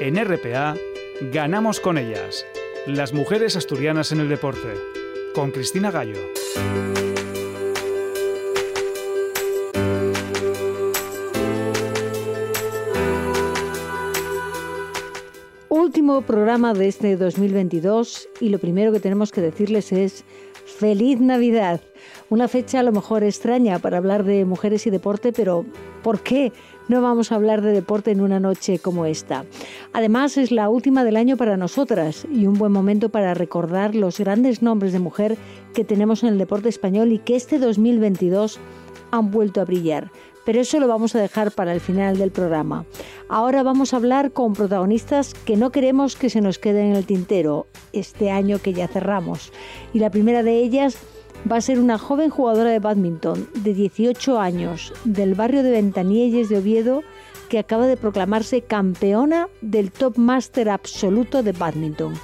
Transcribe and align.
En 0.00 0.14
RPA, 0.14 0.76
ganamos 1.32 1.80
con 1.80 1.98
ellas. 1.98 2.46
Las 2.86 3.12
mujeres 3.12 3.56
asturianas 3.56 4.12
en 4.12 4.20
el 4.20 4.28
deporte. 4.28 4.74
Con 5.34 5.50
Cristina 5.50 5.90
Gallo. 5.90 6.14
Último 15.68 16.22
programa 16.22 16.74
de 16.74 16.86
este 16.86 17.16
2022 17.16 18.28
y 18.40 18.50
lo 18.50 18.60
primero 18.60 18.92
que 18.92 19.00
tenemos 19.00 19.32
que 19.32 19.40
decirles 19.40 19.90
es 19.90 20.24
feliz 20.64 21.18
Navidad. 21.18 21.80
Una 22.30 22.46
fecha 22.46 22.78
a 22.78 22.82
lo 22.84 22.92
mejor 22.92 23.24
extraña 23.24 23.80
para 23.80 23.98
hablar 23.98 24.22
de 24.22 24.44
mujeres 24.44 24.86
y 24.86 24.90
deporte, 24.90 25.32
pero 25.32 25.66
¿por 26.04 26.20
qué 26.20 26.52
no 26.88 27.02
vamos 27.02 27.30
a 27.30 27.36
hablar 27.36 27.62
de 27.62 27.72
deporte 27.72 28.10
en 28.10 28.20
una 28.20 28.40
noche 28.40 28.78
como 28.78 29.06
esta? 29.06 29.44
Además 29.92 30.36
es 30.36 30.50
la 30.50 30.68
última 30.68 31.04
del 31.04 31.16
año 31.16 31.36
para 31.36 31.56
nosotras 31.56 32.26
y 32.32 32.46
un 32.46 32.54
buen 32.54 32.72
momento 32.72 33.10
para 33.10 33.34
recordar 33.34 33.94
los 33.94 34.18
grandes 34.18 34.62
nombres 34.62 34.92
de 34.92 34.98
mujer 34.98 35.36
que 35.74 35.84
tenemos 35.84 36.22
en 36.22 36.30
el 36.30 36.38
deporte 36.38 36.68
español 36.68 37.12
y 37.12 37.18
que 37.18 37.36
este 37.36 37.58
2022 37.58 38.58
han 39.10 39.30
vuelto 39.30 39.60
a 39.60 39.64
brillar 39.64 40.10
pero 40.48 40.62
eso 40.62 40.80
lo 40.80 40.88
vamos 40.88 41.14
a 41.14 41.20
dejar 41.20 41.52
para 41.52 41.74
el 41.74 41.80
final 41.80 42.16
del 42.16 42.30
programa. 42.30 42.86
Ahora 43.28 43.62
vamos 43.62 43.92
a 43.92 43.98
hablar 43.98 44.32
con 44.32 44.54
protagonistas 44.54 45.34
que 45.34 45.58
no 45.58 45.68
queremos 45.68 46.16
que 46.16 46.30
se 46.30 46.40
nos 46.40 46.58
queden 46.58 46.86
en 46.86 46.96
el 46.96 47.04
tintero 47.04 47.66
este 47.92 48.30
año 48.30 48.58
que 48.58 48.72
ya 48.72 48.88
cerramos. 48.88 49.52
Y 49.92 49.98
la 49.98 50.08
primera 50.08 50.42
de 50.42 50.56
ellas 50.56 50.96
va 51.50 51.56
a 51.56 51.60
ser 51.60 51.78
una 51.78 51.98
joven 51.98 52.30
jugadora 52.30 52.70
de 52.70 52.78
badminton 52.78 53.48
de 53.54 53.74
18 53.74 54.40
años 54.40 54.92
del 55.04 55.34
barrio 55.34 55.62
de 55.62 55.70
Ventanielles 55.70 56.48
de 56.48 56.58
Oviedo 56.58 57.02
que 57.48 57.58
acaba 57.58 57.86
de 57.86 57.96
proclamarse 57.96 58.62
campeona 58.62 59.48
del 59.60 59.90
Top 59.90 60.18
Master 60.18 60.68
absoluto 60.68 61.42
de 61.42 61.52
badminton. 61.52 62.14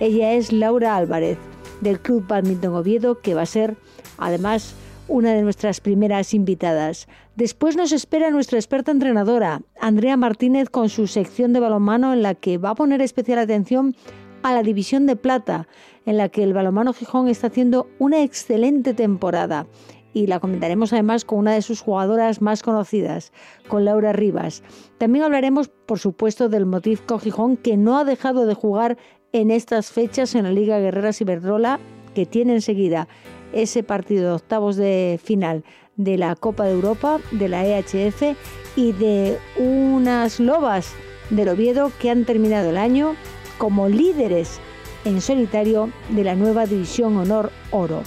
Ella 0.00 0.32
es 0.32 0.52
Laura 0.52 0.96
Álvarez 0.96 1.38
del 1.80 2.00
Club 2.00 2.26
Badminton 2.26 2.74
Oviedo 2.74 3.20
que 3.20 3.34
va 3.34 3.42
a 3.42 3.46
ser 3.46 3.76
además 4.16 4.74
una 5.06 5.32
de 5.32 5.42
nuestras 5.42 5.80
primeras 5.80 6.34
invitadas. 6.34 7.08
Después 7.36 7.76
nos 7.76 7.92
espera 7.92 8.30
nuestra 8.30 8.58
experta 8.58 8.90
entrenadora, 8.90 9.62
Andrea 9.80 10.16
Martínez, 10.16 10.68
con 10.68 10.88
su 10.88 11.06
sección 11.06 11.52
de 11.52 11.60
balonmano 11.60 12.12
en 12.12 12.22
la 12.22 12.34
que 12.34 12.58
va 12.58 12.70
a 12.70 12.74
poner 12.74 13.00
especial 13.00 13.38
atención 13.38 13.96
a 14.42 14.52
la 14.52 14.62
división 14.62 15.06
de 15.06 15.16
plata, 15.16 15.66
en 16.08 16.16
la 16.16 16.30
que 16.30 16.42
el 16.42 16.54
balonmano 16.54 16.94
Gijón 16.94 17.28
está 17.28 17.48
haciendo 17.48 17.86
una 17.98 18.22
excelente 18.22 18.94
temporada. 18.94 19.66
Y 20.14 20.26
la 20.26 20.40
comentaremos 20.40 20.90
además 20.94 21.26
con 21.26 21.40
una 21.40 21.52
de 21.52 21.60
sus 21.60 21.82
jugadoras 21.82 22.40
más 22.40 22.62
conocidas, 22.62 23.30
con 23.68 23.84
Laura 23.84 24.14
Rivas. 24.14 24.62
También 24.96 25.26
hablaremos, 25.26 25.68
por 25.68 25.98
supuesto, 25.98 26.48
del 26.48 26.64
Motivco 26.64 27.18
Gijón, 27.18 27.58
que 27.58 27.76
no 27.76 27.98
ha 27.98 28.04
dejado 28.04 28.46
de 28.46 28.54
jugar 28.54 28.96
en 29.32 29.50
estas 29.50 29.90
fechas 29.90 30.34
en 30.34 30.44
la 30.44 30.50
Liga 30.50 30.78
Guerreras 30.78 31.20
Iberdrola, 31.20 31.78
que 32.14 32.24
tiene 32.24 32.54
enseguida 32.54 33.06
ese 33.52 33.82
partido 33.82 34.28
de 34.28 34.32
octavos 34.36 34.76
de 34.76 35.20
final 35.22 35.62
de 35.96 36.16
la 36.16 36.36
Copa 36.36 36.64
de 36.64 36.72
Europa, 36.72 37.20
de 37.32 37.48
la 37.50 37.66
EHF 37.66 38.34
y 38.76 38.92
de 38.92 39.36
unas 39.58 40.40
lobas 40.40 40.94
del 41.28 41.50
Oviedo 41.50 41.92
que 42.00 42.08
han 42.08 42.24
terminado 42.24 42.70
el 42.70 42.78
año 42.78 43.14
como 43.58 43.90
líderes 43.90 44.58
en 45.04 45.20
solitario 45.20 45.90
de 46.10 46.24
la 46.24 46.34
nueva 46.34 46.66
División 46.66 47.16
Honor 47.16 47.50
Oro. 47.70 48.02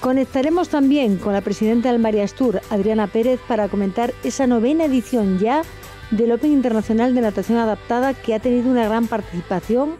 Conectaremos 0.00 0.68
también 0.68 1.16
con 1.16 1.32
la 1.32 1.40
presidenta 1.40 1.90
del 1.90 2.00
María 2.00 2.24
Astur, 2.24 2.60
Adriana 2.70 3.06
Pérez, 3.06 3.40
para 3.48 3.68
comentar 3.68 4.12
esa 4.24 4.46
novena 4.46 4.84
edición 4.84 5.38
ya 5.38 5.62
del 6.10 6.32
Open 6.32 6.52
Internacional 6.52 7.14
de 7.14 7.22
Natación 7.22 7.58
Adaptada 7.58 8.14
que 8.14 8.34
ha 8.34 8.38
tenido 8.38 8.70
una 8.70 8.84
gran 8.84 9.06
participación 9.06 9.96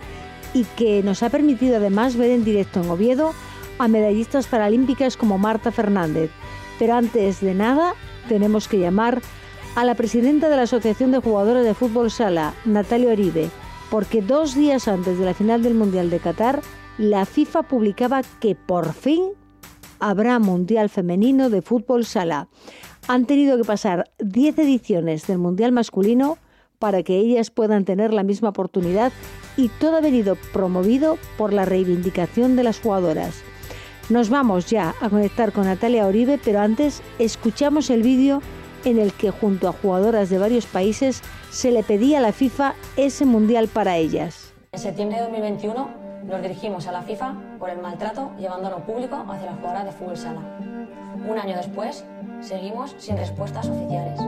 y 0.55 0.65
que 0.77 1.03
nos 1.03 1.23
ha 1.23 1.31
permitido 1.31 1.77
además 1.77 2.17
ver 2.17 2.31
en 2.31 2.45
directo 2.45 2.81
en 2.81 2.91
Oviedo 2.91 3.35
a 3.79 3.89
medallistas 3.89 4.47
paralímpicas 4.47 5.17
como 5.17 5.39
Marta 5.39 5.73
Fernández. 5.73 6.31
Pero 6.79 6.95
antes 6.95 7.41
de 7.41 7.55
nada, 7.55 7.95
tenemos 8.29 8.69
que 8.69 8.79
llamar 8.79 9.21
a 9.75 9.85
la 9.85 9.95
presidenta 9.95 10.49
de 10.49 10.57
la 10.57 10.63
Asociación 10.63 11.11
de 11.11 11.19
Jugadores 11.19 11.65
de 11.65 11.75
Fútbol 11.75 12.11
Sala, 12.11 12.55
Natalia 12.65 13.11
Oribe, 13.11 13.51
porque 13.91 14.23
dos 14.23 14.55
días 14.55 14.89
antes 14.89 15.19
de 15.19 15.25
la 15.25 15.35
final 15.35 15.63
del 15.63 15.75
Mundial 15.75 16.11
de 16.11 16.19
Qatar, 16.19 16.63
la 16.99 17.25
FIFA 17.27 17.65
publicaba 17.65 18.23
que 18.41 18.55
por 18.55 18.93
fin 18.93 19.33
habrá 20.01 20.39
Mundial 20.39 20.89
Femenino 20.89 21.51
de 21.51 21.63
Fútbol 21.63 22.05
Sala. 22.05 22.49
Han 23.09 23.27
tenido 23.27 23.57
que 23.57 23.65
pasar 23.65 24.11
10 24.19 24.59
ediciones 24.59 25.27
del 25.27 25.39
Mundial 25.39 25.73
Masculino 25.73 26.39
para 26.79 27.03
que 27.03 27.17
ellas 27.17 27.51
puedan 27.51 27.85
tener 27.85 28.13
la 28.13 28.23
misma 28.23 28.51
oportunidad 28.51 29.13
y 29.57 29.69
todo 29.69 29.97
ha 29.97 30.01
venido 30.01 30.37
promovido 30.53 31.19
por 31.39 31.53
la 31.53 31.65
reivindicación 31.65 32.57
de 32.57 32.65
las 32.65 32.81
jugadoras. 32.81 33.43
Nos 34.09 34.29
vamos 34.29 34.67
ya 34.67 34.95
a 35.01 35.09
conectar 35.09 35.53
con 35.53 35.65
Natalia 35.65 36.07
Oribe, 36.07 36.39
pero 36.45 36.61
antes 36.61 37.03
escuchamos 37.19 37.91
el 37.91 38.03
vídeo 38.03 38.41
en 38.85 38.99
el 38.99 39.13
que 39.13 39.31
junto 39.31 39.69
a 39.69 39.73
jugadoras 39.73 40.31
de 40.31 40.39
varios 40.39 40.67
países 40.67 41.23
se 41.51 41.71
le 41.71 41.83
pedía 41.83 42.19
a 42.19 42.23
la 42.23 42.33
FIFA 42.33 42.75
ese 42.97 43.25
mundial 43.25 43.69
para 43.69 43.97
ellas. 43.97 44.53
En 44.73 44.79
septiembre 44.79 45.19
de 45.19 45.25
2021 45.25 45.89
nos 46.27 46.43
dirigimos 46.43 46.87
a 46.87 46.93
la 46.93 47.03
FIFA 47.03 47.35
por 47.59 47.71
el 47.71 47.79
maltrato 47.79 48.33
llevándolo 48.39 48.81
público 48.81 49.25
hacia 49.29 49.47
las 49.47 49.57
jugadoras 49.57 49.85
de 49.85 49.93
fútbol 49.93 50.17
sala. 50.17 50.41
Un 51.29 51.39
año 51.39 51.57
después, 51.57 52.05
seguimos 52.41 52.95
sin 52.99 53.17
respuestas 53.17 53.69
oficiales. 53.69 54.21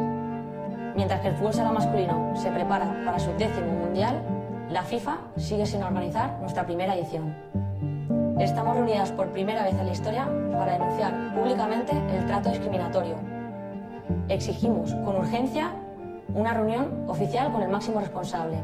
Mientras 0.97 1.21
que 1.21 1.29
el 1.29 1.35
fútbol 1.37 1.55
sala 1.55 1.73
masculino 1.73 2.35
se 2.37 2.51
prepara 2.51 3.03
para 3.05 3.19
su 3.19 3.31
décimo 3.33 3.73
mundial, 3.73 4.23
la 4.71 4.83
FIFA 4.83 5.19
sigue 5.37 5.67
sin 5.67 5.83
organizar 5.83 6.39
nuestra 6.41 6.67
primera 6.67 6.95
edición. 6.95 7.35
Estamos 8.39 8.77
reunidas 8.77 9.11
por 9.13 9.29
primera 9.29 9.65
vez 9.65 9.75
en 9.75 9.87
la 9.87 9.93
historia 9.93 10.29
para 10.53 10.73
denunciar 10.73 11.35
públicamente 11.35 11.93
el 12.17 12.27
trato 12.27 12.51
discriminatorio. 12.51 13.38
Exigimos 14.29 14.95
con 15.05 15.17
urgencia 15.17 15.73
una 16.35 16.55
reunión 16.55 17.05
oficial 17.09 17.53
con 17.53 17.63
el 17.63 17.69
máximo 17.69 18.01
responsable. 18.01 18.57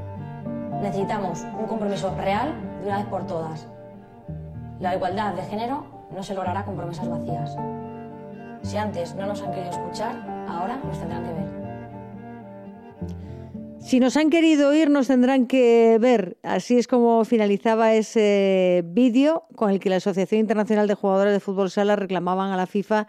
Necesitamos 0.83 1.45
un 1.59 1.67
compromiso 1.67 2.15
real 2.17 2.55
de 2.83 2.89
una 2.89 2.99
vez 2.99 3.07
por 3.07 3.27
todas. 3.27 3.67
La 4.81 4.95
igualdad 4.95 5.35
de 5.35 5.43
género 5.43 5.85
no 6.15 6.23
se 6.23 6.35
logrará 6.35 6.65
con 6.65 6.77
promesas 6.77 7.09
vacías. 7.09 7.57
Si 8.63 8.77
antes 8.77 9.15
no 9.15 9.27
nos 9.27 9.43
han 9.43 9.53
querido 9.53 9.71
escuchar, 9.71 10.47
ahora 10.49 10.79
nos 10.85 10.99
tendrán 10.99 11.25
que 11.25 11.33
ver. 11.33 11.65
Si 13.79 14.01
nos 14.01 14.17
han 14.17 14.31
querido 14.31 14.71
oír, 14.71 14.89
nos 14.89 15.09
tendrán 15.09 15.47
que 15.47 15.99
ver. 16.01 16.39
Así 16.43 16.79
es 16.79 16.89
como 16.89 17.23
finalizaba 17.27 17.93
ese 17.93 18.83
vídeo 18.87 19.45
con 19.57 19.71
el 19.71 19.79
que 19.79 19.91
la 19.91 19.97
Asociación 19.97 20.41
Internacional 20.41 20.89
de 20.89 20.95
Jugadores 20.95 21.35
de 21.35 21.41
Fútbol 21.41 21.71
Sala 21.71 21.95
reclamaban 21.95 22.51
a 22.51 22.57
la 22.57 22.67
FIFA 22.67 23.07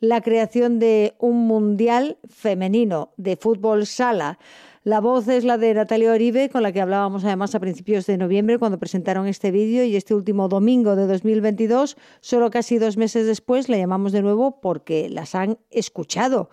la 0.00 0.22
creación 0.22 0.78
de 0.78 1.14
un 1.18 1.46
mundial 1.46 2.18
femenino 2.28 3.12
de 3.16 3.36
fútbol 3.36 3.86
sala. 3.86 4.38
La 4.82 5.00
voz 5.00 5.28
es 5.28 5.44
la 5.44 5.58
de 5.58 5.74
Natalia 5.74 6.10
Oribe, 6.10 6.48
con 6.48 6.62
la 6.62 6.72
que 6.72 6.80
hablábamos 6.80 7.22
además 7.24 7.54
a 7.54 7.60
principios 7.60 8.06
de 8.06 8.16
noviembre 8.16 8.58
cuando 8.58 8.78
presentaron 8.78 9.26
este 9.26 9.50
vídeo 9.50 9.84
y 9.84 9.94
este 9.94 10.14
último 10.14 10.48
domingo 10.48 10.96
de 10.96 11.06
2022, 11.06 11.98
solo 12.20 12.50
casi 12.50 12.78
dos 12.78 12.96
meses 12.96 13.26
después, 13.26 13.68
la 13.68 13.76
llamamos 13.76 14.12
de 14.12 14.22
nuevo 14.22 14.60
porque 14.62 15.10
las 15.10 15.34
han 15.34 15.58
escuchado. 15.70 16.48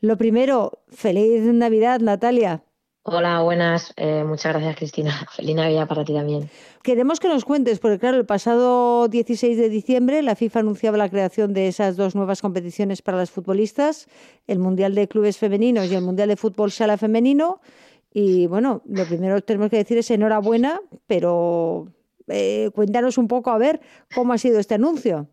Lo 0.00 0.16
primero, 0.16 0.80
feliz 0.88 1.42
Navidad, 1.42 2.00
Natalia. 2.00 2.64
Hola, 3.10 3.40
buenas. 3.40 3.94
Eh, 3.96 4.22
muchas 4.22 4.52
gracias, 4.52 4.76
Cristina. 4.76 5.26
Feliz 5.34 5.56
Navidad 5.56 5.88
para 5.88 6.04
ti 6.04 6.12
también. 6.12 6.50
Queremos 6.82 7.20
que 7.20 7.28
nos 7.28 7.44
cuentes, 7.46 7.78
porque 7.78 7.98
claro, 7.98 8.18
el 8.18 8.26
pasado 8.26 9.08
16 9.08 9.56
de 9.56 9.70
diciembre 9.70 10.22
la 10.22 10.36
FIFA 10.36 10.60
anunciaba 10.60 10.98
la 10.98 11.08
creación 11.08 11.54
de 11.54 11.68
esas 11.68 11.96
dos 11.96 12.14
nuevas 12.14 12.42
competiciones 12.42 13.00
para 13.00 13.16
las 13.16 13.30
futbolistas, 13.30 14.08
el 14.46 14.58
Mundial 14.58 14.94
de 14.94 15.08
Clubes 15.08 15.38
Femeninos 15.38 15.90
y 15.90 15.94
el 15.94 16.02
Mundial 16.02 16.28
de 16.28 16.36
Fútbol 16.36 16.70
Sala 16.70 16.98
Femenino. 16.98 17.60
Y 18.12 18.46
bueno, 18.46 18.82
lo 18.86 19.06
primero 19.06 19.36
que 19.36 19.42
tenemos 19.42 19.70
que 19.70 19.78
decir 19.78 19.96
es 19.96 20.10
enhorabuena, 20.10 20.80
pero 21.06 21.88
eh, 22.26 22.70
cuéntanos 22.74 23.16
un 23.16 23.26
poco 23.26 23.50
a 23.50 23.58
ver 23.58 23.80
cómo 24.14 24.34
ha 24.34 24.38
sido 24.38 24.58
este 24.60 24.74
anuncio. 24.74 25.28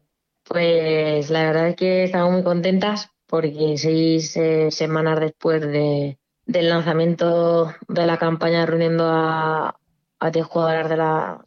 Pues 0.48 1.30
la 1.30 1.44
verdad 1.44 1.70
es 1.70 1.76
que 1.76 2.04
estamos 2.06 2.32
muy 2.32 2.44
contentas 2.44 3.10
porque 3.28 3.78
seis 3.78 4.38
eh, 4.38 4.72
semanas 4.72 5.20
después 5.20 5.62
de 5.62 6.20
del 6.46 6.70
lanzamiento 6.70 7.74
de 7.88 8.06
la 8.06 8.18
campaña 8.18 8.66
reuniendo 8.66 9.06
a, 9.08 9.80
a 10.20 10.32
10 10.32 10.46
jugadoras 10.46 10.90
de, 10.90 10.98
la, 10.98 11.46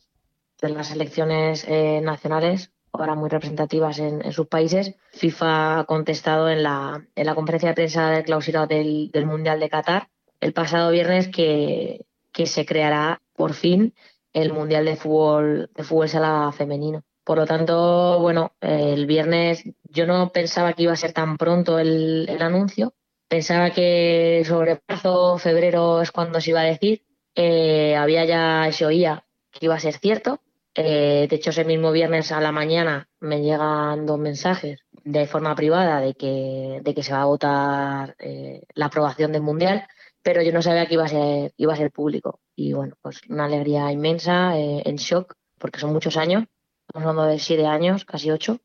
de 0.61 0.69
las 0.71 0.89
selecciones 0.89 1.65
eh, 1.69 2.01
nacionales, 2.03 2.73
ahora 2.93 3.15
muy 3.15 3.29
representativas 3.29 3.99
en, 3.99 4.33
sus 4.33 4.49
países. 4.49 4.95
FIFA 5.13 5.81
ha 5.81 5.85
contestado 5.85 6.49
en 6.49 6.63
la, 6.63 7.07
en 7.15 7.27
la 7.27 7.35
conferencia 7.35 7.71
de 7.71 7.75
prensa 7.75 8.11
de 8.11 8.25
clausura 8.25 8.67
del, 8.67 9.11
del 9.13 9.27
Mundial 9.27 9.61
de 9.61 9.69
Qatar 9.69 10.09
el 10.41 10.53
pasado 10.53 10.91
viernes 10.91 11.29
que, 11.29 12.07
que 12.33 12.47
se 12.47 12.65
creará 12.65 13.21
por 13.35 13.55
fin 13.55 13.95
el 14.33 14.53
Mundial 14.53 14.85
de 14.85 14.97
Fútbol, 14.97 15.71
de 15.75 15.85
fútbol 15.85 16.09
sala 16.09 16.53
femenino. 16.53 17.03
Por 17.25 17.39
lo 17.39 17.47
tanto, 17.47 18.21
bueno, 18.21 18.53
el 18.61 19.07
viernes 19.07 19.65
yo 19.85 20.07
no 20.07 20.31
pensaba 20.33 20.73
que 20.73 20.85
iba 20.85 20.93
a 20.93 20.97
ser 20.97 21.13
tan 21.13 21.37
pronto 21.37 21.79
el, 21.79 22.27
el 22.29 22.41
anuncio, 22.43 22.95
Pensaba 23.29 23.71
que 23.71 24.43
sobre 24.47 24.81
marzo 24.89 25.39
febrero 25.39 26.01
es 26.01 26.11
cuando 26.13 26.41
se 26.41 26.51
iba 26.51 26.61
a 26.61 26.65
decir. 26.65 27.05
eh, 27.35 27.95
había 27.97 28.25
ya, 28.25 28.73
se 28.73 28.85
oía 28.87 29.25
que 29.51 29.67
iba 29.67 29.75
a 29.77 29.81
ser 29.81 29.95
cierto. 29.99 30.41
Eh, 30.75 31.27
de 31.29 31.37
hecho, 31.37 31.51
ese 31.51 31.65
mismo 31.65 31.93
viernes 31.93 32.33
a 32.33 32.41
la 32.41 32.53
mañana 32.53 33.09
me 33.21 33.43
llegan 33.43 34.07
dos 34.07 34.19
mensajes 34.19 34.81
de 35.05 35.27
forma 35.27 35.55
privada 35.55 36.01
de 36.01 36.15
que, 36.15 36.81
de 36.83 36.95
que 36.95 37.03
se 37.03 37.13
va 37.13 37.23
a 37.23 37.25
votar 37.27 38.17
eh, 38.19 38.63
la 38.75 38.87
aprobación 38.87 39.33
del 39.33 39.43
Mundial, 39.43 39.87
pero 40.23 40.43
yo 40.43 40.53
no 40.53 40.63
sabía 40.63 40.87
que 40.87 40.95
iba 40.95 41.05
a 41.05 41.09
ser, 41.09 41.53
iba 41.57 41.73
a 41.73 41.77
ser 41.77 41.91
público. 41.93 42.41
Y 42.57 42.73
bueno, 42.73 42.97
pues 43.03 43.21
una 43.29 43.45
alegría 43.47 43.93
inmensa, 43.93 44.57
en 44.59 44.97
shock, 44.97 45.35
porque 45.59 45.81
son 45.81 45.93
muchos 45.93 46.17
años, 46.17 46.45
estamos 46.89 47.09
hablando 47.09 47.31
de 47.33 47.39
siete 47.39 47.67
años, 47.67 48.05
casi 48.05 48.31
ocho, 48.31 48.61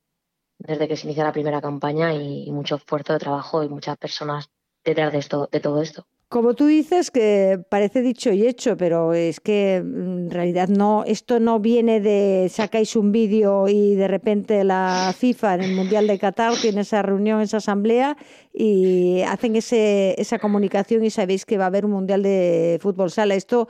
desde 0.59 0.87
que 0.87 0.97
se 0.97 1.07
inicia 1.07 1.23
la 1.23 1.31
primera 1.31 1.61
campaña 1.61 2.13
y, 2.13 2.43
y 2.47 2.51
mucho 2.51 2.75
esfuerzo 2.75 3.13
de 3.13 3.19
trabajo 3.19 3.63
y 3.63 3.69
muchas 3.69 3.97
personas 3.97 4.49
detrás 4.83 5.11
de, 5.11 5.19
esto, 5.19 5.49
de 5.51 5.59
todo 5.59 5.81
esto. 5.81 6.05
Como 6.33 6.55
tú 6.55 6.65
dices, 6.65 7.11
que 7.11 7.63
parece 7.69 8.01
dicho 8.01 8.31
y 8.31 8.47
hecho, 8.47 8.75
pero 8.75 9.13
es 9.13 9.39
que 9.39 9.75
en 9.75 10.31
realidad 10.31 10.67
no, 10.67 11.03
esto 11.05 11.39
no 11.39 11.59
viene 11.59 11.99
de 11.99 12.47
sacáis 12.49 12.95
un 12.95 13.11
vídeo 13.11 13.67
y 13.67 13.93
de 13.93 14.07
repente 14.07 14.63
la 14.63 15.13
FIFA 15.15 15.55
en 15.55 15.61
el 15.61 15.75
Mundial 15.75 16.07
de 16.07 16.17
Qatar 16.17 16.55
tiene 16.59 16.81
esa 16.81 17.03
reunión, 17.03 17.39
esa 17.39 17.57
asamblea 17.57 18.17
y 18.51 19.21
hacen 19.21 19.55
ese, 19.55 20.19
esa 20.19 20.39
comunicación 20.39 21.05
y 21.05 21.11
sabéis 21.11 21.45
que 21.45 21.59
va 21.59 21.65
a 21.65 21.67
haber 21.67 21.85
un 21.85 21.91
Mundial 21.91 22.23
de 22.23 22.79
Fútbol 22.81 23.11
Sala. 23.11 23.35
Esto 23.35 23.67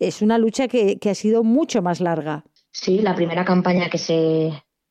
es 0.00 0.20
una 0.20 0.36
lucha 0.36 0.66
que, 0.66 0.98
que 0.98 1.10
ha 1.10 1.14
sido 1.14 1.44
mucho 1.44 1.80
más 1.80 2.00
larga. 2.00 2.44
Sí, 2.72 2.98
la 2.98 3.14
primera 3.14 3.44
campaña 3.44 3.88
que 3.88 3.98
se, 3.98 4.50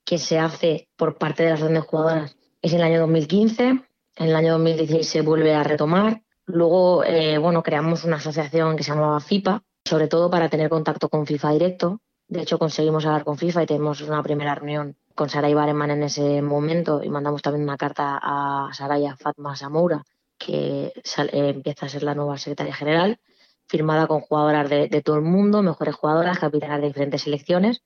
que 0.10 0.18
se 0.18 0.40
hace 0.40 0.90
por 0.98 1.20
parte 1.20 1.44
de 1.44 1.52
las 1.52 1.60
grandes 1.60 1.84
jugadoras 1.84 2.36
es 2.64 2.74
en 2.74 2.80
el 2.80 2.86
año 2.86 3.00
2015. 3.02 3.64
En 3.68 4.28
el 4.28 4.36
año 4.36 4.54
2016 4.54 5.08
se 5.08 5.22
vuelve 5.22 5.54
a 5.54 5.64
retomar 5.64 6.24
Luego, 6.52 7.04
eh, 7.04 7.38
bueno, 7.38 7.62
creamos 7.62 8.06
una 8.06 8.16
asociación 8.16 8.76
que 8.76 8.82
se 8.84 8.90
llamaba 8.92 9.20
FIPA, 9.20 9.62
sobre 9.86 10.08
todo 10.08 10.32
para 10.32 10.50
tener 10.50 10.68
contacto 10.68 11.08
con 11.08 11.28
FIFA 11.28 11.52
directo. 11.52 12.02
De 12.28 12.42
hecho, 12.42 12.58
conseguimos 12.58 13.06
hablar 13.06 13.24
con 13.24 13.38
FIFA 13.38 13.64
y 13.64 13.66
tenemos 13.68 14.02
una 14.02 14.24
primera 14.24 14.56
reunión 14.56 14.98
con 15.14 15.30
Saray 15.30 15.54
Bareman 15.54 15.92
en 15.92 16.02
ese 16.02 16.42
momento 16.42 17.04
y 17.04 17.10
mandamos 17.10 17.44
también 17.44 17.66
una 17.66 17.78
carta 17.78 18.20
a 18.20 18.74
Saraya 18.74 19.16
Fatma 19.16 19.56
Samoura, 19.56 20.04
que 20.40 20.86
eh, 20.86 21.30
empieza 21.32 21.86
a 21.86 21.90
ser 21.90 22.02
la 22.02 22.16
nueva 22.16 22.40
secretaria 22.40 22.74
general, 22.74 23.20
firmada 23.68 24.08
con 24.08 24.22
jugadoras 24.22 24.72
de, 24.72 25.04
todo 25.04 25.18
el 25.18 25.22
mundo, 25.22 25.62
mejores 25.62 25.94
jugadoras, 25.94 26.40
capitanas 26.40 26.82
de 26.82 26.88
diferentes 26.88 27.22
selecciones. 27.22 27.84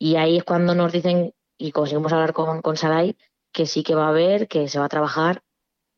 Y 0.00 0.16
ahí 0.16 0.38
es 0.38 0.42
cuando 0.42 0.74
nos 0.74 0.90
dicen, 0.90 1.32
y 1.58 1.72
conseguimos 1.72 2.12
hablar 2.12 2.32
con, 2.32 2.62
con 2.62 2.76
Saray, 2.76 3.16
que 3.52 3.66
sí 3.66 3.82
que 3.82 3.94
va 3.94 4.06
a 4.06 4.10
haber, 4.10 4.48
que 4.48 4.68
se 4.68 4.78
va 4.78 4.86
a 4.86 4.88
trabajar 4.88 5.42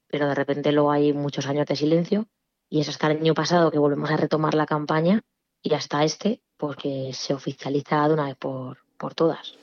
pero 0.09 0.29
de 0.29 0.35
repente 0.35 0.73
luego 0.73 0.93
hay 0.93 1.13
muchos 1.13 1.47
años 1.47 1.67
de 1.67 1.77
silencio 1.77 2.27
y 2.69 2.81
es 2.81 2.89
hasta 2.89 3.11
el 3.11 3.19
año 3.19 3.35
pasado 3.35 3.71
que 3.71 3.79
volvemos 3.79 4.11
a 4.11 4.17
retomar 4.17 4.55
la 4.55 4.67
campaña 4.67 5.23
y 5.63 5.75
hasta 5.75 6.05
este 6.05 6.43
porque 6.57 7.11
se 7.13 7.35
oficializa 7.35 8.07
de 8.09 8.15
una 8.15 8.27
vez 8.27 8.37
por, 8.37 8.79
por 8.97 9.15
todas. 9.15 9.55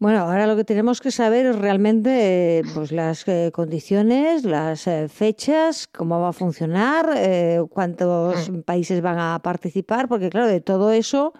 Bueno, 0.00 0.20
ahora 0.20 0.46
lo 0.46 0.54
que 0.54 0.62
tenemos 0.62 1.00
que 1.00 1.10
saber 1.10 1.46
es 1.46 1.58
realmente 1.58 2.62
pues, 2.72 2.92
las 2.92 3.26
eh, 3.26 3.50
condiciones, 3.52 4.44
las 4.44 4.86
eh, 4.86 5.08
fechas, 5.08 5.88
cómo 5.88 6.20
va 6.20 6.28
a 6.28 6.32
funcionar, 6.32 7.10
eh, 7.16 7.60
cuántos 7.68 8.48
mm. 8.48 8.60
países 8.60 9.02
van 9.02 9.18
a 9.18 9.40
participar, 9.42 10.06
porque 10.06 10.30
claro, 10.30 10.46
de 10.46 10.60
todo 10.60 10.92
eso, 10.92 11.32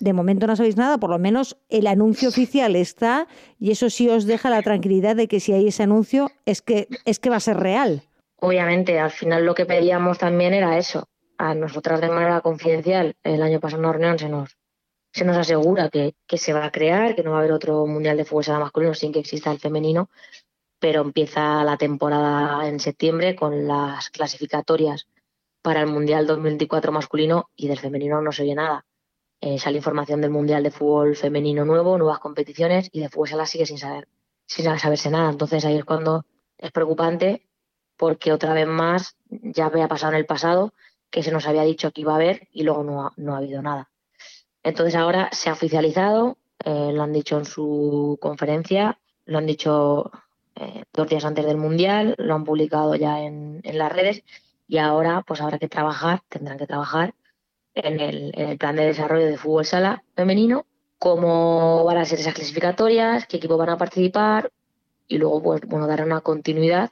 de 0.00 0.14
momento 0.14 0.46
no 0.46 0.56
sabéis 0.56 0.78
nada, 0.78 0.96
por 0.96 1.10
lo 1.10 1.18
menos 1.18 1.58
el 1.68 1.86
anuncio 1.86 2.30
oficial 2.30 2.74
está 2.74 3.26
y 3.58 3.70
eso 3.70 3.90
sí 3.90 4.08
os 4.08 4.24
deja 4.24 4.48
la 4.48 4.62
tranquilidad 4.62 5.14
de 5.14 5.28
que 5.28 5.38
si 5.38 5.52
hay 5.52 5.68
ese 5.68 5.82
anuncio 5.82 6.30
es 6.46 6.62
que, 6.62 6.88
es 7.04 7.18
que 7.18 7.28
va 7.28 7.36
a 7.36 7.40
ser 7.40 7.58
real. 7.58 8.02
Obviamente, 8.40 8.98
al 8.98 9.10
final 9.10 9.44
lo 9.44 9.54
que 9.54 9.66
pedíamos 9.66 10.16
también 10.16 10.54
era 10.54 10.78
eso. 10.78 11.06
A 11.36 11.54
nosotras 11.54 12.00
de 12.00 12.08
manera 12.08 12.40
confidencial, 12.40 13.14
el 13.24 13.42
año 13.42 13.60
pasado 13.60 13.82
en 13.82 13.88
una 13.88 13.92
reunión 13.92 14.18
se 14.18 14.30
nos 14.30 14.56
se 15.16 15.24
nos 15.24 15.38
asegura 15.38 15.88
que, 15.88 16.14
se 16.36 16.52
va 16.52 16.66
a 16.66 16.70
crear, 16.70 17.14
que 17.14 17.22
no 17.22 17.30
va 17.30 17.38
a 17.38 17.40
haber 17.40 17.52
otro 17.52 17.86
mundial 17.86 18.18
de 18.18 18.26
fútbol 18.26 18.44
sala 18.44 18.58
masculino 18.58 18.92
sin 18.92 19.12
que 19.12 19.20
exista 19.20 19.50
el 19.50 19.58
femenino, 19.58 20.10
pero 20.78 21.00
empieza 21.00 21.64
la 21.64 21.78
temporada 21.78 22.68
en 22.68 22.78
septiembre 22.80 23.34
con 23.34 23.66
las 23.66 24.10
clasificatorias 24.10 25.08
para 25.62 25.80
el 25.80 25.86
mundial 25.86 26.26
2024 26.26 26.92
masculino 26.92 27.48
y 27.56 27.66
del 27.66 27.78
femenino 27.78 28.20
no 28.20 28.30
se 28.30 28.42
oye 28.42 28.54
nada. 28.54 28.84
Eh, 29.40 29.58
sale 29.58 29.78
información 29.78 30.20
del 30.20 30.30
mundial 30.30 30.62
de 30.62 30.70
fútbol 30.70 31.16
femenino 31.16 31.64
nuevo, 31.64 31.96
nuevas 31.96 32.18
competiciones 32.18 32.90
y 32.92 33.00
de 33.00 33.08
fútbol 33.08 33.28
sala 33.28 33.46
sigue 33.46 33.64
sin 33.64 33.78
saber, 33.78 34.08
sin 34.46 34.66
saberse 34.78 35.10
nada. 35.10 35.30
Entonces 35.30 35.64
ahí 35.64 35.78
es 35.78 35.86
cuando 35.86 36.26
es 36.58 36.72
preocupante 36.72 37.48
porque 37.96 38.34
otra 38.34 38.52
vez 38.52 38.66
más 38.66 39.16
ya 39.30 39.64
había 39.64 39.88
pasado 39.88 40.12
en 40.12 40.18
el 40.18 40.26
pasado 40.26 40.74
que 41.08 41.22
se 41.22 41.32
nos 41.32 41.46
había 41.46 41.62
dicho 41.62 41.90
que 41.90 42.02
iba 42.02 42.12
a 42.12 42.16
haber 42.16 42.48
y 42.52 42.64
luego 42.64 42.84
no 42.84 43.12
no 43.16 43.34
ha 43.34 43.38
habido 43.38 43.62
nada. 43.62 43.90
Entonces 44.66 44.96
ahora 44.96 45.28
se 45.30 45.48
ha 45.48 45.52
oficializado, 45.52 46.38
eh, 46.64 46.90
lo 46.92 47.04
han 47.04 47.12
dicho 47.12 47.38
en 47.38 47.44
su 47.44 48.18
conferencia, 48.20 48.98
lo 49.24 49.38
han 49.38 49.46
dicho 49.46 50.10
eh, 50.56 50.82
dos 50.92 51.08
días 51.08 51.24
antes 51.24 51.46
del 51.46 51.56
Mundial, 51.56 52.16
lo 52.18 52.34
han 52.34 52.42
publicado 52.42 52.96
ya 52.96 53.20
en, 53.20 53.62
las 53.62 53.92
redes 53.92 54.24
y 54.66 54.78
ahora 54.78 55.22
pues 55.24 55.40
habrá 55.40 55.60
que 55.60 55.68
trabajar, 55.68 56.22
tendrán 56.28 56.58
que 56.58 56.66
trabajar 56.66 57.14
en 57.74 58.00
el, 58.00 58.58
plan 58.58 58.74
de 58.74 58.86
desarrollo 58.86 59.26
de 59.26 59.36
fútbol 59.38 59.64
sala 59.64 60.02
femenino, 60.16 60.66
cómo 60.98 61.84
van 61.84 61.98
a 61.98 62.04
ser 62.04 62.18
esas 62.18 62.34
clasificatorias, 62.34 63.24
qué 63.28 63.36
equipos 63.36 63.58
van 63.58 63.70
a 63.70 63.78
participar 63.78 64.50
y 65.06 65.18
luego 65.18 65.44
pues 65.44 65.60
bueno 65.60 65.86
dar 65.86 66.02
una 66.02 66.22
continuidad 66.22 66.90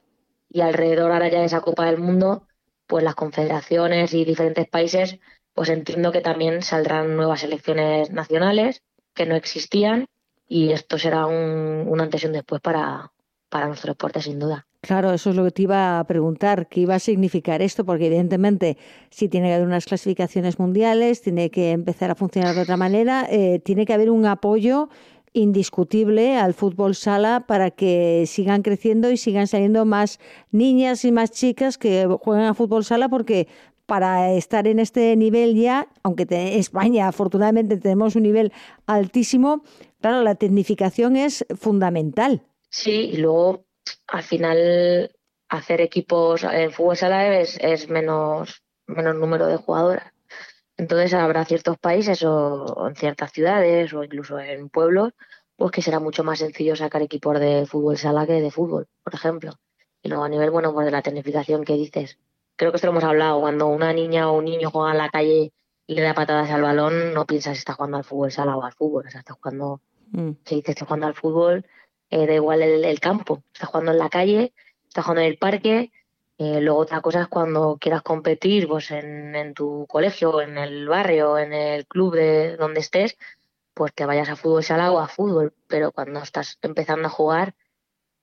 y 0.49 0.61
alrededor 0.61 1.11
ahora 1.11 1.29
ya 1.29 1.41
de 1.41 1.47
esa 1.47 1.61
Copa 1.61 1.87
del 1.87 1.99
Mundo 1.99 2.47
pues 2.87 3.03
las 3.03 3.17
confederaciones 3.17 4.15
y 4.15 4.25
diferentes 4.25 4.69
países 4.69 5.19
pues 5.55 5.69
entiendo 5.69 6.13
que 6.13 6.21
también 6.21 6.63
saldrán 6.63 7.17
nuevas 7.17 7.45
elecciones 7.45 8.11
nacionales 8.11 8.83
que 9.15 9.27
no 9.27 9.37
existían 9.37 10.07
y 10.49 10.73
esto 10.73 10.99
será 10.99 11.27
un, 11.27 12.01
antes 12.01 12.23
y 12.23 12.27
un 12.27 12.33
después 12.33 12.61
para, 12.61 13.13
para 13.49 13.69
nuestro 13.69 13.93
deporte, 13.93 14.21
sin 14.21 14.39
duda. 14.39 14.67
Claro, 14.83 15.15
eso 15.15 15.31
es 15.31 15.37
lo 15.37 15.45
que 15.45 15.51
te 15.51 15.63
iba 15.63 15.99
a 15.99 16.05
preguntar, 16.05 16.69
qué 16.69 16.81
iba 16.81 16.97
a 16.97 16.99
significar 16.99 17.63
esto, 17.63 17.87
porque 17.87 18.07
evidentemente 18.07 18.77
si 19.09 19.29
tiene 19.29 19.49
que 19.49 19.55
haber 19.55 19.67
unas 19.67 19.87
clasificaciones 19.87 20.59
mundiales, 20.59 21.23
tiene 21.23 21.51
que 21.51 21.71
empezar 21.71 22.11
a 22.11 22.15
funcionar 22.15 22.55
de 22.55 22.63
otra 22.63 22.77
manera, 22.77 23.27
eh, 23.31 23.61
tiene 23.65 23.87
que 23.87 23.95
haber 23.95 24.11
un 24.11 24.27
apoyo 24.27 24.91
indiscutible 25.33 26.37
al 26.37 26.55
fútbol 26.55 26.95
sala 26.95 27.45
para 27.47 27.71
que 27.71 28.25
sigan 28.27 28.63
creciendo 28.63 29.11
y 29.11 29.17
sigan 29.17 29.47
saliendo 29.47 29.85
más 29.85 30.21
niñas 30.53 31.05
y 31.05 31.13
más 31.13 31.33
chicas 31.33 31.77
que 31.77 32.07
juegan 32.21 32.45
a 32.45 32.55
fútbol 32.55 32.85
sala 32.85 33.09
porque 33.09 33.49
para 33.87 34.33
estar 34.33 34.67
en 34.67 34.79
este 34.79 35.15
nivel 35.17 35.55
ya, 35.55 35.89
aunque 36.03 36.27
España 36.59 37.09
afortunadamente 37.09 37.77
tenemos 37.77 38.17
un 38.17 38.23
nivel 38.23 38.53
altísimo, 38.87 39.63
claro, 40.01 40.23
la 40.23 40.35
tecnificación 40.35 41.17
es 41.17 41.45
fundamental. 41.57 42.43
Sí, 42.71 43.11
y 43.13 43.17
luego 43.19 43.65
al 44.09 44.23
final 44.23 45.11
hacer 45.49 45.81
equipos 45.81 46.45
en 46.45 46.73
fútbol 46.73 46.97
sala 46.97 47.39
es, 47.39 47.89
menos, 47.89 48.63
menos 48.87 49.15
número 49.15 49.47
de 49.47 49.57
jugadoras. 49.57 50.13
Entonces 50.77 51.15
habrá 51.15 51.45
ciertos 51.45 51.79
países 51.79 52.23
o 52.25 52.89
en 52.89 52.97
ciertas 52.97 53.31
ciudades 53.33 53.93
o 53.93 54.03
incluso 54.03 54.41
en 54.41 54.69
pueblos, 54.69 55.13
pues 55.57 55.71
que 55.71 55.83
será 55.83 56.01
mucho 56.01 56.25
más 56.25 56.41
sencillo 56.41 56.75
sacar 56.75 57.03
equipos 57.03 57.39
de 57.39 57.67
fútbol 57.67 57.97
sala 57.97 58.27
que 58.27 58.41
de 58.41 58.51
fútbol, 58.51 58.89
por 59.05 59.15
ejemplo. 59.15 59.53
Y 60.03 60.09
luego 60.09 60.25
a 60.25 60.29
nivel, 60.29 60.51
bueno, 60.51 60.75
pues 60.75 60.87
de 60.87 60.91
la 60.91 61.03
tecnificación 61.03 61.65
que 61.65 61.75
dices, 61.75 62.19
creo 62.57 62.71
que 62.71 62.77
esto 62.77 62.87
lo 62.87 62.93
hemos 62.93 63.05
hablado, 63.05 63.41
cuando 63.41 63.67
una 63.69 63.93
niña 63.93 64.31
o 64.31 64.39
un 64.39 64.45
niño 64.45 64.71
juega 64.71 64.93
en 64.93 64.99
la 64.99 65.11
calle 65.11 65.53
y 65.87 65.95
le 65.95 66.03
da 66.03 66.15
patadas 66.15 66.51
al 66.51 66.63
balón, 66.63 67.15
no 67.15 67.27
piensas 67.27 67.55
si 67.55 67.59
está 67.61 67.75
jugando 67.75 67.99
al 67.99 68.05
fútbol 68.05 68.33
sala 68.33 68.57
o 68.57 68.65
al 68.65 68.73
fútbol, 68.73 69.07
o 69.07 69.11
sea, 69.11 69.21
está 69.21 69.35
jugando, 69.35 69.81
mm. 70.13 70.31
si 70.45 70.55
dices 70.57 70.71
está 70.71 70.87
jugando 70.87 71.07
al 71.07 71.15
fútbol, 71.15 71.67
eh, 72.11 72.27
da 72.27 72.35
igual 72.35 72.63
el, 72.63 73.01
campo, 73.01 73.43
está 73.53 73.67
jugando 73.67 73.93
en 73.93 73.99
la 73.99 74.09
calle, 74.09 74.53
está 74.89 75.03
jugando 75.03 75.23
en 75.23 75.29
el 75.29 75.39
parque, 75.39 75.93
eh, 76.39 76.61
luego 76.61 76.81
otra 76.81 77.01
cosa 77.01 77.23
es 77.23 77.29
cuando 77.29 77.79
quieras 77.81 78.03
competir 78.03 78.67
pues 78.69 78.91
en, 78.91 79.37
en 79.37 79.55
tu 79.55 79.87
colegio, 79.89 80.41
en 80.41 80.59
el 80.59 80.89
barrio, 80.89 81.39
en 81.39 81.53
el 81.53 81.87
club 81.87 82.15
de 82.15 82.57
donde 82.57 82.81
estés, 82.81 83.17
pues 83.75 83.93
te 83.95 84.07
vayas 84.07 84.29
a 84.29 84.37
fútbol 84.37 84.65
sala 84.65 84.93
o 84.93 84.99
a 84.99 85.09
fútbol, 85.09 85.55
pero 85.67 85.93
cuando 85.93 86.21
estás 86.21 86.59
empezando 86.63 87.09
a 87.09 87.11
jugar 87.11 87.55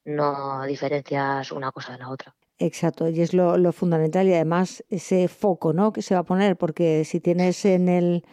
no 0.06 0.64
diferencias 0.66 1.52
una 1.52 1.72
cosa 1.72 1.94
de 1.94 2.00
la 2.00 2.10
otra. 2.10 2.36
Exacto, 2.64 3.10
y 3.10 3.22
es 3.22 3.34
lo, 3.34 3.72
fundamental 3.74 4.28
y 4.28 4.36
además 4.36 4.84
ese 4.92 5.28
foco 5.28 5.74
¿no? 5.74 5.92
que 5.92 6.04
se 6.04 6.14
va 6.14 6.20
a 6.20 6.24
poner, 6.24 6.58
porque 6.58 7.06
si 7.06 7.20
tienes 7.20 7.66
en 7.66 7.90
el 7.90 8.24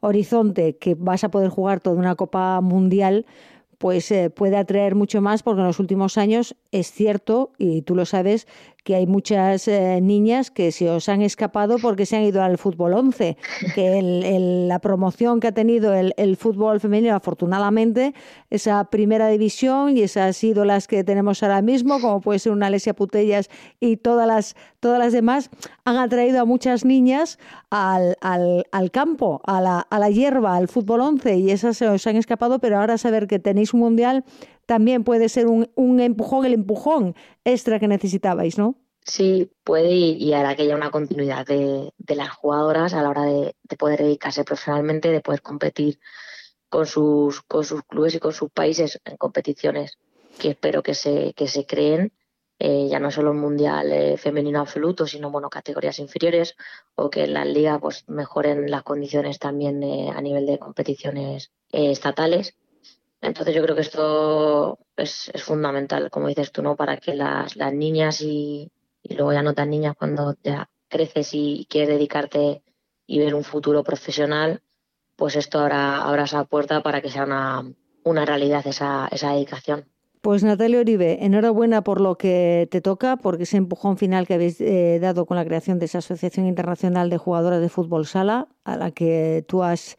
horizonte 0.00 0.76
que 0.76 0.96
vas 0.96 1.22
a 1.22 1.30
poder 1.30 1.50
jugar 1.50 1.78
toda 1.78 1.94
una 1.94 2.16
Copa 2.16 2.60
Mundial, 2.60 3.26
pues 3.78 4.10
eh, 4.10 4.28
puede 4.28 4.56
atraer 4.56 4.96
mucho 4.96 5.20
más, 5.20 5.44
porque 5.44 5.60
en 5.60 5.68
los 5.68 5.78
últimos 5.78 6.18
años 6.18 6.56
es 6.72 6.90
cierto, 6.90 7.52
y 7.58 7.82
tú 7.82 7.94
lo 7.94 8.06
sabes, 8.06 8.48
que 8.86 8.94
hay 8.94 9.08
muchas 9.08 9.66
eh, 9.66 9.98
niñas 10.00 10.52
que 10.52 10.70
se 10.70 10.88
os 10.88 11.08
han 11.08 11.20
escapado 11.20 11.78
porque 11.82 12.06
se 12.06 12.14
han 12.14 12.22
ido 12.22 12.40
al 12.40 12.56
fútbol 12.56 12.94
11, 12.94 13.36
que 13.74 14.00
la 14.68 14.78
promoción 14.78 15.40
que 15.40 15.48
ha 15.48 15.52
tenido 15.52 15.92
el, 15.92 16.36
fútbol 16.36 16.78
femenino, 16.78 17.16
afortunadamente, 17.16 18.14
esa 18.48 18.84
primera 18.84 19.26
división 19.26 19.96
y 19.96 20.02
esas 20.02 20.42
ídolas 20.44 20.86
que 20.86 21.02
tenemos 21.02 21.42
ahora 21.42 21.62
mismo, 21.62 22.00
como 22.00 22.20
puede 22.20 22.38
ser 22.38 22.52
una 22.52 22.68
Alesia 22.68 22.94
Putellas 22.94 23.50
y 23.80 23.96
todas 23.96 24.28
las, 24.28 24.54
todas 24.78 25.00
las 25.00 25.12
demás, 25.12 25.50
han 25.84 25.96
atraído 25.96 26.40
a 26.40 26.44
muchas 26.44 26.84
niñas 26.84 27.40
al, 27.70 28.16
al, 28.20 28.66
al 28.70 28.92
campo, 28.92 29.40
a 29.46 29.60
la, 29.60 29.80
a 29.80 29.98
la 29.98 30.10
hierba, 30.10 30.54
al 30.54 30.68
fútbol 30.68 31.00
11, 31.00 31.38
y 31.38 31.50
esas 31.50 31.76
se 31.76 31.88
os 31.88 32.06
han 32.06 32.14
escapado, 32.14 32.60
pero 32.60 32.78
ahora 32.78 32.98
saber 32.98 33.26
que 33.26 33.40
tenéis 33.40 33.74
un 33.74 33.80
mundial 33.80 34.24
también 34.66 35.04
puede 35.04 35.28
ser 35.28 35.46
un, 35.46 36.00
empujón, 36.00 36.44
el 36.44 36.52
empujón 36.52 37.14
extra 37.44 37.78
que 37.78 37.88
necesitabais, 37.88 38.58
¿no? 38.58 38.76
Sí, 39.04 39.52
puede 39.62 39.92
y, 39.92 40.32
hará 40.32 40.56
que 40.56 40.62
haya 40.62 40.74
una 40.74 40.90
continuidad 40.90 41.46
de, 41.46 41.92
las 42.08 42.30
jugadoras 42.30 42.92
a 42.92 43.02
la 43.02 43.10
hora 43.10 43.22
de, 43.22 43.54
poder 43.78 44.02
dedicarse 44.02 44.42
profesionalmente, 44.42 45.10
de 45.10 45.20
poder 45.20 45.42
competir 45.42 46.00
con 46.68 46.86
sus, 46.86 47.42
con 47.42 47.64
sus 47.64 47.82
clubes 47.84 48.16
y 48.16 48.18
con 48.18 48.32
sus 48.32 48.50
países 48.50 49.00
en 49.04 49.16
competiciones 49.16 49.98
que 50.40 50.50
espero 50.50 50.82
que 50.82 50.94
se, 50.94 51.32
que 51.34 51.46
se 51.46 51.64
creen, 51.64 52.12
eh, 52.58 52.88
ya 52.90 52.98
no 52.98 53.12
solo 53.12 53.30
un 53.30 53.38
mundial 53.38 53.92
eh, 53.92 54.16
femenino 54.16 54.60
absoluto, 54.60 55.06
sino 55.06 55.30
bueno, 55.30 55.50
categorías 55.50 56.00
inferiores 56.00 56.56
o 56.96 57.08
que 57.08 57.24
en 57.24 57.34
las 57.34 57.46
ligas 57.46 57.78
pues, 57.80 58.04
mejoren 58.08 58.68
las 58.70 58.82
condiciones 58.82 59.38
también 59.38 59.82
eh, 59.84 60.10
a 60.10 60.20
nivel 60.20 60.46
de 60.46 60.58
competiciones 60.58 61.52
estatales 61.70 62.56
entonces 63.20 63.54
yo 63.54 63.62
creo 63.62 63.74
que 63.74 63.82
esto 63.82 64.78
es, 64.96 65.32
fundamental, 65.36 66.10
como 66.10 66.28
dices 66.28 66.52
tú, 66.52 66.62
¿no? 66.62 66.76
Para 66.76 66.96
que 66.98 67.14
las, 67.14 67.56
las 67.56 67.72
niñas 67.72 68.20
y, 68.20 68.70
luego 69.08 69.32
ya 69.32 69.42
no 69.42 69.54
tan 69.54 69.70
niñas 69.70 69.94
cuando 69.96 70.36
ya 70.42 70.68
creces 70.88 71.30
y 71.32 71.66
quieres 71.70 71.90
dedicarte 71.90 72.62
y 73.06 73.18
ver 73.18 73.34
un 73.34 73.44
futuro 73.44 73.84
profesional, 73.84 74.62
pues 75.16 75.36
esto 75.36 75.60
ahora 75.60 76.02
abra 76.02 76.24
esa 76.24 76.44
puerta 76.44 76.82
para 76.82 77.00
que 77.00 77.10
sea 77.10 77.24
una, 77.24 77.72
una 78.04 78.24
realidad 78.24 78.66
esa, 78.66 79.08
esa 79.10 79.32
dedicación. 79.32 79.86
Pues 80.20 80.42
Natalia 80.42 80.80
Oribe, 80.80 81.24
enhorabuena 81.24 81.84
por 81.84 82.00
lo 82.00 82.18
que 82.18 82.66
te 82.70 82.80
toca, 82.80 83.16
porque 83.16 83.44
ese 83.44 83.58
empujón 83.58 83.96
final 83.96 84.26
que 84.26 84.34
habéis 84.34 84.60
eh, 84.60 84.98
dado 85.00 85.24
con 85.24 85.36
la 85.36 85.44
creación 85.44 85.78
de 85.78 85.84
esa 85.84 85.98
Asociación 85.98 86.46
Internacional 86.46 87.10
de 87.10 87.18
Jugadoras 87.18 87.60
de 87.60 87.68
Fútbol 87.68 88.06
Sala, 88.06 88.48
a 88.64 88.76
la 88.76 88.90
que 88.90 89.44
tú 89.46 89.62
has 89.62 89.96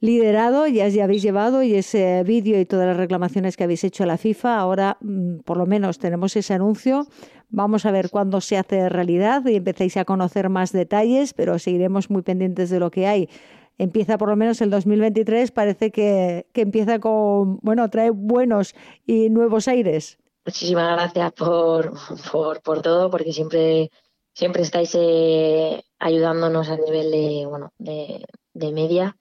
liderado, 0.00 0.66
ya, 0.66 0.88
ya 0.88 1.04
habéis 1.04 1.22
llevado 1.22 1.62
y 1.62 1.74
ese 1.74 2.22
vídeo 2.24 2.60
y 2.60 2.64
todas 2.64 2.86
las 2.86 2.96
reclamaciones 2.96 3.56
que 3.56 3.64
habéis 3.64 3.84
hecho 3.84 4.04
a 4.04 4.06
la 4.06 4.18
FIFA, 4.18 4.58
ahora 4.58 4.96
mm, 5.00 5.40
por 5.40 5.56
lo 5.56 5.66
menos 5.66 5.98
tenemos 5.98 6.36
ese 6.36 6.54
anuncio. 6.54 7.06
Vamos 7.50 7.86
a 7.86 7.90
ver 7.90 8.10
cuándo 8.10 8.40
se 8.40 8.58
hace 8.58 8.88
realidad 8.88 9.44
y 9.46 9.56
empecéis 9.56 9.96
a 9.96 10.04
conocer 10.04 10.50
más 10.50 10.72
detalles, 10.72 11.32
pero 11.32 11.58
seguiremos 11.58 12.10
muy 12.10 12.22
pendientes 12.22 12.70
de 12.70 12.78
lo 12.78 12.90
que 12.90 13.06
hay. 13.06 13.28
Empieza 13.78 14.18
por 14.18 14.28
lo 14.28 14.36
menos 14.36 14.60
el 14.60 14.70
2023, 14.70 15.50
parece 15.52 15.90
que, 15.90 16.46
que 16.52 16.62
empieza 16.62 16.98
con, 16.98 17.58
bueno, 17.62 17.88
trae 17.90 18.10
buenos 18.10 18.74
y 19.06 19.30
nuevos 19.30 19.68
aires. 19.68 20.18
Muchísimas 20.44 20.96
gracias 20.96 21.32
por, 21.32 21.92
por, 22.32 22.60
por 22.60 22.82
todo, 22.82 23.10
porque 23.10 23.32
siempre, 23.32 23.90
siempre 24.34 24.62
estáis 24.62 24.94
eh, 24.94 25.82
ayudándonos 25.98 26.68
a 26.68 26.76
nivel 26.76 27.10
de, 27.10 27.46
bueno, 27.46 27.72
de, 27.78 28.24
de 28.52 28.72
media 28.72 29.16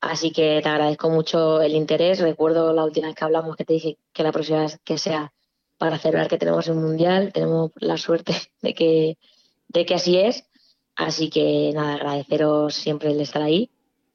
Así 0.00 0.32
que 0.32 0.60
te 0.62 0.68
agradezco 0.68 1.10
mucho 1.10 1.60
el 1.60 1.74
interés. 1.74 2.20
Recuerdo 2.20 2.72
la 2.72 2.84
última 2.84 3.08
vez 3.08 3.16
que 3.16 3.24
hablamos 3.24 3.56
que 3.56 3.64
te 3.64 3.74
dije 3.74 3.98
que 4.12 4.22
la 4.22 4.32
próxima 4.32 4.60
vez 4.60 4.78
que 4.82 4.96
sea 4.96 5.32
para 5.76 5.98
celebrar 5.98 6.28
que 6.28 6.38
tenemos 6.38 6.68
un 6.68 6.82
mundial, 6.82 7.32
tenemos 7.32 7.70
la 7.76 7.96
suerte 7.96 8.34
de 8.62 8.74
que, 8.74 9.18
de 9.68 9.86
que 9.86 9.94
así 9.94 10.18
es. 10.18 10.44
Así 10.96 11.30
que 11.30 11.72
nada, 11.74 11.94
agradeceros 11.94 12.74
siempre 12.74 13.10
el 13.10 13.20
estar 13.20 13.42
ahí 13.42 13.70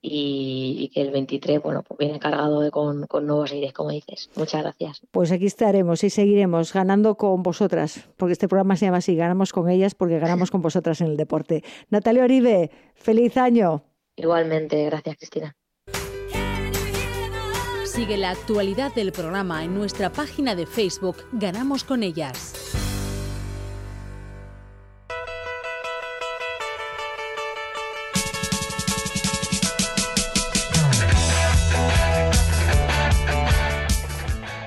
y, 0.08 0.92
que 0.94 1.02
el 1.02 1.10
23, 1.10 1.62
bueno, 1.64 1.82
pues 1.82 1.98
viene 1.98 2.20
cargado 2.20 2.62
de, 2.62 2.70
con, 2.70 3.08
con 3.08 3.26
nuevos 3.26 3.52
aires, 3.52 3.74
como 3.74 3.90
dices. 3.90 4.30
Muchas 4.36 4.62
gracias. 4.62 5.02
Pues 5.10 5.32
aquí 5.32 5.48
estaremos 5.48 6.04
y 6.04 6.12
seguiremos 6.12 6.74
ganando 6.74 7.16
con 7.16 7.42
vosotras, 7.42 8.08
porque 8.18 8.34
este 8.34 8.48
programa 8.48 8.76
se 8.76 8.86
llama 8.86 8.98
así, 8.98 9.16
ganamos 9.16 9.52
con 9.52 9.68
ellas 9.70 9.96
porque 9.96 10.20
ganamos 10.20 10.52
con 10.52 10.62
vosotras 10.62 11.02
en 11.02 11.08
el 11.08 11.18
deporte. 11.18 11.64
Natalia 11.90 12.24
Oribe, 12.24 12.70
feliz 12.94 13.36
año. 13.38 13.84
Igualmente, 14.16 14.86
gracias 14.86 15.18
Cristina. 15.18 15.56
Sigue 17.96 18.18
la 18.18 18.32
actualidad 18.32 18.94
del 18.94 19.14
programa 19.14 19.64
en 19.64 19.74
nuestra 19.74 20.12
página 20.12 20.54
de 20.54 20.66
Facebook 20.66 21.16
Ganamos 21.32 21.86
con 21.86 22.04
ellas. 22.04 22.54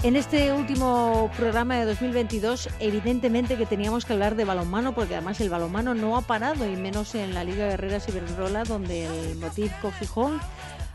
En 0.02 0.16
este 0.16 0.54
último 0.54 1.30
programa 1.36 1.76
de 1.76 1.84
2022, 1.84 2.70
evidentemente 2.80 3.58
que 3.58 3.66
teníamos 3.66 4.06
que 4.06 4.14
hablar 4.14 4.36
de 4.36 4.46
balonmano, 4.46 4.94
porque 4.94 5.14
además 5.14 5.38
el 5.42 5.50
balonmano 5.50 5.94
no 5.94 6.16
ha 6.16 6.22
parado, 6.22 6.66
y 6.66 6.76
menos 6.76 7.14
en 7.14 7.34
la 7.34 7.44
Liga 7.44 7.66
Guerreras 7.66 8.08
Iberdrola, 8.08 8.64
donde 8.64 9.04
el 9.04 9.36
Motiv 9.36 9.70
Gijón 9.98 10.40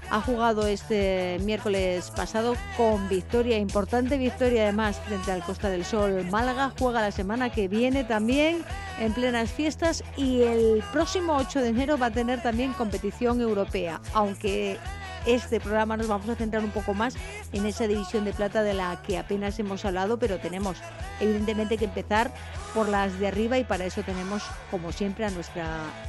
ha 0.10 0.22
jugado 0.22 0.67
este 0.67 1.39
miércoles 1.41 2.12
pasado 2.12 2.55
con 2.77 3.07
victoria, 3.10 3.57
importante 3.57 4.17
victoria 4.17 4.63
además 4.63 5.00
frente 5.05 5.31
al 5.31 5.43
Costa 5.43 5.69
del 5.69 5.86
Sol. 5.86 6.25
Málaga 6.29 6.72
juega 6.77 7.01
la 7.01 7.12
semana 7.12 7.51
que 7.51 7.67
viene 7.67 8.03
también 8.03 8.63
en 9.00 9.13
plenas 9.13 9.51
fiestas 9.51 10.03
y 10.17 10.41
el 10.41 10.83
próximo 10.91 11.36
8 11.38 11.62
de 11.62 11.69
enero 11.69 11.98
va 11.98 12.07
a 12.07 12.12
tener 12.12 12.41
también 12.41 12.74
competición 12.74 13.41
europea, 13.41 14.01
aunque 14.13 14.77
este 15.25 15.60
programa 15.60 15.95
nos 15.95 16.07
vamos 16.07 16.27
a 16.29 16.36
centrar 16.36 16.63
un 16.63 16.72
poco 16.72 16.93
más 16.93 17.15
en 17.53 17.65
esa 17.65 17.88
división 17.88 18.25
de 18.25 18.33
plata 18.33 18.62
de 18.62 18.74
la 18.74 19.01
que 19.03 19.17
apenas 19.17 19.57
hemos 19.57 19.86
hablado, 19.86 20.19
pero 20.19 20.39
tenemos 20.39 20.77
evidentemente 21.22 21.77
que 21.77 21.86
empezar 21.86 22.33
por 22.74 22.89
las 22.89 23.17
de 23.19 23.27
arriba 23.27 23.57
y 23.57 23.63
para 23.63 23.86
eso 23.86 24.03
tenemos, 24.03 24.43
como 24.69 24.91
siempre, 24.91 25.25
a 25.25 25.29
nuestra 25.29 25.65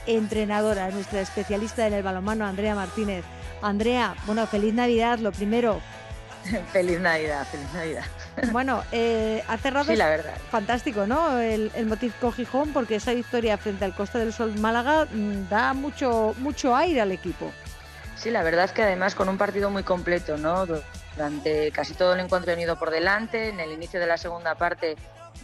entrenadora, 0.06 0.86
a 0.86 0.90
nuestra 0.90 1.20
especialista 1.20 1.86
en 1.86 1.92
el 1.92 2.02
balonmano, 2.02 2.44
Andrea 2.44 2.74
Martínez. 2.74 3.24
Andrea, 3.62 4.14
bueno, 4.26 4.46
feliz 4.46 4.74
Navidad, 4.74 5.18
lo 5.18 5.32
primero. 5.32 5.80
feliz 6.72 7.00
Navidad, 7.00 7.46
feliz 7.46 7.72
Navidad. 7.72 8.04
Bueno, 8.52 8.82
eh, 8.90 9.44
ha 9.46 9.56
cerrado. 9.58 9.84
Sí, 9.86 9.96
la 9.96 10.08
verdad. 10.08 10.36
Fantástico, 10.50 11.06
¿no? 11.06 11.38
El, 11.38 11.70
el 11.76 11.86
Motisco 11.86 12.32
Gijón, 12.32 12.72
porque 12.72 12.96
esa 12.96 13.14
victoria 13.14 13.56
frente 13.56 13.84
al 13.84 13.94
Costa 13.94 14.18
del 14.18 14.32
Sol 14.32 14.58
Málaga 14.58 15.04
mm, 15.04 15.48
da 15.48 15.72
mucho, 15.72 16.34
mucho 16.38 16.74
aire 16.74 17.00
al 17.00 17.12
equipo. 17.12 17.52
Sí, 18.16 18.30
la 18.30 18.42
verdad 18.42 18.64
es 18.64 18.72
que 18.72 18.82
además 18.82 19.14
con 19.14 19.28
un 19.28 19.38
partido 19.38 19.70
muy 19.70 19.82
completo, 19.82 20.36
¿no? 20.36 20.66
Durante 20.66 21.70
casi 21.72 21.94
todo 21.94 22.14
el 22.14 22.20
encuentro 22.20 22.50
he 22.50 22.54
unido 22.54 22.76
por 22.78 22.90
delante, 22.90 23.50
en 23.50 23.60
el 23.60 23.70
inicio 23.70 24.00
de 24.00 24.06
la 24.06 24.16
segunda 24.16 24.56
parte, 24.56 24.96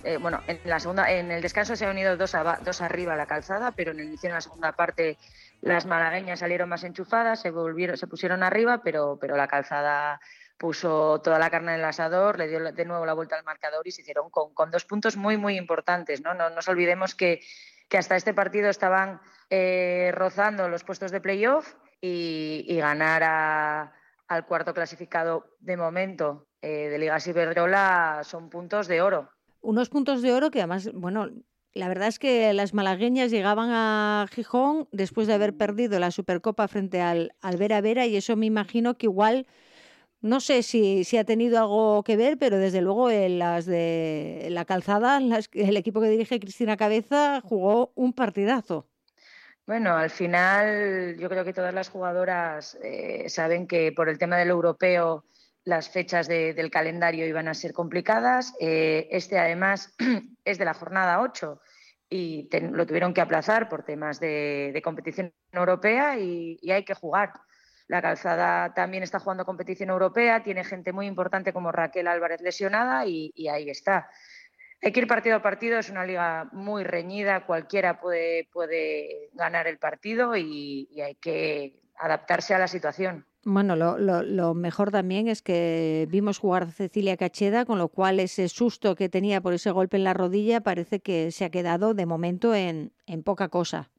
eh, 0.04 0.16
bueno, 0.16 0.40
en 0.46 0.60
la 0.64 0.80
segunda, 0.80 1.10
en 1.10 1.30
el 1.30 1.42
descanso 1.42 1.76
se 1.76 1.84
han 1.84 1.92
unido 1.92 2.16
dos, 2.16 2.34
dos 2.64 2.80
arriba 2.80 3.14
a 3.14 3.16
la 3.16 3.26
calzada, 3.26 3.72
pero 3.72 3.92
en 3.92 4.00
el 4.00 4.06
inicio 4.06 4.30
de 4.30 4.34
la 4.34 4.40
segunda 4.40 4.72
parte 4.72 5.18
las 5.60 5.86
malagueñas 5.86 6.40
salieron 6.40 6.68
más 6.68 6.84
enchufadas, 6.84 7.40
se 7.40 7.50
volvieron, 7.50 7.96
se 7.96 8.06
pusieron 8.06 8.42
arriba, 8.42 8.82
pero, 8.82 9.18
pero 9.20 9.36
la 9.36 9.48
calzada 9.48 10.20
puso 10.56 11.20
toda 11.22 11.38
la 11.38 11.50
carne 11.50 11.72
en 11.74 11.80
el 11.80 11.84
asador, 11.84 12.38
le 12.38 12.48
dio 12.48 12.72
de 12.72 12.84
nuevo 12.84 13.06
la 13.06 13.14
vuelta 13.14 13.36
al 13.36 13.44
marcador 13.44 13.86
y 13.86 13.90
se 13.90 14.02
hicieron 14.02 14.30
con, 14.30 14.52
con 14.52 14.70
dos 14.70 14.84
puntos 14.84 15.16
muy, 15.16 15.36
muy 15.36 15.56
importantes. 15.56 16.22
No, 16.22 16.34
no 16.34 16.50
nos 16.50 16.68
olvidemos 16.68 17.14
que, 17.14 17.40
que 17.88 17.98
hasta 17.98 18.16
este 18.16 18.32
partido 18.32 18.70
estaban 18.70 19.20
eh, 19.50 20.12
rozando 20.14 20.68
los 20.68 20.84
puestos 20.84 21.10
de 21.10 21.20
playoff 21.20 21.74
y, 22.00 22.76
ganar 22.78 23.92
al 24.28 24.46
cuarto 24.46 24.72
clasificado 24.72 25.56
de 25.58 25.76
momento 25.76 26.46
eh, 26.62 26.88
de 26.88 26.98
Liga 26.98 27.18
Iberdrola 27.24 28.20
son 28.22 28.48
puntos 28.48 28.86
de 28.86 29.02
oro. 29.02 29.28
Unos 29.60 29.90
puntos 29.90 30.22
de 30.22 30.32
oro 30.32 30.50
que 30.50 30.60
además, 30.60 30.90
bueno, 30.94 31.28
la 31.72 31.88
verdad 31.88 32.08
es 32.08 32.18
que 32.18 32.52
las 32.52 32.74
malagueñas 32.74 33.30
llegaban 33.30 33.70
a 33.70 34.26
Gijón 34.30 34.88
después 34.92 35.26
de 35.26 35.34
haber 35.34 35.56
perdido 35.56 35.98
la 36.00 36.10
Supercopa 36.10 36.66
frente 36.68 37.00
al, 37.00 37.32
al 37.40 37.56
Vera 37.56 37.80
Vera 37.80 38.06
y 38.06 38.16
eso 38.16 38.36
me 38.36 38.46
imagino 38.46 38.96
que 38.96 39.06
igual, 39.06 39.46
no 40.20 40.40
sé 40.40 40.62
si, 40.62 41.04
si 41.04 41.16
ha 41.16 41.24
tenido 41.24 41.58
algo 41.58 42.02
que 42.02 42.16
ver, 42.16 42.38
pero 42.38 42.58
desde 42.58 42.80
luego 42.80 43.10
en 43.10 43.38
las 43.38 43.66
de 43.66 44.48
la 44.50 44.64
calzada, 44.64 45.18
el 45.18 45.76
equipo 45.76 46.00
que 46.00 46.08
dirige 46.08 46.40
Cristina 46.40 46.76
Cabeza 46.76 47.40
jugó 47.40 47.92
un 47.94 48.12
partidazo. 48.12 48.88
Bueno, 49.66 49.96
al 49.96 50.10
final 50.10 51.16
yo 51.18 51.28
creo 51.28 51.44
que 51.44 51.52
todas 51.52 51.72
las 51.72 51.88
jugadoras 51.88 52.76
eh, 52.82 53.28
saben 53.28 53.68
que 53.68 53.92
por 53.92 54.08
el 54.08 54.18
tema 54.18 54.36
del 54.36 54.48
europeo 54.48 55.24
las 55.70 55.88
fechas 55.88 56.28
del 56.28 56.70
calendario 56.70 57.26
iban 57.26 57.48
a 57.48 57.54
ser 57.54 57.72
complicadas. 57.72 58.52
Eh, 58.60 59.08
este 59.10 59.38
además 59.38 59.94
es 60.44 60.58
de 60.58 60.64
la 60.64 60.74
jornada 60.74 61.20
8 61.22 61.60
y 62.10 62.48
lo 62.72 62.86
tuvieron 62.86 63.14
que 63.14 63.20
aplazar 63.20 63.68
por 63.68 63.84
temas 63.84 64.18
de, 64.18 64.78
competición 64.84 65.32
europea 65.52 66.18
y, 66.18 66.58
hay 66.70 66.84
que 66.84 66.94
jugar. 66.94 67.32
La 67.86 68.02
calzada 68.02 68.74
también 68.74 69.02
está 69.04 69.20
jugando 69.20 69.44
competición 69.44 69.90
europea, 69.90 70.42
tiene 70.42 70.64
gente 70.64 70.92
muy 70.92 71.06
importante 71.06 71.52
como 71.52 71.72
Raquel 71.72 72.08
Álvarez 72.08 72.40
lesionada 72.40 73.06
y 73.06 73.48
ahí 73.48 73.70
está. 73.70 74.10
hay 74.82 74.92
que 74.92 75.00
ir 75.00 75.06
partido 75.06 75.36
a 75.36 75.42
partido, 75.42 75.78
es 75.78 75.90
una 75.90 76.04
liga 76.04 76.48
muy 76.52 76.82
reñida, 76.82 77.46
cualquiera 77.46 78.00
puede, 78.00 78.48
puede 78.52 79.30
ganar 79.34 79.68
el 79.68 79.78
partido 79.78 80.36
y, 80.36 80.88
hay 81.00 81.14
que 81.14 81.80
adaptarse 81.96 82.54
a 82.54 82.58
la 82.58 82.68
situación. 82.68 83.24
Bueno, 83.42 83.74
lo, 83.74 83.96
lo, 83.98 84.54
mejor 84.54 84.90
también 84.90 85.26
es 85.26 85.40
que 85.40 86.06
vimos 86.10 86.38
jugar 86.38 86.64
a 86.64 86.70
Cecilia 86.70 87.16
Cacheda, 87.16 87.64
con 87.64 87.78
lo 87.78 87.88
cual 87.88 88.20
ese 88.20 88.48
susto 88.48 88.94
que 88.94 89.08
tenía 89.08 89.40
por 89.40 89.54
ese 89.54 89.70
golpe 89.70 89.96
en 89.96 90.04
la 90.04 90.12
rodilla 90.12 90.60
parece 90.60 91.00
que 91.00 91.32
se 91.32 91.46
ha 91.46 91.50
quedado 91.50 91.94
de 91.94 92.04
momento 92.04 92.54
en, 92.54 92.92
en 93.06 93.22
poca 93.22 93.48
cosa. 93.48 93.90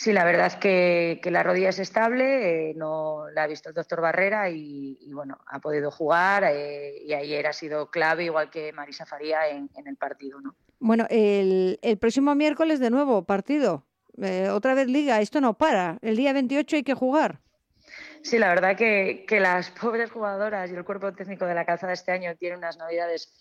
Sí, 0.00 0.14
la 0.14 0.24
verdad 0.24 0.46
es 0.46 0.56
que, 0.56 1.20
la 1.30 1.42
rodilla 1.42 1.68
es 1.68 1.78
estable, 1.78 2.70
eh, 2.70 2.74
no 2.74 3.28
la 3.34 3.42
ha 3.42 3.46
visto 3.46 3.68
el 3.68 3.74
doctor 3.74 4.00
Barrera 4.00 4.48
y, 4.48 5.12
bueno, 5.12 5.38
ha 5.46 5.58
podido 5.60 5.90
jugar 5.90 6.44
eh, 6.44 7.02
y 7.04 7.12
ayer 7.12 7.46
ha 7.46 7.52
sido 7.52 7.90
clave, 7.90 8.24
igual 8.24 8.48
que 8.48 8.72
Marisa 8.72 9.04
Faría 9.04 9.48
en, 9.48 9.68
el 9.84 9.96
partido. 9.96 10.40
¿no? 10.40 10.54
Bueno, 10.78 11.06
el, 11.10 11.78
próximo 12.00 12.34
miércoles 12.34 12.80
de 12.80 12.88
nuevo 12.88 13.24
partido, 13.24 13.84
eh, 14.22 14.48
otra 14.50 14.72
vez 14.72 14.86
liga, 14.86 15.20
esto 15.20 15.40
no 15.42 15.58
para, 15.58 15.98
el 16.00 16.16
día 16.16 16.32
28 16.32 16.76
hay 16.76 16.82
que 16.82 16.94
jugar. 16.94 17.40
Sí, 18.22 18.38
la 18.38 18.48
verdad 18.48 18.76
que, 18.76 19.24
que 19.26 19.40
las 19.40 19.70
pobres 19.80 20.10
jugadoras 20.10 20.70
y 20.70 20.74
el 20.74 20.84
cuerpo 20.84 21.12
técnico 21.12 21.46
de 21.46 21.54
la 21.54 21.64
calzada 21.64 21.92
este 21.92 22.12
año 22.12 22.36
tienen 22.36 22.58
unas 22.58 22.76
navidades 22.76 23.32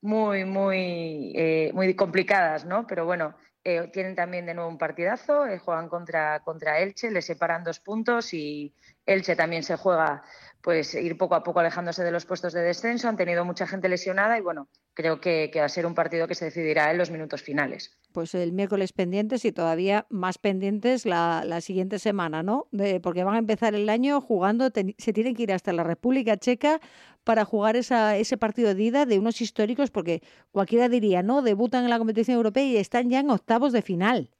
muy, 0.00 0.44
muy, 0.44 1.70
muy 1.72 1.94
complicadas, 1.96 2.66
¿no? 2.66 2.86
Pero 2.86 3.06
bueno, 3.06 3.34
eh, 3.66 3.88
tienen 3.90 4.14
también 4.14 4.44
de 4.44 4.52
nuevo 4.52 4.68
un 4.68 4.76
partidazo, 4.76 5.46
eh, 5.46 5.58
juegan 5.58 5.88
contra, 5.88 6.40
contra 6.40 6.80
Elche, 6.80 7.10
le 7.10 7.22
separan 7.22 7.64
dos 7.64 7.80
puntos 7.80 8.34
y 8.34 8.74
Elche 9.06 9.36
también 9.36 9.62
se 9.62 9.76
juega 9.76 10.22
pues 10.60 10.94
ir 10.94 11.16
poco 11.16 11.34
a 11.34 11.42
poco 11.42 11.60
alejándose 11.60 12.04
de 12.04 12.10
los 12.10 12.26
puestos 12.26 12.52
de 12.52 12.60
descenso. 12.60 13.08
Han 13.08 13.16
tenido 13.16 13.42
mucha 13.46 13.66
gente 13.66 13.88
lesionada 13.88 14.36
y 14.36 14.42
bueno, 14.42 14.68
creo 14.94 15.20
que, 15.20 15.50
va 15.56 15.64
a 15.64 15.68
ser 15.68 15.86
un 15.86 15.94
partido 15.94 16.26
que 16.26 16.34
se 16.34 16.46
decidirá 16.46 16.90
en 16.90 16.98
los 16.98 17.10
minutos 17.10 17.42
finales. 17.42 17.98
Pues 18.12 18.34
el 18.34 18.52
miércoles 18.52 18.92
pendientes 18.92 19.44
y 19.44 19.52
todavía 19.52 20.06
más 20.08 20.38
pendientes 20.38 21.04
la, 21.04 21.60
siguiente 21.60 21.98
semana, 21.98 22.42
¿no? 22.42 22.68
porque 23.02 23.24
van 23.24 23.34
a 23.34 23.38
empezar 23.38 23.74
el 23.74 23.88
año 23.88 24.20
jugando, 24.20 24.70
se 24.98 25.12
tienen 25.12 25.34
que 25.34 25.42
ir 25.42 25.52
hasta 25.52 25.72
la 25.72 25.82
República 25.82 26.36
Checa 26.36 26.80
para 27.24 27.44
jugar 27.44 27.76
esa, 27.76 28.16
ese 28.16 28.36
partido 28.36 28.74
de 28.74 28.82
ida 28.82 29.06
de 29.06 29.18
unos 29.18 29.40
históricos, 29.40 29.90
porque 29.90 30.22
cualquiera 30.52 30.88
diría, 30.88 31.22
¿no? 31.22 31.42
Debutan 31.42 31.84
en 31.84 31.90
la 31.90 31.98
competición 31.98 32.36
europea 32.36 32.64
y 32.64 32.76
están 32.76 33.10
ya 33.10 33.20
en 33.20 33.30
octavos 33.30 33.72
de 33.72 33.82
final. 33.82 34.30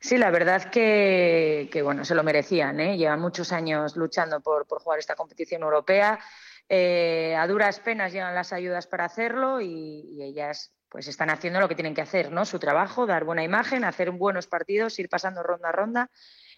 Sí, 0.00 0.16
la 0.16 0.30
verdad 0.30 0.70
que, 0.70 1.68
que 1.72 1.82
bueno, 1.82 2.04
se 2.04 2.14
lo 2.14 2.22
merecían, 2.22 2.78
¿eh? 2.80 2.96
Llevan 2.96 3.20
muchos 3.20 3.52
años 3.52 3.96
luchando 3.96 4.40
por, 4.40 4.66
por 4.66 4.80
jugar 4.80 5.00
esta 5.00 5.16
competición 5.16 5.62
europea. 5.62 6.18
Eh, 6.68 7.34
a 7.36 7.46
duras 7.46 7.80
penas 7.80 8.12
llegan 8.12 8.34
las 8.34 8.52
ayudas 8.52 8.86
para 8.86 9.06
hacerlo 9.06 9.60
y, 9.60 10.22
ellas 10.22 10.74
pues 10.90 11.06
están 11.08 11.30
haciendo 11.30 11.60
lo 11.60 11.68
que 11.68 11.74
tienen 11.74 11.94
que 11.94 12.00
hacer, 12.00 12.32
¿no? 12.32 12.44
Su 12.44 12.58
trabajo, 12.58 13.06
dar 13.06 13.24
buena 13.24 13.44
imagen, 13.44 13.84
hacer 13.84 14.10
buenos 14.10 14.46
partidos, 14.46 14.98
ir 14.98 15.08
pasando 15.08 15.42
ronda 15.42 15.68
a 15.68 15.72
ronda 15.72 16.10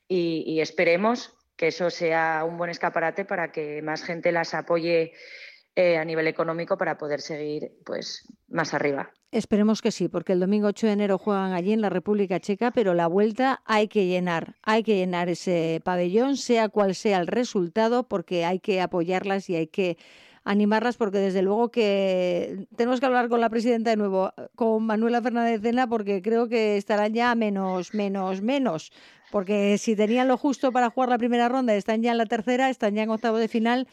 y, 0.07 0.45
y 0.47 0.61
esperemos 0.61 1.37
que 1.57 1.69
eso 1.69 1.91
sea 1.91 2.45
un 2.47 2.57
buen 2.57 2.71
escaparate 2.71 3.25
para 3.25 3.53
que 3.53 3.83
más 3.83 4.03
gente 4.03 4.33
las 4.33 4.55
apoye 4.55 5.13
eh, 5.77 5.97
a 5.99 6.05
nivel 6.05 6.27
económico 6.27 6.77
para 6.77 6.99
poder 6.99 7.21
seguir 7.21 7.73
pues 7.85 8.27
más 8.49 8.75
arriba. 8.75 9.11
Esperemos 9.33 9.81
que 9.81 9.93
sí, 9.93 10.09
porque 10.09 10.33
el 10.33 10.41
domingo 10.41 10.67
8 10.67 10.89
de 10.89 10.93
enero 10.93 11.17
juegan 11.17 11.53
allí 11.53 11.73
en 11.73 11.81
la 11.81 11.89
República 11.89 12.41
Checa, 12.41 12.73
pero 12.73 12.95
la 12.95 13.07
vuelta 13.07 13.63
hay 13.65 13.87
que 13.87 14.07
llenar, 14.07 14.57
hay 14.63 14.83
que 14.83 14.97
llenar 14.97 15.29
ese 15.29 15.81
pabellón, 15.85 16.37
sea 16.37 16.69
cual 16.69 16.97
sea 16.97 17.19
el 17.19 17.29
resultado, 17.29 18.09
porque 18.09 18.45
hay 18.45 18.59
que 18.59 18.81
apoyarlas 18.81 19.49
y 19.49 19.55
hay 19.55 19.69
que 19.69 19.99
animarlas 20.45 20.97
porque 20.97 21.19
desde 21.19 21.43
luego 21.43 21.71
que 21.71 22.67
tenemos 22.77 22.99
que 22.99 23.07
hablar 23.07 23.29
con 23.29 23.41
la 23.41 23.51
presidenta 23.51 23.91
de 23.91 23.97
nuevo, 23.97 24.33
con 24.57 24.85
Manuela 24.85 25.23
Fernández 25.23 25.61
Cena, 25.61 25.87
porque 25.87 26.23
creo 26.23 26.49
que 26.49 26.77
estarán 26.77 27.13
ya 27.13 27.35
menos, 27.35 27.95
menos, 27.95 28.43
menos. 28.43 28.93
Porque 29.31 29.79
si 29.79 29.95
tenían 29.95 30.27
lo 30.27 30.37
justo 30.37 30.73
para 30.73 30.91
jugar 30.91 31.09
la 31.11 31.19
primera 31.19 31.49
ronda, 31.49 31.75
están 31.75 32.03
ya 32.03 32.11
en 32.11 32.19
la 32.19 32.27
tercera, 32.27 32.69
están 32.69 32.95
ya 32.95 33.05
en 33.05 33.11
octavo 33.11 33.37
de 33.37 33.47
final, 33.49 33.87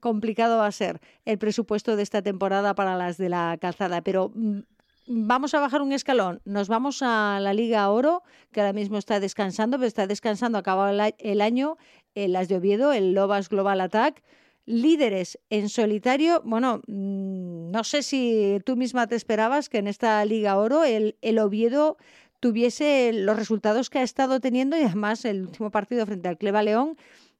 complicado 0.00 0.58
va 0.58 0.66
a 0.66 0.72
ser 0.72 1.00
el 1.24 1.38
presupuesto 1.38 1.96
de 1.96 2.02
esta 2.02 2.22
temporada 2.22 2.74
para 2.74 2.96
las 2.96 3.18
de 3.18 3.28
la 3.28 3.56
calzada. 3.60 4.02
Pero 4.02 4.32
mm, 4.34 4.60
vamos 5.06 5.54
a 5.54 5.60
bajar 5.60 5.82
un 5.82 5.92
escalón. 5.92 6.40
Nos 6.44 6.68
vamos 6.68 7.02
a 7.02 7.38
la 7.40 7.54
Liga 7.54 7.88
Oro, 7.90 8.22
que 8.52 8.60
ahora 8.60 8.72
mismo 8.72 8.98
está 8.98 9.20
descansando, 9.20 9.76
pero 9.78 9.88
está 9.88 10.06
descansando, 10.06 10.58
acabado 10.58 11.12
el 11.18 11.40
año, 11.40 11.76
en 12.14 12.32
las 12.32 12.48
de 12.48 12.56
Oviedo, 12.56 12.92
el 12.92 13.12
Lobas 13.12 13.48
Global 13.48 13.80
Attack 13.80 14.22
líderes 14.68 15.38
en 15.48 15.70
solitario. 15.70 16.42
Bueno, 16.44 16.82
mm, 16.86 17.70
no 17.70 17.84
sé 17.84 18.02
si 18.02 18.58
tú 18.64 18.76
misma 18.76 19.06
te 19.06 19.16
esperabas 19.16 19.68
que 19.70 19.78
en 19.78 19.88
esta 19.88 20.22
Liga 20.26 20.58
Oro 20.58 20.84
el, 20.84 21.16
el 21.22 21.38
Oviedo 21.38 21.96
tuviese 22.38 23.12
los 23.12 23.36
resultados 23.36 23.88
que 23.90 23.98
ha 23.98 24.02
estado 24.02 24.40
teniendo 24.40 24.78
y 24.78 24.82
además 24.82 25.24
el 25.24 25.42
último 25.42 25.70
partido 25.70 26.04
frente 26.06 26.28
al 26.28 26.36
Cleva 26.36 26.62
León. 26.62 26.96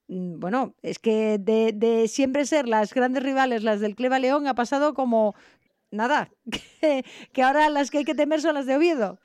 Mm, 0.09 0.41
bueno, 0.41 0.75
es 0.83 0.99
que 0.99 1.39
de, 1.39 2.09
siempre 2.09 2.47
ser 2.47 2.67
las 2.67 2.95
grandes 2.95 3.23
rivales, 3.23 3.63
las 3.63 3.81
del 3.81 3.95
Cleva 3.95 4.19
León, 4.19 4.47
ha 4.47 4.55
pasado 4.55 4.95
como 4.95 5.35
nada, 5.91 6.31
que, 7.33 7.43
ahora 7.43 7.69
las 7.69 7.91
que 7.91 7.99
hay 7.99 8.05
que 8.05 8.15
temer 8.15 8.41
son 8.41 8.55
las 8.55 8.67
de 8.67 8.77
Oviedo. 8.77 9.19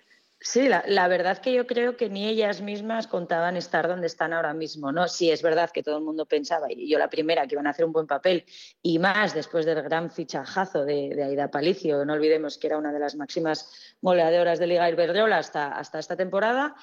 Sí, 0.46 0.67
la, 0.67 0.84
la, 0.86 1.08
verdad 1.08 1.38
que 1.38 1.54
yo 1.54 1.65
creo 1.65 1.96
que 1.96 2.10
ni 2.10 2.28
ellas 2.28 2.60
mismas 2.60 3.08
contaban 3.08 3.56
estar 3.56 3.88
donde 3.88 4.08
están 4.08 4.34
ahora 4.34 4.54
mismo, 4.54 4.91
¿no? 4.91 5.08
Sí, 5.08 5.32
es 5.32 5.41
verdad 5.41 5.69
que 5.72 5.84
todo 5.84 6.00
el 6.00 6.04
mundo 6.04 6.26
pensaba, 6.26 6.67
y 6.69 6.89
yo 6.89 7.00
la 7.00 7.10
primera, 7.10 7.48
que 7.48 7.56
iban 7.56 7.65
a 7.65 7.69
hacer 7.69 7.86
un 7.86 7.93
buen 7.93 8.08
papel, 8.08 8.43
y 8.82 9.00
más 9.00 9.34
después 9.34 9.65
del 9.65 9.82
gran 9.84 10.12
fichajazo 10.12 10.84
de, 10.84 11.15
de 11.15 11.24
Aida 11.24 11.50
Palicio, 11.50 12.04
no 12.04 12.12
olvidemos 12.12 12.58
que 12.58 12.67
era 12.67 12.78
una 12.78 12.91
de 12.91 13.00
las 13.00 13.15
máximas 13.15 13.96
goleadoras 14.02 14.60
de 14.60 14.67
Liga 14.67 14.89
Iberdrola 14.89 15.38
hasta, 15.38 15.78
hasta 15.78 16.00
esta 16.00 16.17
temporada, 16.17 16.76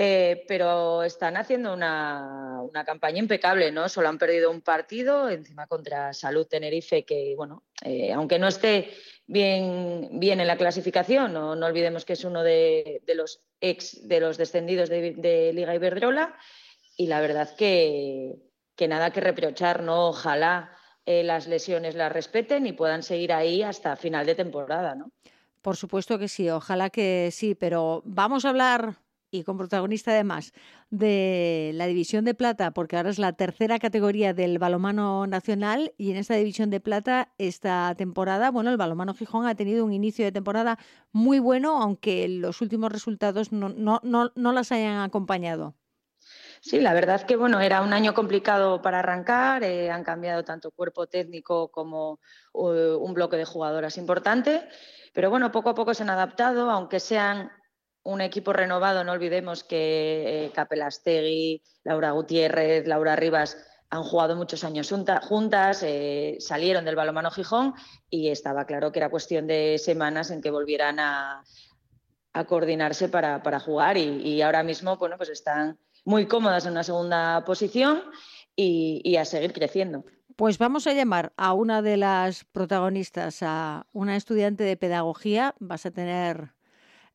eh, 0.00 0.44
pero 0.46 1.02
están 1.02 1.36
haciendo 1.36 1.72
una, 1.74 2.62
campaña 2.86 3.18
impecable, 3.18 3.72
¿no? 3.72 3.88
Solo 3.88 4.08
han 4.08 4.16
perdido 4.16 4.48
un 4.48 4.60
partido, 4.60 5.28
encima 5.28 5.66
contra 5.66 6.12
Salud 6.12 6.46
Tenerife, 6.46 7.04
que, 7.04 7.34
bueno, 7.36 7.64
eh, 7.82 8.12
aunque 8.12 8.38
no 8.38 8.46
esté 8.46 8.92
bien, 9.26 10.08
en 10.12 10.46
la 10.46 10.56
clasificación. 10.56 11.32
No, 11.32 11.50
olvidemos 11.50 12.04
que 12.04 12.12
es 12.12 12.22
uno 12.22 12.44
de, 12.44 13.02
los 13.12 13.42
ex 13.60 14.06
de 14.06 14.20
los 14.20 14.38
descendidos 14.38 14.88
de, 14.88 15.14
de, 15.14 15.52
Liga 15.52 15.74
Iberdrola. 15.74 16.36
Y 16.96 17.08
la 17.08 17.20
verdad 17.20 17.56
que, 17.56 18.36
que 18.76 18.86
nada 18.86 19.10
que 19.10 19.20
reprochar, 19.20 19.82
¿no? 19.82 20.10
Ojalá 20.10 20.76
eh, 21.06 21.24
las 21.24 21.48
lesiones 21.48 21.96
las 21.96 22.12
respeten 22.12 22.68
y 22.68 22.72
puedan 22.72 23.02
seguir 23.02 23.32
ahí 23.32 23.64
hasta 23.64 23.96
final 23.96 24.26
de 24.26 24.36
temporada, 24.36 24.94
¿no? 24.94 25.10
Por 25.60 25.76
supuesto 25.76 26.20
que 26.20 26.28
sí, 26.28 26.48
ojalá 26.50 26.88
que 26.88 27.30
sí, 27.32 27.56
pero 27.56 28.00
vamos 28.04 28.44
a 28.44 28.50
hablar 28.50 29.07
y 29.30 29.44
con 29.44 29.58
protagonista 29.58 30.12
además 30.12 30.52
de 30.90 31.72
la 31.74 31.86
división 31.86 32.24
de 32.24 32.34
plata, 32.34 32.70
porque 32.70 32.96
ahora 32.96 33.10
es 33.10 33.18
la 33.18 33.32
tercera 33.32 33.78
categoría 33.78 34.34
del 34.34 34.58
balomano 34.58 35.26
nacional 35.26 35.92
y 35.98 36.10
en 36.10 36.16
esta 36.16 36.34
división 36.34 36.70
de 36.70 36.80
plata 36.80 37.32
esta 37.38 37.94
temporada, 37.96 38.50
bueno, 38.50 38.70
el 38.70 38.76
balomano 38.76 39.14
Gijón 39.14 39.46
ha 39.46 39.54
tenido 39.54 39.84
un 39.84 39.92
inicio 39.92 40.24
de 40.24 40.32
temporada 40.32 40.78
muy 41.12 41.38
bueno, 41.38 41.82
aunque 41.82 42.28
los 42.28 42.60
últimos 42.60 42.92
resultados 42.92 43.52
no, 43.52 43.68
no, 43.68 44.00
no, 44.02 44.32
no 44.34 44.52
las 44.52 44.72
hayan 44.72 45.00
acompañado. 45.00 45.74
Sí, 46.60 46.80
la 46.80 46.92
verdad 46.92 47.22
que 47.22 47.36
bueno, 47.36 47.60
era 47.60 47.82
un 47.82 47.92
año 47.92 48.14
complicado 48.14 48.82
para 48.82 48.98
arrancar, 48.98 49.62
eh, 49.62 49.90
han 49.90 50.02
cambiado 50.02 50.44
tanto 50.44 50.70
cuerpo 50.72 51.06
técnico 51.06 51.70
como 51.70 52.20
uh, 52.52 52.96
un 52.96 53.14
bloque 53.14 53.36
de 53.36 53.44
jugadoras 53.44 53.96
importante, 53.96 54.68
pero 55.12 55.30
bueno, 55.30 55.52
poco 55.52 55.70
a 55.70 55.74
poco 55.74 55.94
se 55.94 56.02
han 56.02 56.10
adaptado, 56.10 56.70
aunque 56.70 57.00
sean 57.00 57.50
un 58.08 58.22
equipo 58.22 58.54
renovado, 58.54 59.04
no 59.04 59.12
olvidemos 59.12 59.64
que 59.64 60.46
eh, 60.46 60.50
Capelastegui, 60.54 61.62
Laura 61.84 62.12
Gutiérrez, 62.12 62.86
Laura 62.86 63.16
Rivas 63.16 63.58
han 63.90 64.02
jugado 64.02 64.34
muchos 64.34 64.64
años 64.64 64.90
juntas, 65.22 65.82
eh, 65.82 66.38
salieron 66.40 66.86
del 66.86 66.96
balomano 66.96 67.30
Gijón 67.30 67.74
y 68.08 68.28
estaba 68.28 68.64
claro 68.64 68.92
que 68.92 69.00
era 69.00 69.10
cuestión 69.10 69.46
de 69.46 69.76
semanas 69.78 70.30
en 70.30 70.40
que 70.40 70.50
volvieran 70.50 70.98
a, 71.00 71.44
coordinarse 72.46 73.08
para, 73.08 73.60
jugar 73.60 73.96
y, 73.96 74.40
ahora 74.42 74.62
mismo 74.62 74.96
bueno, 74.96 75.16
pues 75.16 75.28
están 75.28 75.76
muy 76.04 76.26
cómodas 76.26 76.64
en 76.66 76.72
una 76.72 76.84
segunda 76.84 77.44
posición 77.44 78.04
y, 78.54 79.02
y 79.04 79.16
a 79.16 79.24
seguir 79.24 79.52
creciendo. 79.52 80.04
Pues 80.36 80.56
vamos 80.56 80.86
a 80.86 80.92
llamar 80.92 81.32
a 81.36 81.52
una 81.52 81.82
de 81.82 81.96
las 81.96 82.44
protagonistas, 82.44 83.42
a 83.42 83.86
una 83.92 84.14
estudiante 84.14 84.62
de 84.62 84.76
pedagogía. 84.76 85.56
Vas 85.58 85.84
a 85.84 85.90
tener 85.90 86.54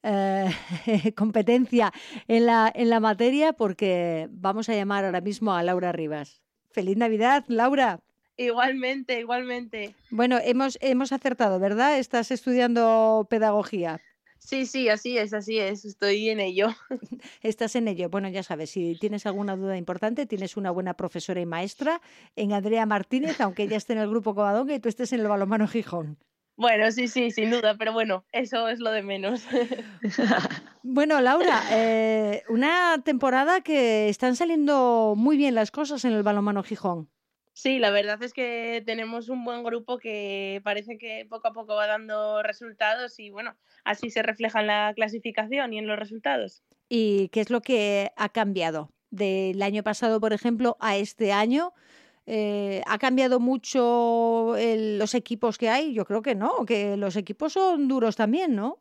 eh, 0.03 0.49
competencia 1.15 1.91
en 2.27 2.45
la, 2.45 2.71
en 2.73 2.89
la 2.89 2.99
materia 2.99 3.53
porque 3.53 4.27
vamos 4.31 4.69
a 4.69 4.75
llamar 4.75 5.05
ahora 5.05 5.21
mismo 5.21 5.53
a 5.53 5.63
Laura 5.63 5.91
Rivas. 5.91 6.41
Feliz 6.71 6.97
Navidad, 6.97 7.45
Laura. 7.47 8.01
Igualmente, 8.35 9.19
igualmente. 9.19 9.95
Bueno, 10.09 10.39
hemos, 10.43 10.77
hemos 10.81 11.11
acertado, 11.11 11.59
¿verdad? 11.59 11.99
Estás 11.99 12.31
estudiando 12.31 13.27
pedagogía. 13.29 14.01
Sí, 14.39 14.65
sí, 14.65 14.89
así 14.89 15.17
es, 15.17 15.33
así 15.33 15.57
es, 15.57 15.85
estoy 15.85 16.29
en 16.29 16.41
ello. 16.41 16.67
Estás 17.41 17.77
en 17.77 17.87
ello. 17.87 18.09
Bueno, 18.09 18.27
ya 18.27 18.43
sabes, 18.43 18.71
si 18.71 18.97
tienes 18.99 19.25
alguna 19.25 19.55
duda 19.55 19.77
importante, 19.77 20.25
tienes 20.25 20.57
una 20.57 20.69
buena 20.69 20.95
profesora 20.95 21.39
y 21.39 21.45
maestra 21.45 22.01
en 22.35 22.51
Andrea 22.51 22.85
Martínez, 22.85 23.39
aunque 23.39 23.63
ella 23.63 23.77
esté 23.77 23.93
en 23.93 23.99
el 23.99 24.09
grupo 24.09 24.35
Covadonga 24.35 24.75
y 24.75 24.79
tú 24.79 24.89
estés 24.89 25.13
en 25.13 25.21
el 25.21 25.29
balomano 25.29 25.65
Gijón. 25.67 26.17
Bueno, 26.55 26.91
sí, 26.91 27.07
sí, 27.07 27.31
sin 27.31 27.49
duda, 27.49 27.75
pero 27.77 27.93
bueno, 27.93 28.25
eso 28.31 28.67
es 28.67 28.79
lo 28.79 28.91
de 28.91 29.01
menos. 29.01 29.43
bueno, 30.83 31.19
Laura, 31.19 31.63
eh, 31.71 32.43
una 32.49 33.01
temporada 33.03 33.61
que 33.61 34.09
están 34.09 34.35
saliendo 34.35 35.15
muy 35.17 35.37
bien 35.37 35.55
las 35.55 35.71
cosas 35.71 36.05
en 36.05 36.13
el 36.13 36.23
balonmano 36.23 36.63
Gijón. 36.63 37.09
Sí, 37.53 37.77
la 37.77 37.91
verdad 37.91 38.21
es 38.23 38.33
que 38.33 38.81
tenemos 38.85 39.29
un 39.29 39.43
buen 39.45 39.63
grupo 39.63 39.99
que 39.99 40.59
parece 40.63 40.97
que 40.97 41.27
poco 41.29 41.47
a 41.47 41.53
poco 41.53 41.75
va 41.75 41.85
dando 41.85 42.41
resultados 42.41 43.19
y 43.19 43.29
bueno, 43.29 43.55
así 43.83 44.09
se 44.09 44.23
refleja 44.23 44.61
en 44.61 44.67
la 44.67 44.91
clasificación 44.95 45.71
y 45.73 45.77
en 45.77 45.85
los 45.85 45.97
resultados. 45.97 46.63
¿Y 46.89 47.29
qué 47.29 47.41
es 47.41 47.51
lo 47.51 47.61
que 47.61 48.11
ha 48.17 48.29
cambiado 48.29 48.89
del 49.11 49.61
año 49.61 49.83
pasado, 49.83 50.19
por 50.19 50.33
ejemplo, 50.33 50.77
a 50.79 50.97
este 50.97 51.31
año? 51.31 51.73
Eh, 52.25 52.81
¿Ha 52.87 52.97
cambiado 52.99 53.39
mucho 53.39 54.55
los 54.57 55.13
equipos 55.13 55.57
que 55.57 55.69
hay? 55.69 55.93
Yo 55.93 56.05
creo 56.05 56.21
que 56.21 56.35
no, 56.35 56.65
que 56.65 56.95
los 56.97 57.15
equipos 57.15 57.53
son 57.53 57.87
duros 57.87 58.15
también, 58.15 58.55
¿no? 58.55 58.79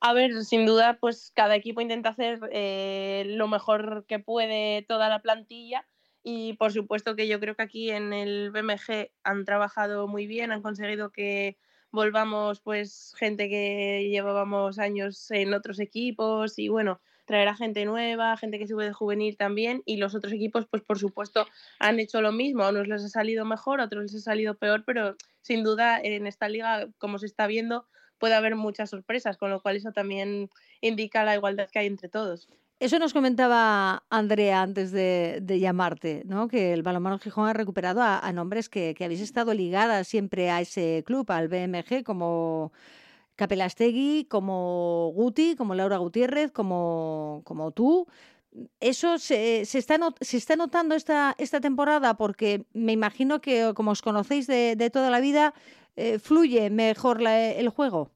A 0.00 0.14
ver, 0.14 0.44
sin 0.44 0.64
duda, 0.64 0.98
pues 0.98 1.30
cada 1.34 1.54
equipo 1.56 1.82
intenta 1.82 2.08
hacer 2.08 2.40
eh, 2.52 3.24
lo 3.26 3.48
mejor 3.48 4.06
que 4.08 4.18
puede 4.18 4.82
toda 4.88 5.10
la 5.10 5.20
plantilla 5.20 5.86
y 6.22 6.54
por 6.54 6.72
supuesto 6.72 7.16
que 7.16 7.28
yo 7.28 7.38
creo 7.38 7.54
que 7.54 7.62
aquí 7.62 7.90
en 7.90 8.12
el 8.14 8.50
BMG 8.50 9.10
han 9.24 9.44
trabajado 9.44 10.08
muy 10.08 10.26
bien, 10.26 10.52
han 10.52 10.62
conseguido 10.62 11.10
que 11.12 11.58
volvamos 11.90 12.60
pues 12.60 13.14
gente 13.18 13.48
que 13.50 14.08
llevábamos 14.10 14.78
años 14.78 15.30
en 15.30 15.52
otros 15.52 15.78
equipos 15.80 16.58
y 16.58 16.68
bueno, 16.68 17.00
traer 17.30 17.46
a 17.46 17.54
gente 17.54 17.84
nueva, 17.84 18.36
gente 18.36 18.58
que 18.58 18.66
sube 18.66 18.84
de 18.84 18.92
juvenil 18.92 19.36
también 19.36 19.84
y 19.86 19.98
los 19.98 20.16
otros 20.16 20.32
equipos 20.32 20.66
pues 20.66 20.82
por 20.82 20.98
supuesto 20.98 21.46
han 21.78 22.00
hecho 22.00 22.20
lo 22.20 22.32
mismo, 22.32 22.64
a 22.64 22.70
unos 22.70 22.88
les 22.88 23.04
ha 23.04 23.08
salido 23.08 23.44
mejor, 23.44 23.80
a 23.80 23.84
otros 23.84 24.02
les 24.02 24.16
ha 24.16 24.18
salido 24.20 24.54
peor, 24.54 24.82
pero 24.84 25.14
sin 25.40 25.62
duda 25.62 26.00
en 26.00 26.26
esta 26.26 26.48
liga 26.48 26.88
como 26.98 27.20
se 27.20 27.26
está 27.26 27.46
viendo 27.46 27.86
puede 28.18 28.34
haber 28.34 28.56
muchas 28.56 28.90
sorpresas, 28.90 29.36
con 29.36 29.48
lo 29.48 29.62
cual 29.62 29.76
eso 29.76 29.92
también 29.92 30.50
indica 30.80 31.22
la 31.22 31.36
igualdad 31.36 31.68
que 31.70 31.78
hay 31.78 31.86
entre 31.86 32.08
todos. 32.08 32.48
Eso 32.80 32.98
nos 32.98 33.12
comentaba 33.12 34.02
Andrea 34.10 34.62
antes 34.62 34.90
de, 34.90 35.40
llamarte, 35.60 36.22
¿no? 36.24 36.48
que 36.48 36.72
el 36.72 36.82
balonmano 36.82 37.20
Gijón 37.20 37.48
ha 37.48 37.52
recuperado 37.52 38.02
a, 38.02 38.32
nombres 38.32 38.68
que, 38.68 38.94
que, 38.94 39.04
habéis 39.04 39.20
estado 39.20 39.54
ligadas 39.54 40.08
siempre 40.08 40.50
a 40.50 40.60
ese 40.60 41.04
club, 41.06 41.30
al 41.30 41.46
BMG, 41.46 42.02
como 42.02 42.72
Capelastegui, 43.40 44.26
como 44.28 45.12
Guti, 45.14 45.56
como 45.56 45.74
Laura 45.74 45.96
Gutiérrez, 45.96 46.52
como, 46.52 47.40
como 47.46 47.70
tú. 47.72 48.06
¿Eso 48.80 49.16
se, 49.16 49.64
se, 49.64 49.78
está, 49.78 49.98
se 50.20 50.36
está 50.36 50.56
notando 50.56 50.94
esta, 50.94 51.34
esta 51.38 51.58
temporada? 51.58 52.18
Porque 52.18 52.66
me 52.74 52.92
imagino 52.92 53.40
que, 53.40 53.72
como 53.74 53.92
os 53.92 54.02
conocéis 54.02 54.46
de, 54.46 54.76
de 54.76 54.90
toda 54.90 55.08
la 55.08 55.20
vida, 55.20 55.54
eh, 55.96 56.18
fluye 56.18 56.68
mejor 56.68 57.22
el 57.26 57.70
juego. 57.70 58.10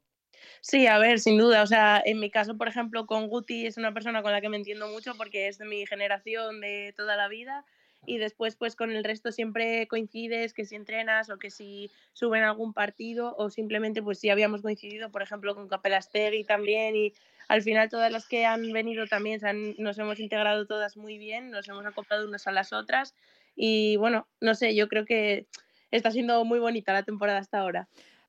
Sí, 0.61 0.87
a 0.87 0.99
ver, 0.99 1.19
sin 1.21 1.39
duda. 1.39 1.63
O 1.63 1.67
sea, 1.67 2.03
en 2.05 2.21
mi 2.21 2.31
caso, 2.31 2.59
por 2.59 2.69
ejemplo, 2.69 3.07
con 3.07 3.29
Guti 3.29 3.67
es 3.67 3.79
una 3.79 3.95
persona 3.95 4.23
con 4.23 4.33
la 4.33 4.43
que 4.43 4.51
me 4.51 4.59
entiendo 4.59 4.89
mucho 4.89 5.15
porque 5.17 5.49
es 5.49 5.57
de 5.57 5.65
mi 5.65 5.87
generación 5.87 6.61
de 6.61 6.93
toda 6.95 7.17
la 7.17 7.29
vida 7.29 7.65
y 8.07 8.19
después 8.19 8.57
pues 8.57 8.77
con 8.77 8.91
el 8.91 9.05
resto 9.05 9.33
siempre 9.33 9.87
coincides 9.89 10.55
que 10.55 10.65
si 10.65 10.75
entrenas 10.75 11.31
o 11.31 11.39
que 11.39 11.51
si 11.51 11.91
suben 12.13 12.43
algún 12.43 12.73
partido 12.73 13.35
o 13.37 13.51
simplemente 13.51 14.03
pues 14.03 14.19
si 14.19 14.31
habíamos 14.31 14.63
coincidido 14.63 15.11
por 15.11 15.23
ejemplo 15.23 15.55
con 15.55 15.69
Capelastegui 15.69 16.45
también 16.45 16.97
y 16.97 17.13
al 17.49 17.63
final 17.63 17.89
todas 17.89 18.11
las 18.11 18.27
que 18.27 18.47
han 18.47 18.73
venido 18.73 19.07
también 19.07 19.41
nos 19.79 19.99
hemos 19.99 20.21
integrado 20.21 20.67
todas 20.67 20.97
muy 20.97 21.19
bien, 21.19 21.51
nos 21.51 21.69
hemos 21.69 21.85
acoplado 21.87 22.27
unas 22.27 22.47
a 22.47 22.53
las 22.53 22.73
otras 22.73 23.15
y 23.57 23.97
bueno, 23.97 24.27
no 24.41 24.55
sé, 24.55 24.75
yo 24.75 24.89
creo 24.89 25.05
que 25.05 25.47
está 25.91 26.11
siendo 26.11 26.45
muy 26.45 26.59
bonita 26.59 26.93
la 26.93 27.05
temporada 27.05 27.39
hasta 27.39 27.61
ahora. 27.61 27.89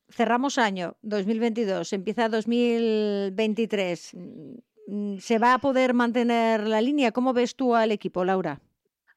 Cerramos 0.10 0.58
año 0.58 0.98
2022, 1.02 1.94
empieza 1.94 2.30
2023. 2.30 4.12
Mm, 4.88 5.18
¿Se 5.18 5.40
va 5.40 5.56
a 5.56 5.60
poder 5.60 5.94
mantener 5.94 6.68
la 6.68 6.80
línea? 6.82 7.12
¿Cómo 7.12 7.34
ves 7.34 7.56
tú 7.56 7.74
al 7.76 7.92
equipo, 7.92 8.24
Laura? 8.24 8.62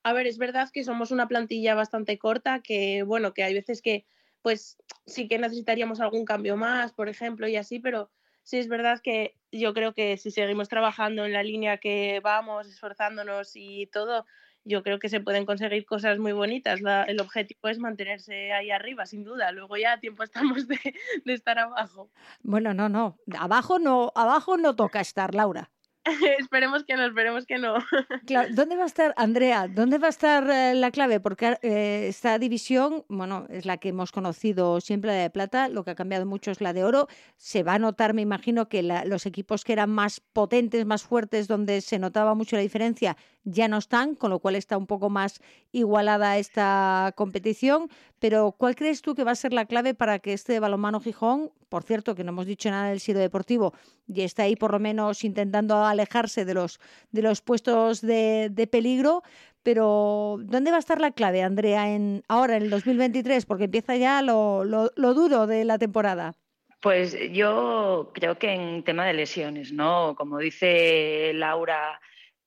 A 0.09 0.15
ver, 0.15 0.27
es 0.27 0.39
verdad 0.39 0.71
que 0.73 0.85
somos 0.85 1.11
una 1.11 1.29
plantilla 1.29 1.75
bastante 1.75 2.17
corta, 2.17 2.61
que 2.61 3.03
bueno, 3.03 3.35
que 3.35 3.43
hay 3.45 3.53
veces 3.53 3.83
que 3.83 4.07
pues 4.41 4.79
sí 5.05 5.29
que 5.29 5.39
necesitaríamos 5.39 6.01
algún 6.01 6.25
cambio 6.25 6.57
más, 6.57 6.95
por 6.95 7.11
ejemplo, 7.11 7.47
y 7.47 7.57
así, 7.57 7.79
pero 7.79 8.11
sí 8.43 8.57
es 8.57 8.69
verdad 8.69 9.03
que 9.03 9.37
yo 9.53 9.75
creo 9.75 9.93
que 9.93 10.17
si 10.17 10.31
seguimos 10.31 10.71
trabajando 10.71 11.27
en 11.27 11.35
la 11.35 11.43
línea 11.43 11.77
que 11.77 12.21
vamos, 12.25 12.67
esforzándonos 12.69 13.51
y 13.55 13.89
todo, 13.89 14.25
yo 14.65 14.83
creo 14.83 14.99
que 14.99 15.11
se 15.11 15.21
pueden 15.21 15.45
conseguir 15.45 15.85
cosas 15.85 16.19
muy 16.19 16.33
bonitas. 16.33 16.81
el 17.07 17.21
objetivo 17.21 17.69
es 17.69 17.79
mantenerse 17.79 18.55
ahí 18.55 18.71
arriba, 18.71 19.05
sin 19.05 19.25
duda. 19.25 19.53
Luego 19.53 19.77
ya 19.77 19.93
a 19.93 20.01
tiempo 20.01 20.23
estamos 20.23 20.67
de, 20.69 20.79
de 21.27 21.35
estar 21.35 21.59
abajo. 21.59 22.09
Bueno, 22.43 22.73
no, 22.73 22.89
no. 22.89 23.19
Abajo 23.39 23.79
no, 23.79 24.11
abajo 24.15 24.57
no 24.57 24.75
toca 24.75 25.03
estar, 25.03 25.35
Laura. 25.35 25.71
esperemos 26.39 26.85
que 26.85 26.97
no, 26.97 27.07
esperemos 27.07 27.47
que 27.47 27.59
no. 27.59 27.75
Claro, 28.27 28.49
¿dónde 28.53 28.77
va 28.77 28.85
a 28.85 28.87
estar, 28.87 29.15
Andrea, 29.17 29.69
dónde 29.69 29.99
va 29.99 30.09
a 30.09 30.11
estar 30.11 30.49
eh, 30.51 30.75
la 30.75 30.91
clave? 30.91 31.21
Porque 31.21 31.57
eh, 31.63 32.07
esta 32.09 32.39
división, 32.39 33.05
bueno, 33.09 33.47
es 33.49 33.65
la 33.65 33.79
que 33.79 33.91
hemos 33.91 34.13
conocido 34.13 34.81
siempre, 34.81 35.11
la 35.11 35.19
de 35.19 35.31
plata, 35.31 35.69
lo 35.69 35.85
que 35.85 35.93
ha 35.93 35.95
cambiado 35.95 36.27
mucho 36.27 36.51
es 36.51 36.61
la 36.61 36.73
de 36.73 36.85
oro. 36.85 37.09
Se 37.37 37.63
va 37.63 37.75
a 37.75 37.79
notar, 37.79 38.15
me 38.15 38.23
imagino, 38.23 38.69
que 38.69 38.83
los 38.83 39.27
equipos 39.27 39.65
que 39.65 39.73
eran 39.73 39.91
más 39.91 40.21
potentes, 40.21 40.85
más 40.87 41.03
fuertes, 41.03 41.49
donde 41.49 41.81
se 41.81 41.99
notaba 41.99 42.35
mucho 42.35 42.57
la 42.57 42.63
diferencia, 42.63 43.17
ya 43.51 43.69
no 43.69 43.79
están, 43.79 44.15
con 44.15 44.31
lo 44.31 44.39
cual 44.39 44.57
está 44.57 44.77
un 44.77 44.87
poco 44.87 45.11
más 45.11 45.41
igualada 45.73 46.39
esta 46.39 47.13
competición. 47.17 47.89
Pero, 48.19 48.53
¿cuál 48.53 48.77
crees 48.77 49.03
tú 49.03 49.15
que 49.15 49.25
va 49.25 49.33
a 49.33 49.37
ser 49.37 49.53
la 49.53 49.67
clave 49.67 49.95
para 49.95 50.19
que 50.19 50.33
este 50.33 50.61
balonmano 50.61 51.01
Gijón, 51.01 51.51
por 51.69 51.83
cierto, 51.83 52.15
que 52.15 52.25
no 52.25 52.31
hemos 52.31 52.47
dicho 52.47 52.71
nada 52.71 52.91
del 52.91 53.01
Siro 53.01 53.21
Deportivo, 53.21 53.75
y 54.07 54.23
está 54.23 54.45
ahí 54.45 54.57
por 54.57 54.73
lo 54.73 54.79
menos 54.79 55.25
intentando 55.25 55.85
alejarse 55.85 56.45
de 56.45 56.55
los, 56.55 56.81
de 57.11 57.23
los 57.23 57.41
puestos 57.43 58.01
de, 58.01 58.69
peligro, 58.71 59.23
pero 59.63 60.39
¿dónde 60.41 60.71
va 60.71 60.77
a 60.77 60.81
estar 60.81 61.01
la 61.01 61.13
clave, 61.13 61.43
Andrea, 61.43 61.95
en, 61.95 62.23
ahora 62.29 62.57
en 62.57 62.65
el 62.65 62.71
2023? 62.71 63.47
Porque 63.47 63.65
empieza 63.65 63.97
ya 63.97 64.23
lo, 64.23 64.65
lo, 64.65 64.91
lo 64.97 65.15
duro 65.15 65.47
de 65.47 65.65
la 65.65 65.79
temporada. 65.79 66.35
Pues 66.81 67.17
yo 67.33 68.13
creo 68.15 68.39
que 68.39 68.53
en 68.53 68.85
tema 68.85 69.05
de 69.07 69.13
lesiones, 69.13 69.73
¿no? 69.73 70.15
Como 70.17 70.39
dice 70.39 71.33
Laura, 71.35 72.01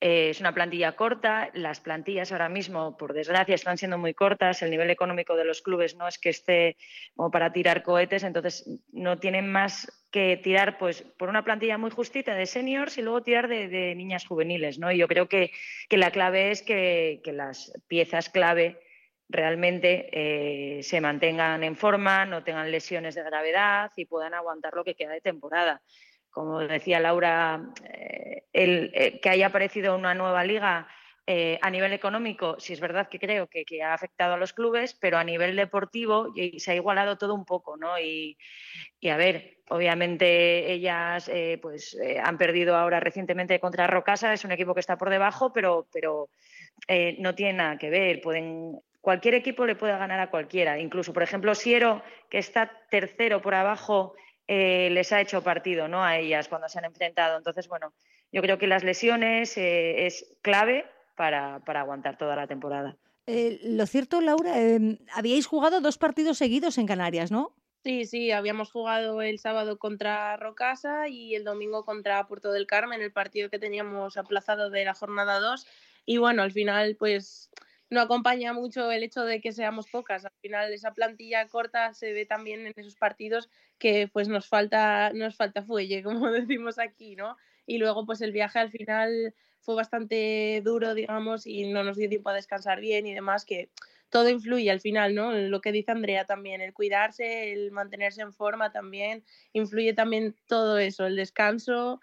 eh, 0.03 0.31
es 0.31 0.39
una 0.39 0.51
plantilla 0.51 0.93
corta, 0.93 1.51
las 1.53 1.79
plantillas 1.79 2.31
ahora 2.31 2.49
mismo, 2.49 2.97
por 2.97 3.13
desgracia, 3.13 3.53
están 3.53 3.77
siendo 3.77 3.99
muy 3.99 4.15
cortas, 4.15 4.63
el 4.63 4.71
nivel 4.71 4.89
económico 4.89 5.35
de 5.35 5.45
los 5.45 5.61
clubes 5.61 5.95
no 5.95 6.07
es 6.07 6.17
que 6.17 6.29
esté 6.29 6.75
como 7.15 7.29
para 7.29 7.53
tirar 7.53 7.83
cohetes, 7.83 8.23
entonces 8.23 8.67
no 8.91 9.19
tienen 9.19 9.51
más 9.51 10.05
que 10.09 10.37
tirar 10.37 10.79
pues 10.79 11.03
por 11.03 11.29
una 11.29 11.43
plantilla 11.43 11.77
muy 11.77 11.91
justita 11.91 12.33
de 12.33 12.47
seniors 12.47 12.97
y 12.97 13.03
luego 13.03 13.21
tirar 13.21 13.47
de, 13.47 13.93
niñas 13.95 14.25
juveniles. 14.25 14.79
¿no? 14.79 14.91
Y 14.91 14.97
yo 14.97 15.07
creo 15.07 15.29
que, 15.29 15.51
la 15.91 16.09
clave 16.09 16.49
es 16.49 16.63
que, 16.63 17.21
las 17.25 17.71
piezas 17.87 18.29
clave 18.29 18.79
realmente 19.29 20.09
eh, 20.11 20.81
se 20.81 20.99
mantengan 20.99 21.63
en 21.63 21.75
forma, 21.75 22.25
no 22.25 22.43
tengan 22.43 22.71
lesiones 22.71 23.13
de 23.13 23.21
gravedad 23.21 23.91
y 23.95 24.05
puedan 24.05 24.33
aguantar 24.33 24.73
lo 24.73 24.83
que 24.83 24.95
queda 24.95 25.11
de 25.11 25.21
temporada 25.21 25.79
como 26.31 26.59
decía 26.59 26.99
Laura, 26.99 27.61
eh, 27.83 28.43
eh, 28.53 29.19
que 29.21 29.29
haya 29.29 29.47
aparecido 29.47 29.95
una 29.95 30.15
nueva 30.15 30.43
liga 30.43 30.87
eh, 31.27 31.59
a 31.61 31.69
nivel 31.69 31.93
económico, 31.93 32.59
sí 32.59 32.73
es 32.73 32.79
verdad 32.79 33.07
que 33.07 33.19
creo 33.19 33.47
que, 33.47 33.83
ha 33.83 33.93
afectado 33.93 34.33
a 34.33 34.37
los 34.37 34.53
clubes, 34.53 34.93
pero 34.93 35.17
a 35.17 35.23
nivel 35.23 35.55
deportivo 35.55 36.33
se 36.57 36.71
ha 36.71 36.75
igualado 36.75 37.17
todo 37.17 37.35
un 37.35 37.45
poco, 37.45 37.77
¿no? 37.77 37.99
Y, 37.99 38.37
a 39.09 39.17
ver, 39.17 39.59
obviamente 39.69 40.71
ellas 40.71 41.29
pues 41.61 41.95
han 42.21 42.37
perdido 42.37 42.75
ahora 42.75 42.99
recientemente 42.99 43.59
contra 43.59 43.87
Rocasa, 43.87 44.33
es 44.33 44.43
un 44.43 44.51
equipo 44.51 44.73
que 44.73 44.79
está 44.79 44.97
por 44.97 45.09
debajo, 45.09 45.53
pero, 45.53 45.87
pero 45.93 46.29
no 47.19 47.35
tiene 47.35 47.53
nada 47.53 47.77
que 47.77 47.89
ver. 47.91 48.19
Pueden, 48.19 48.81
cualquier 48.99 49.35
equipo 49.35 49.65
le 49.65 49.75
puede 49.75 49.97
ganar 49.97 50.19
a 50.19 50.31
cualquiera. 50.31 50.79
Incluso, 50.79 51.13
por 51.13 51.23
ejemplo, 51.23 51.53
Siero, 51.55 52.01
que 52.29 52.39
está 52.39 52.71
tercero 52.89 53.41
por 53.41 53.53
abajo 53.53 54.15
eh, 54.53 54.89
les 54.89 55.13
ha 55.13 55.21
hecho 55.21 55.41
partido 55.41 55.87
¿no? 55.87 56.03
a 56.03 56.17
ellas 56.17 56.49
cuando 56.49 56.67
se 56.67 56.77
han 56.77 56.83
enfrentado. 56.83 57.37
Entonces, 57.37 57.69
bueno, 57.69 57.93
yo 58.33 58.41
creo 58.41 58.57
que 58.57 58.67
las 58.67 58.83
lesiones 58.83 59.57
eh, 59.57 60.05
es 60.05 60.37
clave 60.41 60.85
para, 61.15 61.61
aguantar 61.65 62.17
toda 62.17 62.35
la 62.35 62.47
temporada. 62.47 62.97
Eh, 63.27 63.61
lo 63.63 63.85
cierto, 63.85 64.19
Laura, 64.19 64.53
habíais 65.13 65.45
jugado 65.45 65.79
dos 65.79 65.97
partidos 65.97 66.37
seguidos 66.37 66.77
en 66.77 66.85
Canarias, 66.85 67.31
¿no? 67.31 67.55
Sí, 67.85 68.03
sí, 68.03 68.31
habíamos 68.31 68.73
jugado 68.73 69.21
el 69.21 69.39
sábado 69.39 69.79
contra 69.79 70.35
Rocasa 70.35 71.07
y 71.07 71.33
el 71.33 71.45
domingo 71.45 71.85
contra 71.85 72.27
Puerto 72.27 72.51
del 72.51 72.67
Carmen, 72.67 73.01
el 73.01 73.13
partido 73.13 73.49
que 73.49 73.57
teníamos 73.57 74.17
aplazado 74.17 74.69
de 74.69 74.83
la 74.83 74.93
jornada 74.93 75.39
2. 75.39 75.65
Y 76.05 76.17
bueno, 76.17 76.43
al 76.43 76.51
final, 76.51 76.97
pues 76.99 77.49
no 77.91 77.99
acompaña 77.99 78.53
mucho 78.53 78.89
el 78.89 79.03
hecho 79.03 79.25
de 79.25 79.41
que 79.41 79.51
seamos 79.51 79.87
pocas. 79.87 80.25
Al 80.25 80.31
final 80.41 80.71
esa 80.71 80.93
plantilla 80.93 81.47
corta 81.49 81.93
se 81.93 82.13
ve 82.13 82.25
también 82.25 82.65
en 82.65 82.73
esos 82.75 82.95
partidos 82.95 83.49
que 83.77 84.09
pues 84.11 84.29
nos 84.29 84.47
falta, 84.47 85.11
nos 85.13 85.35
falta 85.35 85.61
fuelle, 85.61 86.01
como 86.03 86.31
decimos 86.31 86.79
aquí, 86.79 87.15
¿no? 87.15 87.37
Y 87.65 87.77
luego 87.77 88.05
pues 88.05 88.21
el 88.21 88.31
viaje 88.31 88.59
al 88.59 88.71
final 88.71 89.35
fue 89.59 89.75
bastante 89.75 90.61
duro, 90.63 90.95
digamos, 90.95 91.45
y 91.45 91.67
no 91.67 91.83
nos 91.83 91.97
dio 91.97 92.09
tiempo 92.09 92.29
a 92.29 92.33
descansar 92.33 92.79
bien 92.79 93.05
y 93.05 93.13
demás, 93.13 93.45
que 93.45 93.69
todo 94.09 94.29
influye 94.29 94.71
al 94.71 94.79
final, 94.79 95.13
¿no? 95.13 95.33
Lo 95.33 95.61
que 95.61 95.73
dice 95.73 95.91
Andrea 95.91 96.25
también, 96.25 96.61
el 96.61 96.73
cuidarse, 96.73 97.51
el 97.51 97.71
mantenerse 97.71 98.21
en 98.21 98.33
forma 98.33 98.71
también, 98.71 99.23
influye 99.51 99.93
también 99.93 100.35
todo 100.47 100.79
eso, 100.79 101.05
el 101.05 101.17
descanso. 101.17 101.99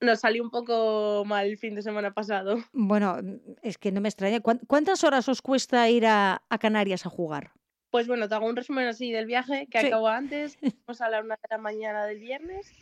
Nos 0.00 0.20
salió 0.20 0.42
un 0.42 0.50
poco 0.50 1.24
mal 1.26 1.46
el 1.46 1.58
fin 1.58 1.74
de 1.74 1.82
semana 1.82 2.12
pasado. 2.12 2.58
Bueno, 2.72 3.16
es 3.62 3.78
que 3.78 3.90
no 3.90 4.00
me 4.00 4.08
extraña. 4.08 4.40
¿Cuántas 4.40 5.02
horas 5.04 5.28
os 5.28 5.42
cuesta 5.42 5.88
ir 5.88 6.06
a, 6.06 6.42
Canarias 6.60 7.04
a 7.06 7.10
jugar? 7.10 7.52
Pues 7.90 8.06
bueno, 8.06 8.28
te 8.28 8.34
hago 8.34 8.46
un 8.46 8.56
resumen 8.56 8.86
así 8.86 9.10
del 9.10 9.26
viaje 9.26 9.66
que 9.70 9.78
acabó 9.78 10.08
antes. 10.08 10.56
Fuimos 10.60 11.00
a 11.00 11.08
la 11.08 11.20
una 11.20 11.34
de 11.36 11.48
la 11.50 11.58
mañana 11.58 12.04
del 12.04 12.20
viernes 12.20 12.72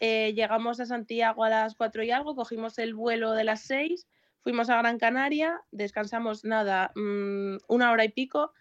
eh, 0.00 0.34
llegamos 0.34 0.80
a 0.80 0.86
Santiago 0.86 1.44
a 1.44 1.48
las 1.48 1.74
4 1.74 2.02
y 2.02 2.10
algo, 2.10 2.34
cogimos 2.34 2.78
el 2.78 2.94
vuelo 2.94 3.32
de 3.32 3.44
las 3.44 3.62
6, 3.62 4.06
fuimos 4.40 4.68
a 4.68 4.76
Gran 4.76 4.98
Canaria, 4.98 5.62
descansamos 5.70 6.44
nada, 6.44 6.92
mm, 6.94 7.56
una 7.68 7.90
hora 7.90 8.04
y 8.04 8.10
pico, 8.10 8.52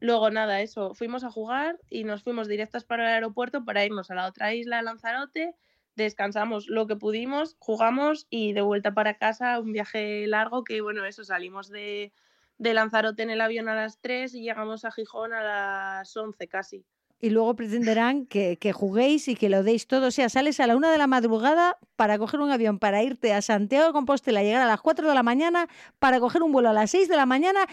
luego 0.00 0.30
nada, 0.30 0.60
eso, 0.60 0.94
fuimos 0.94 1.24
a 1.24 1.30
jugar 1.30 1.78
y 1.90 2.04
nos 2.04 2.22
fuimos 2.22 2.48
directas 2.48 2.84
para 2.84 3.08
el 3.08 3.14
aeropuerto 3.14 3.64
para 3.64 3.84
irnos 3.84 4.10
a 4.10 4.14
la 4.14 4.26
otra 4.26 4.54
isla, 4.54 4.82
Lanzarote, 4.82 5.54
descansamos 5.96 6.68
lo 6.68 6.86
que 6.86 6.96
pudimos, 6.96 7.56
jugamos 7.58 8.26
y 8.30 8.52
de 8.52 8.60
vuelta 8.60 8.94
para 8.94 9.18
casa, 9.18 9.60
un 9.60 9.72
viaje 9.72 10.26
largo 10.26 10.64
que 10.64 10.80
bueno, 10.80 11.04
eso, 11.04 11.24
salimos 11.24 11.68
de, 11.68 12.12
de 12.58 12.74
Lanzarote 12.74 13.22
en 13.22 13.30
el 13.30 13.40
avión 13.40 13.68
a 13.68 13.74
las 13.74 14.00
3 14.00 14.34
y 14.34 14.42
llegamos 14.42 14.84
a 14.84 14.92
Gijón 14.92 15.32
a 15.32 15.42
las 15.42 16.16
11 16.16 16.48
casi 16.48 16.84
y 17.18 17.30
luego 17.30 17.56
pretenderán 17.56 18.26
que, 18.26 18.58
juguéis 18.74 19.28
y 19.28 19.36
que 19.36 19.48
lo 19.48 19.62
deis 19.62 19.86
todo. 19.86 20.08
O 20.08 20.10
sea, 20.10 20.28
sales 20.28 20.60
a 20.60 20.66
la 20.66 20.76
una 20.76 20.92
de 20.92 20.98
la 20.98 21.06
madrugada 21.06 21.78
para 21.96 22.18
coger 22.18 22.40
un 22.40 22.50
avión, 22.50 22.78
para 22.78 23.02
irte 23.02 23.32
a 23.32 23.40
Santiago 23.40 23.86
de 23.86 23.92
Compostela, 23.92 24.42
llegar 24.42 24.62
a 24.62 24.66
las 24.66 24.80
cuatro 24.80 25.08
de 25.08 25.14
la 25.14 25.22
mañana, 25.22 25.68
para 25.98 26.20
coger 26.20 26.42
un 26.42 26.52
vuelo 26.52 26.68
a 26.68 26.72
las 26.74 26.90
seis 26.90 27.08
de 27.08 27.16
la 27.16 27.24
mañana. 27.24 27.66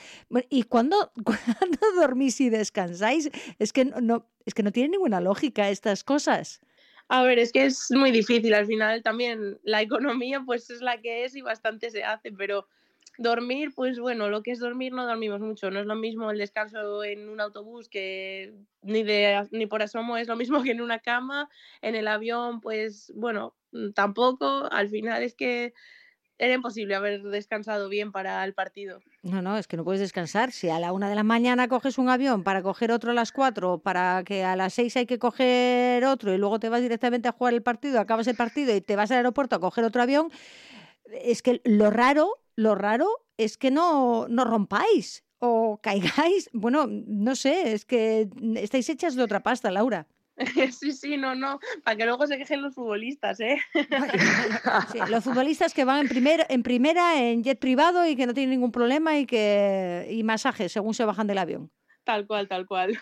¿Y 0.50 0.64
cuando, 0.64 1.12
cuando 1.24 1.78
dormís 1.96 2.40
y 2.40 2.50
descansáis? 2.50 3.30
Es 3.60 3.74
que 3.74 3.86
no, 3.86 4.28
es 4.46 4.54
que 4.54 4.64
no 4.64 4.72
tiene 4.72 4.90
ninguna 4.90 5.20
lógica 5.20 5.70
estas 5.70 6.04
cosas. 6.04 6.62
A 7.10 7.24
ver, 7.24 7.40
es 7.40 7.52
que 7.52 7.66
es 7.66 7.92
muy 7.92 8.12
difícil. 8.12 8.54
Al 8.54 8.66
final 8.66 9.04
también 9.04 9.60
la 9.64 9.82
economía 9.82 10.42
pues 10.46 10.70
es 10.70 10.82
la 10.82 11.00
que 11.02 11.26
es 11.26 11.36
y 11.36 11.42
bastante 11.42 11.92
se 11.92 12.04
hace, 12.04 12.32
pero 12.32 12.68
Dormir, 13.20 13.74
pues 13.76 14.00
bueno, 14.00 14.28
lo 14.30 14.42
que 14.42 14.50
es 14.52 14.60
dormir 14.60 14.92
no 14.92 15.06
dormimos 15.06 15.40
mucho. 15.40 15.70
No 15.70 15.80
es 15.80 15.86
lo 15.86 15.96
mismo 15.96 16.32
el 16.32 16.40
descanso 16.40 17.04
en 17.04 17.30
un 17.30 17.40
autobús 17.42 17.88
que 17.88 18.56
ni, 18.82 19.04
de, 19.04 19.48
ni 19.52 19.68
por 19.68 19.84
asomo 19.84 20.18
es 20.18 20.28
lo 20.28 20.36
mismo 20.36 20.64
que 20.64 20.72
en 20.72 20.82
una 20.82 20.98
cama. 20.98 21.48
En 21.84 21.94
el 21.96 22.08
avión, 22.08 22.60
pues 22.60 23.14
bueno, 23.16 23.56
mm, 23.72 23.92
tampoco. 23.92 24.68
Al 24.72 24.90
final 24.90 25.22
es 25.22 25.36
que 25.36 25.76
era 26.38 26.54
imposible 26.54 26.96
haber 26.96 27.24
descansado 27.24 27.90
bien 27.90 28.12
para 28.12 28.44
el 28.44 28.54
partido. 28.54 29.00
No, 29.22 29.42
no, 29.42 29.58
es 29.58 29.68
que 29.68 29.78
no 29.78 29.84
puedes 29.84 30.02
descansar. 30.02 30.52
Si 30.52 30.70
a 30.70 30.80
la 30.80 30.92
una 30.92 31.10
de 31.10 31.16
la 31.16 31.24
mañana 31.24 31.68
coges 31.68 31.98
un 31.98 32.10
avión 32.10 32.44
para 32.44 32.62
coger 32.62 32.92
otro 32.92 33.12
a 33.12 33.14
las 33.14 33.32
cuatro, 33.32 33.80
para 33.80 34.24
que 34.26 34.44
a 34.44 34.56
las 34.56 34.74
seis 34.74 34.98
hay 34.98 35.06
que 35.06 35.20
coger 35.20 36.04
otro 36.06 36.34
y 36.34 36.38
luego 36.38 36.60
te 36.60 36.70
vas 36.70 36.82
directamente 36.82 37.28
a 37.28 37.32
jugar 37.32 37.54
el 37.54 37.62
partido, 37.62 38.00
acabas 38.00 38.28
el 38.28 38.36
partido 38.36 38.76
y 38.76 38.82
te 38.82 38.96
vas 38.96 39.12
al 39.12 39.18
aeropuerto 39.18 39.56
a 39.56 39.60
coger 39.60 39.84
otro 39.84 40.02
avión, 40.02 40.32
es 41.06 41.42
que 41.42 41.62
lo 41.64 41.90
raro 41.90 42.40
lo 42.56 42.76
raro 42.76 43.08
es 43.38 43.58
que 43.58 43.72
no, 43.72 44.28
no 44.28 44.44
rompáis 44.44 45.24
o 45.40 45.80
caigáis. 45.82 46.50
Bueno, 46.54 46.88
no 46.88 47.36
sé, 47.36 47.74
es 47.74 47.86
que 47.86 48.30
estáis 48.56 48.90
hechas 48.90 49.16
de 49.16 49.24
otra 49.24 49.42
pasta, 49.44 49.72
Laura. 49.72 50.08
Sí, 50.72 50.92
sí, 50.92 51.18
no, 51.18 51.36
no, 51.36 51.60
para 51.84 51.98
que 51.98 52.06
luego 52.06 52.26
se 52.28 52.38
quejen 52.38 52.62
los 52.62 52.74
futbolistas, 52.74 53.40
¿eh? 53.40 53.58
los 55.10 55.24
futbolistas 55.24 55.74
que 55.74 55.86
van 55.86 56.02
en, 56.02 56.08
primer, 56.08 56.46
en 56.50 56.64
primera, 56.64 57.22
en 57.22 57.44
jet 57.44 57.60
privado 57.60 58.06
y 58.08 58.16
que 58.16 58.26
no 58.26 58.34
tienen 58.34 58.52
ningún 58.52 58.72
problema 58.72 59.18
y 59.18 59.26
que 59.26 60.08
y 60.10 60.24
masajes 60.24 60.72
según 60.72 60.94
se 60.94 61.06
bajan 61.06 61.28
del 61.28 61.38
avión. 61.38 61.72
Tal 62.04 62.28
cual, 62.28 62.50
tal 62.50 62.66
cual. 62.66 62.98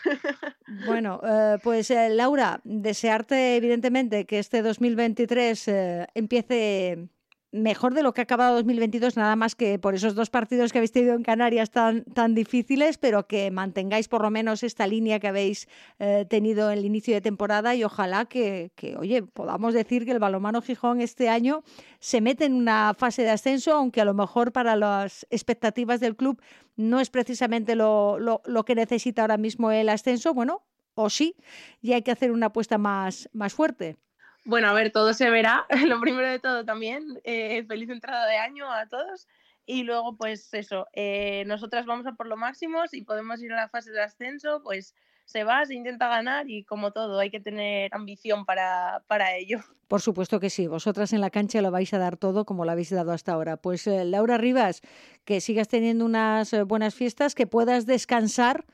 Bueno, 0.86 1.20
eh, 1.24 1.58
pues 1.64 1.90
eh, 1.90 2.10
Laura, 2.10 2.62
desearte 2.64 3.56
evidentemente 3.56 4.26
que 4.26 4.38
este 4.38 4.62
2023 4.62 5.68
eh, 5.68 6.08
empiece 6.14 7.10
mejor 7.52 7.94
de 7.94 8.04
lo 8.04 8.14
que 8.14 8.22
ha 8.22 8.24
acabado 8.24 8.56
2022, 8.56 9.18
nada 9.18 9.36
más 9.36 9.56
que 9.56 9.78
por 9.78 9.94
esos 9.94 10.16
dos 10.16 10.30
partidos 10.30 10.72
que 10.72 10.80
habéis 10.80 10.92
tenido 10.92 11.16
en 11.16 11.24
Canarias 11.24 11.70
tan, 11.70 12.04
tan 12.06 12.34
difíciles, 12.34 12.98
pero 12.98 13.28
que 13.28 13.52
mantengáis 13.52 14.08
por 14.08 14.22
lo 14.22 14.30
menos 14.30 14.64
esta 14.64 14.88
línea 14.88 15.20
que 15.20 15.28
habéis 15.28 15.68
eh, 16.00 16.26
tenido 16.30 16.72
en 16.72 16.80
el 16.80 16.86
inicio 16.86 17.14
de 17.14 17.22
temporada 17.22 17.76
y 17.76 17.84
ojalá 17.84 18.26
que, 18.26 18.72
oye, 18.98 19.24
podamos 19.24 19.74
decir 19.74 20.06
que 20.06 20.12
el 20.12 20.20
balomano 20.20 20.62
Gijón 20.62 21.02
este 21.02 21.30
año 21.30 21.64
se 22.00 22.22
mete 22.22 22.46
en 22.46 22.54
una 22.54 22.94
fase 22.98 23.24
de 23.24 23.32
ascenso, 23.32 23.74
aunque 23.74 24.02
a 24.02 24.06
lo 24.06 24.14
mejor 24.14 24.52
para 24.52 24.76
las 24.76 25.28
expectativas 25.30 26.00
del 26.00 26.16
club 26.16 26.42
no 26.78 27.00
es 27.00 27.10
precisamente 27.10 27.76
lo, 27.76 28.18
lo 28.20 28.66
que 28.66 28.76
necesita 28.76 29.24
ahora 29.24 29.38
mismo 29.38 29.72
el 29.72 29.90
ascenso, 29.90 30.34
bueno, 30.34 30.64
o 30.94 31.10
sí, 31.10 31.36
y 31.82 31.94
hay 31.94 32.02
que 32.02 32.12
hacer 32.12 32.32
una 32.32 32.48
apuesta 32.48 32.78
más, 32.78 33.30
más 33.34 33.54
fuerte. 33.54 33.98
Bueno, 34.44 34.70
a 34.70 34.74
ver, 34.74 34.92
todo 34.92 35.14
se 35.14 35.30
verá. 35.30 35.66
Lo 35.88 36.00
primero 36.00 36.28
de 36.28 36.40
todo 36.40 36.66
también, 36.66 37.20
eh, 37.24 37.64
feliz 37.68 37.90
entrada 37.90 38.26
de 38.28 38.38
año 38.38 38.72
a 38.72 38.88
todos. 38.88 39.28
Y 39.66 39.84
luego, 39.84 40.18
pues 40.18 40.54
eso, 40.54 40.88
eh, 40.94 41.44
nosotras 41.46 41.86
vamos 41.86 42.08
a 42.08 42.14
por 42.14 42.28
lo 42.28 42.36
máximo. 42.36 42.88
Si 42.88 43.04
podemos 43.04 43.42
ir 43.42 43.54
a 43.54 43.58
la 43.58 43.70
fase 43.70 43.92
de 43.92 44.02
ascenso, 44.02 44.62
pues 44.64 44.96
se 45.26 45.44
va, 45.44 45.66
se 45.66 45.76
intenta 45.76 46.08
ganar 46.08 46.50
y 46.50 46.64
como 46.64 46.92
todo, 46.92 47.20
hay 47.20 47.30
que 47.30 47.40
tener 47.40 47.94
ambición 47.94 48.46
para, 48.46 49.04
para 49.08 49.36
ello. 49.36 49.60
Por 49.88 50.02
supuesto 50.02 50.40
que 50.40 50.50
sí, 50.50 50.68
vosotras 50.68 51.14
en 51.14 51.22
la 51.22 51.30
cancha 51.30 51.62
lo 51.62 51.70
vais 51.70 51.94
a 51.94 52.00
dar 52.00 52.18
todo 52.18 52.44
como 52.44 52.66
lo 52.66 52.72
habéis 52.72 52.90
dado 52.90 53.12
hasta 53.12 53.34
ahora. 53.34 53.58
Pues 53.58 53.86
eh, 53.88 54.04
Laura 54.04 54.38
Rivas, 54.38 54.82
que 55.24 55.40
sigas 55.40 55.68
teniendo 55.68 56.06
unas 56.06 56.54
buenas 56.66 56.96
fiestas, 56.96 57.36
que 57.36 57.46
puedas 57.46 57.86
descansar 57.86 58.66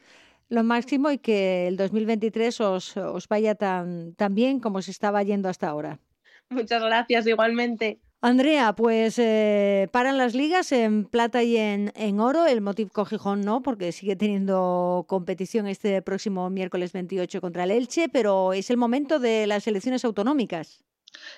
lo 0.49 0.63
máximo 0.63 1.11
y 1.11 1.17
que 1.17 1.67
el 1.67 1.77
2023 1.77 2.61
os, 2.61 2.97
os 2.97 3.27
vaya 3.27 3.55
tan, 3.55 4.13
tan 4.15 4.35
bien 4.35 4.59
como 4.59 4.81
se 4.81 4.91
estaba 4.91 5.23
yendo 5.23 5.49
hasta 5.49 5.67
ahora. 5.67 5.99
Muchas 6.49 6.81
gracias, 6.81 7.27
igualmente. 7.27 7.99
Andrea, 8.21 8.73
pues 8.73 9.19
eh, 9.19 9.89
paran 9.91 10.17
las 10.17 10.33
ligas 10.33 10.71
en 10.71 11.05
plata 11.05 11.43
y 11.43 11.57
en, 11.57 11.91
en 11.95 12.19
oro. 12.19 12.47
El 12.47 12.61
Motiv 12.61 12.89
Cogijón 12.91 13.41
no, 13.41 13.61
porque 13.61 13.91
sigue 13.91 14.15
teniendo 14.15 15.05
competición 15.07 15.67
este 15.67 16.01
próximo 16.01 16.49
miércoles 16.49 16.93
28 16.93 17.41
contra 17.41 17.65
el 17.65 17.71
Elche, 17.71 18.09
pero 18.09 18.53
es 18.53 18.71
el 18.71 18.77
momento 18.77 19.19
de 19.19 19.45
las 19.45 19.67
elecciones 19.67 20.03
autonómicas. 20.03 20.83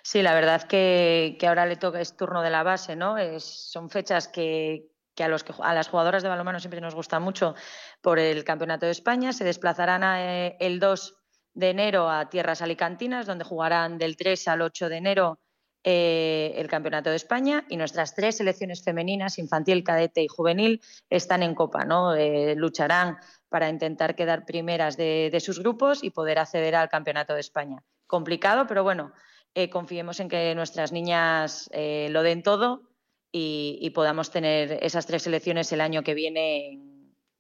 Sí, 0.04 0.22
la 0.22 0.34
verdad 0.34 0.63
que, 0.63 1.36
que 1.39 1.48
ahora 1.48 1.65
le 1.65 1.76
toca 1.76 2.00
es 2.00 2.15
turno 2.15 2.41
de 2.41 2.50
la 2.50 2.63
base, 2.63 2.95
¿no? 2.95 3.17
Es, 3.17 3.43
son 3.43 3.89
fechas 3.89 4.28
que, 4.28 4.88
que 5.19 5.53
a, 5.62 5.73
las 5.73 5.89
jugadoras 5.89 6.23
de 6.23 6.29
balonmano 6.29 6.62
siempre 6.62 6.79
nos 6.79 6.95
gusta 6.95 7.19
mucho 7.19 7.53
por 8.01 8.19
el 8.19 8.45
Campeonato 8.45 8.86
de 8.86 8.93
España. 8.93 9.34
Se 9.34 9.43
desplazarán 9.43 10.01
eh, 10.03 10.55
el 10.62 10.79
2 10.79 11.17
de 11.53 11.69
enero 11.69 12.10
a 12.10 12.29
tierras 12.29 12.62
alicantinas, 12.62 13.25
donde 13.25 13.43
jugarán 13.43 13.97
del 13.97 14.15
3 14.15 14.47
al 14.47 14.62
8 14.62 14.88
de 14.88 14.95
enero 14.95 15.39
eh, 15.84 16.53
el 16.55 16.69
Campeonato 16.69 17.10
de 17.10 17.17
España 17.17 17.65
y 17.67 17.75
nuestras 17.75 18.15
tres 18.15 18.38
selecciones 18.38 18.82
femeninas, 18.82 19.39
infantil, 19.39 19.84
cadete 19.84 20.23
y 20.23 20.27
juvenil, 20.27 20.82
están 21.10 21.43
en 21.43 21.53
Copa, 21.53 21.84
¿no? 21.84 22.15
Eh, 22.15 22.55
lucharán 22.55 23.17
para 23.49 23.67
intentar 23.69 24.15
quedar 24.15 24.45
primeras 24.45 24.95
de, 24.95 25.38
sus 25.41 25.60
grupos 25.60 26.01
y 26.01 26.12
poder 26.12 26.39
acceder 26.39 26.75
al 26.75 26.89
Campeonato 26.89 27.34
de 27.34 27.41
España. 27.41 27.84
Complicado, 28.08 28.67
pero 28.67 28.84
bueno, 28.84 29.12
confiemos 29.71 30.19
en 30.19 30.29
que 30.29 30.55
nuestras 30.55 30.91
niñas 30.91 31.69
lo 31.73 32.23
den 32.23 32.43
todo 32.43 32.88
y, 33.32 33.92
podamos 33.94 34.32
tener 34.32 34.80
esas 34.82 35.06
tres 35.06 35.24
selecciones 35.24 35.72
el 35.72 35.82
año 35.82 36.04
que 36.04 36.13
viene 36.13 36.80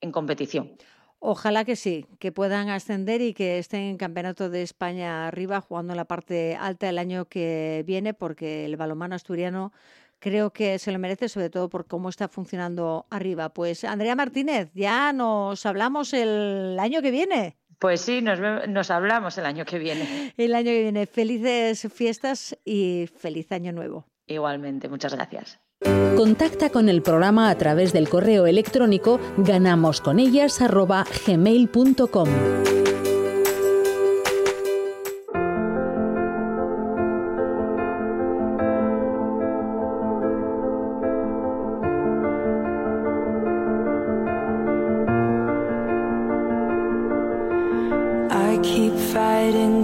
en, 0.01 0.11
competición. 0.11 0.71
Ojalá 1.19 1.65
que 1.65 1.75
sí, 1.75 2.05
que 2.19 2.31
puedan 2.31 2.69
ascender 2.69 3.21
y 3.21 3.33
que 3.33 3.57
estén 3.57 3.81
en 3.81 3.97
Campeonato 3.97 4.49
de 4.49 4.61
España 4.61 5.27
arriba 5.27 5.59
jugando 5.59 5.93
en 5.93 5.97
la 5.97 6.05
parte 6.05 6.55
alta 6.55 6.89
el 6.89 6.97
año 6.97 7.25
que 7.25 7.83
viene, 7.85 8.13
porque 8.13 8.65
el 8.65 8.77
balonmano 8.77 9.15
asturiano 9.15 9.73
creo 10.19 10.51
que 10.51 10.79
se 10.79 10.91
lo 10.91 10.99
merece, 10.99 11.27
sobre 11.27 11.49
todo 11.49 11.69
por 11.69 11.87
cómo 11.87 12.09
está 12.09 12.29
funcionando 12.29 13.05
arriba. 13.09 13.49
Pues 13.49 13.83
Andrea 13.83 14.15
Martínez, 14.15 14.71
ya 14.73 15.11
nos 15.11 15.65
hablamos 15.65 16.13
el 16.13 16.77
año 16.79 17.01
que 17.01 17.11
viene. 17.11 17.57
Pues 17.79 18.01
sí, 18.01 18.21
nos, 18.21 18.39
nos 18.67 18.91
hablamos 18.91 19.37
el 19.37 19.45
año 19.45 19.65
que 19.65 19.79
viene. 19.79 20.33
El 20.37 20.53
año 20.53 20.65
que 20.65 20.81
viene. 20.81 21.05
Felices 21.05 21.87
fiestas 21.93 22.57
y 22.65 23.09
feliz 23.17 23.51
año 23.53 23.71
nuevo. 23.71 24.05
Igualmente, 24.27 24.89
muchas 24.89 25.13
gracias. 25.13 25.59
Contacta 25.81 26.69
con 26.69 26.89
el 26.89 27.01
programa 27.01 27.49
a 27.49 27.55
través 27.55 27.93
del 27.93 28.09
correo 28.09 28.45
electrónico 28.45 29.21
ganamosconellas@gmail.com. 29.37 32.27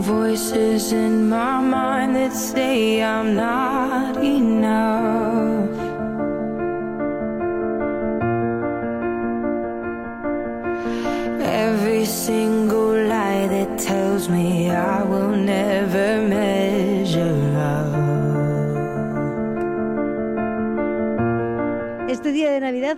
Voices 0.01 0.91
in 0.91 1.29
my 1.29 1.61
mind 1.61 2.33
say 2.33 3.01
I'm 3.01 3.35
not 3.35 4.17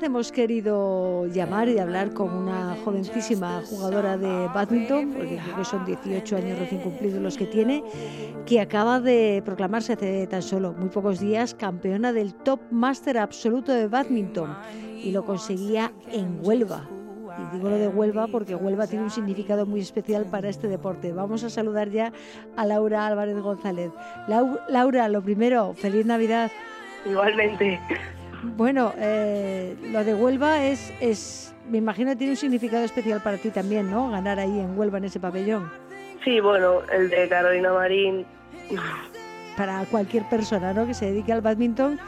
hemos 0.03 0.31
querido 0.31 1.25
llamar 1.27 1.67
y 1.69 1.79
hablar 1.79 2.13
con 2.13 2.33
una 2.33 2.75
jovencísima 2.85 3.61
jugadora 3.69 4.17
de 4.17 4.47
badminton, 4.53 5.11
porque 5.13 5.37
creo 5.43 5.55
que 5.57 5.65
son 5.65 5.85
18 5.85 6.35
años 6.37 6.59
recién 6.59 6.81
cumplidos 6.81 7.21
los 7.21 7.37
que 7.37 7.45
tiene, 7.45 7.83
que 8.45 8.61
acaba 8.61 8.99
de 8.99 9.41
proclamarse 9.45 9.93
hace 9.93 10.27
tan 10.27 10.41
solo 10.41 10.73
muy 10.73 10.89
pocos 10.89 11.19
días 11.19 11.53
campeona 11.53 12.13
del 12.13 12.33
Top 12.33 12.59
Master 12.71 13.17
absoluto 13.17 13.71
de 13.71 13.87
badminton 13.87 14.55
y 15.03 15.11
lo 15.11 15.25
conseguía 15.25 15.91
en 16.11 16.39
Huelva. 16.43 16.87
Y 17.39 17.55
digo 17.55 17.69
lo 17.69 17.77
de 17.77 17.87
Huelva 17.87 18.27
porque 18.27 18.55
Huelva 18.55 18.87
tiene 18.87 19.03
un 19.03 19.11
significado 19.11 19.65
muy 19.67 19.79
especial 19.81 20.25
para 20.25 20.49
este 20.49 20.67
deporte. 20.67 21.13
Vamos 21.13 21.43
a 21.43 21.49
saludar 21.51 21.89
ya 21.91 22.11
a 22.55 22.65
Laura 22.65 23.05
Álvarez 23.05 23.39
González. 23.39 23.91
Lau- 24.27 24.59
Laura, 24.69 25.07
lo 25.07 25.21
primero, 25.21 25.73
feliz 25.75 26.05
Navidad. 26.05 26.49
Igualmente. 27.05 27.79
Bueno, 28.43 28.93
eh, 28.97 29.75
lo 29.91 30.03
de 30.03 30.13
Huelva 30.13 30.63
es, 30.65 30.93
es, 30.99 31.53
me 31.69 31.77
imagino 31.79 32.11
que 32.11 32.17
tiene 32.17 32.31
un 32.31 32.37
significado 32.37 32.83
especial 32.83 33.21
para 33.21 33.37
ti 33.37 33.49
también, 33.49 33.89
¿no? 33.89 34.09
Ganar 34.11 34.39
ahí 34.39 34.59
en 34.59 34.77
Huelva, 34.77 34.97
en 34.99 35.05
ese 35.05 35.19
pabellón. 35.19 35.69
Sí, 36.23 36.39
bueno, 36.39 36.81
el 36.93 37.09
de 37.09 37.27
Carolina 37.29 37.73
Marín. 37.73 38.25
Para 39.55 39.85
cualquier 39.85 40.23
persona, 40.29 40.73
¿no? 40.73 40.85
Que 40.85 40.93
se 40.93 41.07
dedique 41.07 41.33
al 41.33 41.41
badminton, 41.41 41.99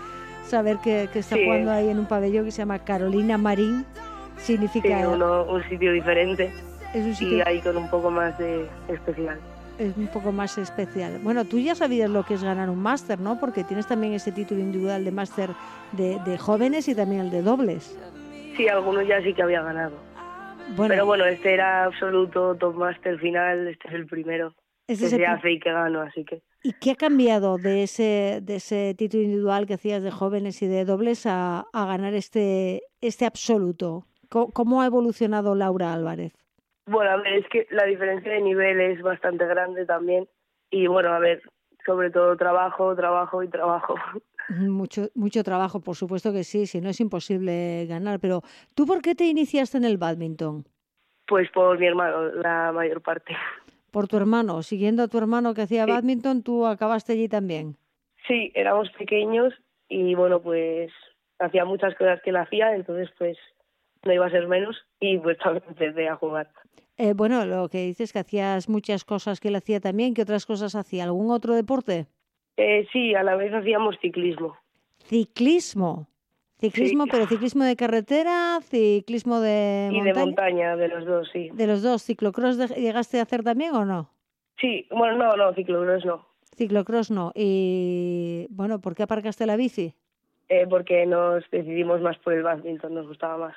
saber 0.45 0.77
que, 0.77 1.09
que 1.11 1.19
está 1.19 1.35
Sí. 1.35 1.43
jugando 1.45 1.71
ahí 1.71 1.89
en 1.89 1.97
un 1.99 2.05
pabellón 2.05 2.45
que 2.45 2.51
se 2.51 2.59
llama 2.59 2.79
Carolina 2.79 3.37
Marín, 3.37 3.85
Sí, 4.37 4.53
significa... 4.53 5.07
uno, 5.09 5.43
un 5.45 5.61
sitio 5.67 5.91
diferente 5.91 6.51
es 6.93 7.03
un 7.03 7.11
y 7.11 7.15
sitio 7.15 7.43
ahí 7.45 7.59
con 7.61 7.75
un 7.75 7.89
poco 7.89 8.09
más 8.09 8.37
de 8.37 8.67
especial. 8.87 9.37
Es 9.79 9.95
un 9.97 10.07
poco 10.07 10.31
más 10.31 10.57
especial. 10.57 11.19
Bueno, 11.23 11.45
tú 11.45 11.57
ya 11.57 11.73
sabías 11.73 12.09
lo 12.09 12.23
que 12.23 12.35
es 12.35 12.43
ganar 12.43 12.69
un 12.69 12.79
máster, 12.79 13.19
¿no? 13.19 13.39
Porque 13.39 13.63
tienes 13.63 13.87
también 13.87 14.13
ese 14.13 14.31
título 14.31 14.59
individual 14.59 15.03
de 15.05 15.11
máster 15.11 15.49
de, 15.93 16.19
de 16.25 16.37
jóvenes 16.37 16.87
y 16.87 16.95
también 16.95 17.21
el 17.21 17.31
de 17.31 17.41
dobles. 17.41 17.97
Sí, 18.57 18.67
algunos 18.67 19.07
ya 19.07 19.21
sí 19.23 19.33
que 19.33 19.41
había 19.41 19.61
ganado. 19.61 19.97
Bueno, 20.75 20.93
Pero 20.93 21.05
bueno, 21.05 21.25
este 21.25 21.53
era 21.53 21.85
absoluto 21.85 22.55
top 22.55 22.75
master 22.75 23.17
final, 23.19 23.67
este 23.67 23.87
es 23.87 23.93
el 23.93 24.05
primero 24.05 24.53
que 24.85 24.95
se 24.95 25.25
hace 25.25 25.51
y 25.51 25.59
que 25.59 25.71
gano, 25.71 26.01
así 26.01 26.25
que 26.25 26.41
¿Y 26.61 26.73
qué 26.73 26.91
ha 26.91 26.95
cambiado 26.95 27.57
de 27.57 27.83
ese, 27.83 28.39
de 28.43 28.57
ese 28.57 28.93
título 28.97 29.23
individual 29.23 29.65
que 29.65 29.75
hacías 29.75 30.03
de 30.03 30.11
jóvenes 30.11 30.61
y 30.61 30.67
de 30.67 30.83
dobles 30.83 31.25
a, 31.25 31.65
a 31.71 31.85
ganar 31.85 32.13
este, 32.13 32.83
este 32.99 33.25
absoluto? 33.25 34.05
¿Cómo, 34.27 34.51
cómo 34.51 34.81
ha 34.81 34.85
evolucionado 34.85 35.55
Laura 35.55 35.93
Álvarez? 35.93 36.33
Bueno, 36.89 37.11
a 37.11 37.17
ver, 37.17 37.33
es 37.33 37.47
que 37.49 37.67
la 37.71 37.85
diferencia 37.85 38.31
de 38.31 38.41
nivel 38.41 38.79
es 38.81 39.01
bastante 39.01 39.45
grande 39.45 39.85
también 39.85 40.27
y 40.71 40.87
bueno, 40.87 41.09
a 41.13 41.19
ver, 41.19 41.41
sobre 41.85 42.11
todo 42.11 42.35
trabajo, 42.37 42.95
trabajo 42.95 43.43
y 43.43 43.47
trabajo. 43.49 43.95
Mucho, 44.49 45.09
mucho 45.13 45.43
trabajo, 45.43 45.79
por 45.79 45.95
supuesto 45.95 46.33
que 46.33 46.43
sí, 46.43 46.65
si 46.65 46.81
no 46.81 46.89
es 46.89 46.99
imposible 46.99 47.85
ganar. 47.87 48.19
Pero, 48.19 48.41
¿tú 48.73 48.87
por 48.87 48.99
qué 49.03 49.13
te 49.13 49.25
iniciaste 49.25 49.77
en 49.77 49.83
el 49.83 49.99
badminton? 49.99 50.65
Pues 51.27 51.51
por 51.51 51.77
mi 51.77 51.85
hermano, 51.85 52.31
la 52.31 52.71
mayor 52.71 52.99
parte. 53.03 53.35
Por 53.91 54.07
tu 54.07 54.17
hermano, 54.17 54.63
siguiendo 54.63 55.03
a 55.03 55.07
tu 55.07 55.19
hermano 55.19 55.53
que 55.53 55.61
hacía 55.61 55.85
Sí. 55.85 55.91
badminton, 55.91 56.41
tú 56.41 56.65
acabaste 56.65 57.13
allí 57.13 57.29
también. 57.29 57.75
Sí, 58.27 58.51
éramos 58.55 58.89
pequeños 58.97 59.53
y 59.87 60.15
bueno, 60.15 60.41
pues 60.41 60.91
hacía 61.37 61.63
muchas 61.65 61.93
cosas 61.93 62.19
que 62.23 62.31
él 62.31 62.37
hacía, 62.37 62.73
entonces 62.73 63.09
pues 63.19 63.37
no 64.05 64.13
iba 64.13 64.25
a 64.25 64.29
ser 64.31 64.47
menos 64.47 64.75
y 64.99 65.17
pues 65.17 65.37
también 65.37 65.63
empecé 65.69 66.07
a 66.07 66.15
jugar. 66.15 66.49
Eh, 66.97 67.13
bueno, 67.13 67.45
lo 67.45 67.69
que 67.69 67.85
dices 67.85 68.11
que 68.11 68.19
hacías 68.19 68.67
muchas 68.69 69.05
cosas 69.05 69.39
que 69.39 69.47
él 69.47 69.55
hacía 69.55 69.79
también, 69.79 70.13
¿qué 70.13 70.23
otras 70.23 70.45
cosas 70.45 70.75
hacía? 70.75 71.05
¿Algún 71.05 71.31
otro 71.31 71.55
deporte? 71.55 72.07
Eh, 72.57 72.85
sí, 72.91 73.15
a 73.15 73.23
la 73.23 73.35
vez 73.37 73.53
hacíamos 73.53 73.95
ciclismo. 74.01 74.57
Ciclismo. 75.05 76.07
Ciclismo, 76.59 77.05
pero 77.09 77.25
ciclismo 77.25 77.63
de 77.63 77.77
carretera, 77.77 78.59
ciclismo 78.63 79.39
de 79.39 79.89
y 79.93 79.95
montaña. 79.95 80.13
de 80.13 80.25
montaña, 80.25 80.75
de 80.75 80.87
los 80.89 81.05
dos, 81.05 81.29
sí. 81.31 81.49
De 81.53 81.65
los 81.67 81.81
dos, 81.81 82.03
ciclocross 82.03 82.57
de- 82.57 82.67
llegaste 82.79 83.19
a 83.19 83.21
hacer 83.23 83.43
también 83.43 83.73
o 83.75 83.85
no? 83.85 84.11
Sí, 84.59 84.85
bueno, 84.91 85.15
no, 85.17 85.37
no, 85.37 85.53
ciclocross 85.53 86.03
no, 86.03 86.27
Ciclocross 86.57 87.11
no. 87.11 87.31
Y 87.33 88.47
bueno, 88.49 88.81
¿por 88.81 88.93
qué 88.93 89.03
aparcaste 89.03 89.45
la 89.45 89.55
bici? 89.55 89.93
eh, 90.49 90.65
porque 90.69 91.05
nos 91.05 91.49
decidimos 91.51 92.01
más 92.01 92.17
por 92.17 92.33
el 92.33 92.43
badminton, 92.43 92.93
nos 92.93 93.07
gustaba 93.07 93.37
más. 93.37 93.55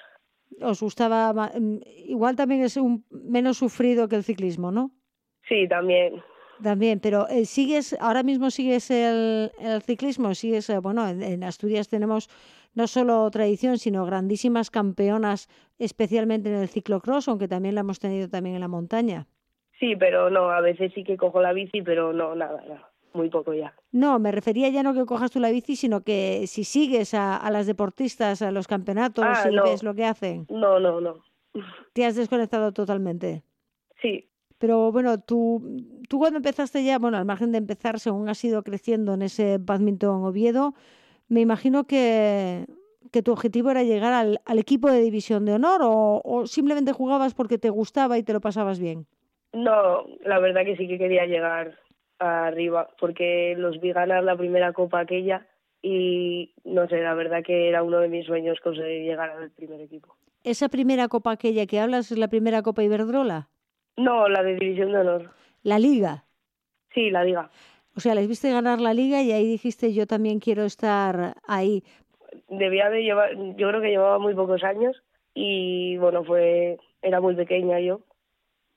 ¿Os 0.61 0.81
gustaba? 0.81 1.33
mm, 1.33 1.79
Igual 2.07 2.37
también 2.37 2.63
es 2.63 2.77
un 2.77 3.05
menos 3.11 3.59
sufrido 3.59 4.09
que 4.09 4.17
el 4.17 4.25
ciclismo, 4.25 4.71
¿no? 4.71 4.91
Sí, 5.49 5.67
también. 5.69 6.23
También, 6.63 7.01
pero 7.01 7.29
eh, 7.29 7.45
sigues, 7.45 7.97
ahora 8.01 8.23
mismo 8.23 8.51
sigues 8.51 8.91
el, 8.91 9.51
el 9.59 9.83
ciclismo, 9.83 10.35
sigues, 10.35 10.71
eh, 10.71 10.79
bueno, 10.79 11.09
en, 11.09 11.23
en 11.23 11.43
Asturias 11.43 11.89
tenemos 11.89 12.29
no 12.75 12.87
solo 12.87 13.29
tradición, 13.31 13.79
sino 13.79 14.07
grandísimas 14.07 14.71
campeonas, 14.71 15.49
especialmente 15.79 16.49
en 16.51 16.57
el 16.57 16.69
ciclocross, 16.69 17.29
aunque 17.29 17.49
también 17.49 17.75
la 17.75 17.81
hemos 17.81 17.99
tenido 17.99 18.29
también 18.29 18.55
en 18.55 18.61
la 18.61 18.69
montaña. 18.69 19.27
Sí, 19.81 19.97
pero 19.97 20.31
no, 20.31 20.51
a 20.51 20.61
veces 20.61 20.93
sí 20.95 21.03
que 21.03 21.17
cojo 21.17 21.43
la 21.43 21.53
bici, 21.53 21.83
pero 21.83 22.13
no, 22.13 22.37
nada, 22.37 22.63
nada, 22.69 22.92
muy 23.15 23.29
poco 23.31 23.55
ya. 23.55 23.75
No, 23.93 24.19
me 24.19 24.33
refería 24.33 24.69
ya 24.71 24.83
no 24.83 24.95
que 24.95 25.05
cojas 25.07 25.31
tú 25.31 25.39
la 25.41 25.51
bici, 25.51 25.77
sino 25.77 26.03
que 26.03 26.47
si 26.47 26.65
sigues 26.65 27.15
a, 27.15 27.37
a 27.37 27.51
las 27.51 27.67
deportistas, 27.67 28.41
a 28.43 28.51
los 28.51 28.67
campeonatos 28.67 29.45
Ah, 29.45 29.51
y 29.51 29.51
no. 29.51 29.65
ves 29.65 29.83
lo 29.83 29.95
que 29.95 30.05
hacen, 30.07 30.49
No, 30.49 30.79
no, 30.81 31.01
no. 31.01 31.23
te 31.93 32.05
has 32.07 32.17
desconectado 32.17 32.73
totalmente. 32.73 33.43
Sí, 34.01 34.29
Pero 34.59 34.93
bueno, 34.93 35.19
tú, 35.21 35.61
tú 36.09 36.19
cuando 36.19 36.37
empezaste 36.39 36.85
ya, 36.85 36.99
bueno, 36.99 37.17
al 37.19 37.25
margen 37.25 37.51
de 37.53 37.59
empezar, 37.59 37.99
según 37.99 38.29
has 38.29 38.43
ido 38.45 38.63
creciendo 38.63 39.15
en 39.15 39.23
ese 39.23 39.59
badminton 39.59 40.25
Oviedo, 40.25 40.75
me 41.29 41.41
imagino 41.41 41.87
que, 41.87 42.67
que 43.13 43.23
tu 43.23 43.33
objetivo 43.33 43.71
era 43.71 43.85
llegar 43.85 44.13
al, 44.13 44.41
al 44.45 44.59
equipo 44.61 44.91
de 44.91 45.01
división 45.03 45.45
de 45.47 45.55
honor 45.55 45.83
o, 45.85 46.23
o 46.25 46.47
simplemente 46.47 46.93
jugabas 46.93 47.35
porque 47.35 47.59
te 47.59 47.71
gustaba 47.71 48.19
y 48.19 48.23
te 48.25 48.33
lo 48.35 48.41
pasabas 48.41 48.79
bien. 48.81 49.07
no, 49.53 50.07
la 50.25 50.39
verdad 50.39 50.65
que 50.65 50.77
sí 50.77 50.89
que 50.89 50.99
quería 50.99 51.27
llegar 51.27 51.79
arriba, 52.23 52.89
porque 52.99 53.55
los 53.57 53.81
vi 53.81 53.93
ganar 53.93 54.25
la 54.25 54.37
primera 54.37 54.73
copa 54.73 55.01
aquella 55.01 55.47
y 55.83 56.55
no 56.65 56.87
sé, 56.89 57.01
la 57.01 57.15
verdad 57.15 57.43
que 57.45 57.69
era 57.69 57.83
uno 57.83 57.99
de 57.99 58.09
mis 58.09 58.27
sueños 58.27 58.61
conseguir 58.61 59.03
llegar 59.03 59.31
al 59.31 59.51
primer 59.51 59.81
equipo. 59.81 60.15
¿Esa 60.45 60.69
primera 60.69 61.09
copa 61.09 61.33
aquella 61.33 61.67
que 61.67 61.81
hablas 61.81 62.13
es 62.13 62.19
la 62.19 62.29
primera 62.29 62.63
copa 62.63 62.83
Iberdrola? 62.83 63.49
No, 63.97 64.29
la 64.29 64.43
de 64.43 64.57
división 64.57 64.93
de 64.93 64.99
honor. 64.99 65.31
La 65.63 65.79
liga. 65.79 66.25
Sí, 66.95 67.11
la 67.11 67.25
liga. 67.25 67.51
O 67.97 68.01
sea, 68.01 68.15
les 68.15 68.29
viste 68.29 68.51
ganar 68.51 68.81
la 68.81 68.95
liga 68.95 69.23
y 69.23 69.33
ahí 69.33 69.47
dijiste 69.47 69.93
yo 69.93 70.07
también 70.07 70.41
quiero 70.41 70.65
estar 70.65 71.35
ahí. 71.47 71.85
Debía 72.49 72.89
de 72.89 73.03
llevar, 73.03 73.35
yo 73.57 73.69
creo 73.69 73.81
que 73.81 73.91
llevaba 73.91 74.19
muy 74.19 74.35
pocos 74.35 74.63
años 74.65 75.03
y 75.35 75.97
bueno, 75.99 76.25
fue, 76.25 76.79
era 77.03 77.21
muy 77.21 77.35
pequeña 77.35 77.81
yo 77.81 78.01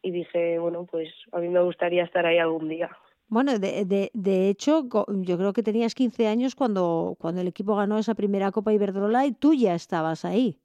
y 0.02 0.12
dije, 0.12 0.60
bueno, 0.60 0.86
pues 0.86 1.10
a 1.32 1.40
mí 1.40 1.50
me 1.50 1.62
gustaría 1.62 2.04
estar 2.04 2.26
ahí 2.26 2.38
algún 2.38 2.70
día. 2.70 2.90
Bueno, 3.28 3.58
de, 3.58 3.86
de, 3.86 4.12
de 4.14 4.50
hecho, 4.50 4.88
yo 5.08 5.38
creo 5.38 5.54
que 5.54 5.64
tenías 5.64 5.96
15 5.96 6.28
años 6.28 6.56
cuando, 6.56 7.16
cuando 7.20 7.42
el 7.42 7.48
equipo 7.48 7.76
ganó 7.76 7.98
esa 7.98 8.14
primera 8.14 8.52
Copa 8.52 8.74
Iberdrola 8.74 9.26
y 9.26 9.32
tú 9.32 9.54
ya 9.54 9.74
estabas 9.74 10.26
ahí. 10.26 10.60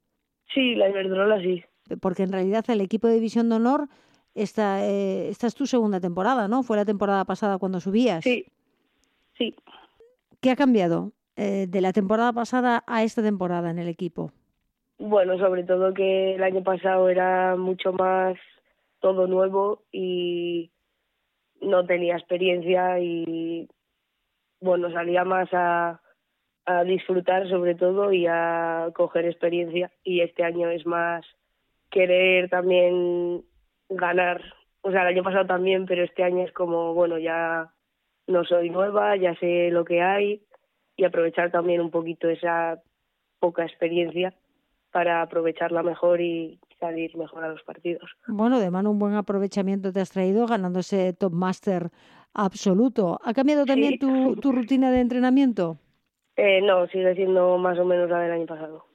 Sí, 0.53 0.75
la 0.75 0.89
Iberdrola 0.89 1.41
sí. 1.41 1.63
Porque 1.99 2.23
en 2.23 2.31
realidad 2.31 2.63
el 2.69 2.81
equipo 2.81 3.07
de 3.07 3.15
División 3.15 3.49
de 3.49 3.55
Honor, 3.55 3.87
esta, 4.35 4.85
eh, 4.85 5.29
esta 5.29 5.47
es 5.47 5.55
tu 5.55 5.65
segunda 5.65 5.99
temporada, 5.99 6.47
¿no? 6.47 6.63
Fue 6.63 6.77
la 6.77 6.85
temporada 6.85 7.25
pasada 7.25 7.57
cuando 7.57 7.79
subías. 7.79 8.23
Sí, 8.23 8.45
sí. 9.37 9.55
¿Qué 10.39 10.51
ha 10.51 10.55
cambiado 10.55 11.11
eh, 11.35 11.65
de 11.67 11.81
la 11.81 11.93
temporada 11.93 12.31
pasada 12.31 12.83
a 12.87 13.03
esta 13.03 13.21
temporada 13.23 13.71
en 13.71 13.79
el 13.79 13.87
equipo? 13.87 14.31
Bueno, 14.99 15.37
sobre 15.39 15.63
todo 15.63 15.93
que 15.93 16.35
el 16.35 16.43
año 16.43 16.63
pasado 16.63 17.09
era 17.09 17.55
mucho 17.55 17.91
más 17.91 18.37
todo 18.99 19.25
nuevo 19.25 19.81
y 19.91 20.69
no 21.61 21.85
tenía 21.85 22.17
experiencia 22.17 22.99
y 22.99 23.69
bueno, 24.59 24.91
salía 24.91 25.23
más 25.23 25.49
a, 25.53 26.01
a 26.65 26.83
disfrutar 26.83 27.47
sobre 27.49 27.75
todo 27.75 28.11
y 28.11 28.27
a 28.27 28.89
coger 28.93 29.25
experiencia 29.25 29.91
y 30.03 30.21
este 30.21 30.43
año 30.43 30.69
es 30.69 30.85
más 30.85 31.25
querer 31.89 32.49
también 32.49 33.43
ganar. 33.89 34.41
O 34.81 34.91
sea, 34.91 35.01
el 35.01 35.09
año 35.09 35.23
pasado 35.23 35.45
también, 35.45 35.85
pero 35.85 36.03
este 36.03 36.23
año 36.23 36.43
es 36.43 36.51
como, 36.53 36.93
bueno, 36.93 37.17
ya 37.19 37.71
no 38.27 38.43
soy 38.45 38.69
nueva, 38.69 39.15
ya 39.17 39.35
sé 39.35 39.69
lo 39.71 39.85
que 39.85 40.01
hay 40.01 40.41
y 40.95 41.03
aprovechar 41.03 41.51
también 41.51 41.81
un 41.81 41.91
poquito 41.91 42.29
esa 42.29 42.81
poca 43.39 43.63
experiencia 43.63 44.33
para 44.91 45.21
aprovecharla 45.21 45.83
mejor 45.83 46.21
y 46.21 46.59
salir 46.81 47.15
mejor 47.15 47.45
a 47.45 47.47
los 47.49 47.61
partidos. 47.63 48.09
Bueno, 48.27 48.59
de 48.59 48.69
mano 48.69 48.91
un 48.91 48.99
buen 48.99 49.13
aprovechamiento 49.13 49.93
te 49.93 50.01
has 50.01 50.09
traído 50.11 50.45
ganando 50.47 50.79
ese 50.79 51.13
Top 51.13 51.31
Master 51.31 51.89
absoluto. 52.33 53.19
¿Ha 53.23 53.33
cambiado 53.33 53.65
también 53.65 53.93
Sí. 53.93 53.99
tu, 53.99 54.35
tu 54.35 54.51
rutina 54.51 54.91
de 54.91 54.99
entrenamiento? 54.99 55.77
Eh, 56.35 56.61
no, 56.61 56.87
sigue 56.87 57.13
siendo 57.15 57.57
más 57.57 57.77
o 57.79 57.85
menos 57.85 58.09
la 58.09 58.19
del 58.19 58.31
año 58.33 58.45
pasado. 58.45 58.85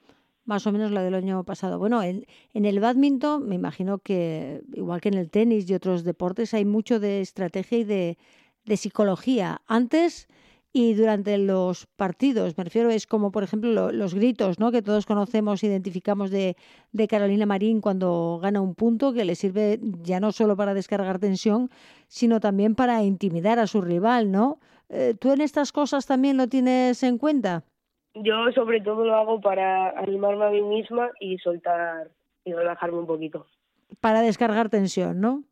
más 0.45 0.65
o 0.67 0.71
menos 0.73 0.91
la 0.93 1.03
del 1.03 1.15
año 1.15 1.43
pasado. 1.45 1.79
Bueno, 1.79 2.03
en, 2.05 2.25
en 2.55 2.65
el 2.67 2.79
badminton 2.79 3.49
me 3.49 3.57
imagino 3.57 3.99
que, 3.99 4.63
igual 4.75 5.01
que 5.01 5.09
en 5.09 5.15
el 5.19 5.29
tenis 5.31 5.69
y 5.69 5.75
otros 5.75 6.05
deportes, 6.05 6.55
hay 6.55 6.65
mucho 6.65 7.01
de 7.01 7.21
estrategia 7.21 7.79
y 7.79 7.85
de, 7.85 8.17
de 8.65 8.77
psicología. 8.77 9.61
Antes 9.67 10.29
y 10.79 10.93
durante 10.93 11.39
los 11.39 11.87
partidos. 11.87 12.59
Me 12.59 12.65
refiero, 12.65 12.91
es 12.91 13.07
como, 13.07 13.33
por 13.33 13.43
ejemplo, 13.43 13.91
los 13.93 14.15
gritos 14.15 14.59
¿no? 14.59 14.71
que 14.71 14.83
todos 14.83 15.07
conocemos, 15.07 15.65
identificamos 15.65 16.31
de, 16.31 16.55
de, 16.93 17.09
Carolina 17.09 17.47
Marín 17.47 17.81
cuando 17.81 18.39
gana 18.43 18.61
un 18.61 18.75
punto, 18.75 19.15
que 19.15 19.25
le 19.25 19.37
sirve 19.37 19.79
ya 20.03 20.21
no 20.21 20.33
solo 20.33 20.55
para 20.55 20.75
descargar 20.75 21.19
tensión, 21.19 21.71
sino 22.09 22.41
también 22.41 22.75
para 22.75 23.03
intimidar 23.03 23.59
a 23.59 23.67
su 23.67 23.81
rival, 23.81 24.31
¿no? 24.31 24.59
Eh, 24.91 25.15
¿Tú 25.19 25.33
en 25.33 25.41
estas 25.41 25.73
cosas 25.73 26.05
también 26.05 26.37
lo 26.37 26.47
tienes 26.47 27.03
en 27.03 27.17
cuenta? 27.17 27.65
Yo 28.13 28.35
sobre 28.55 28.83
todo 28.83 29.07
lo 29.07 29.15
hago 29.15 29.41
para 29.41 29.99
animarme 29.99 30.45
a 30.45 30.51
mí 30.51 30.61
misma 30.61 31.09
y 31.21 31.39
soltar 31.39 32.11
y 32.45 32.53
relajarme 32.53 32.99
un 32.99 33.07
poquito. 33.07 33.47
Para 34.03 34.21
descargar 34.21 34.69
tensión, 34.69 35.23
¿no? 35.23 35.43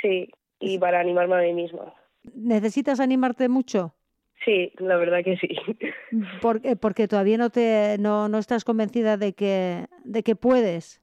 Sí, 0.00 0.30
y 0.60 0.78
para 0.78 1.00
animarme 1.00 1.34
a 1.34 1.42
mí 1.42 1.52
misma. 1.52 1.92
¿Necesitas 2.34 3.00
animarte 3.00 3.50
mucho? 3.50 3.92
Sí, 4.44 4.72
la 4.78 4.96
verdad 4.96 5.24
que 5.24 5.36
sí. 5.38 5.48
¿Por 6.42 6.60
qué? 6.60 6.76
Porque 6.76 7.08
todavía 7.08 7.38
no 7.38 7.50
te 7.50 7.96
no, 7.98 8.28
no 8.28 8.38
estás 8.38 8.64
convencida 8.64 9.16
de 9.16 9.32
que 9.32 9.86
de 10.04 10.22
que 10.22 10.36
puedes. 10.36 11.00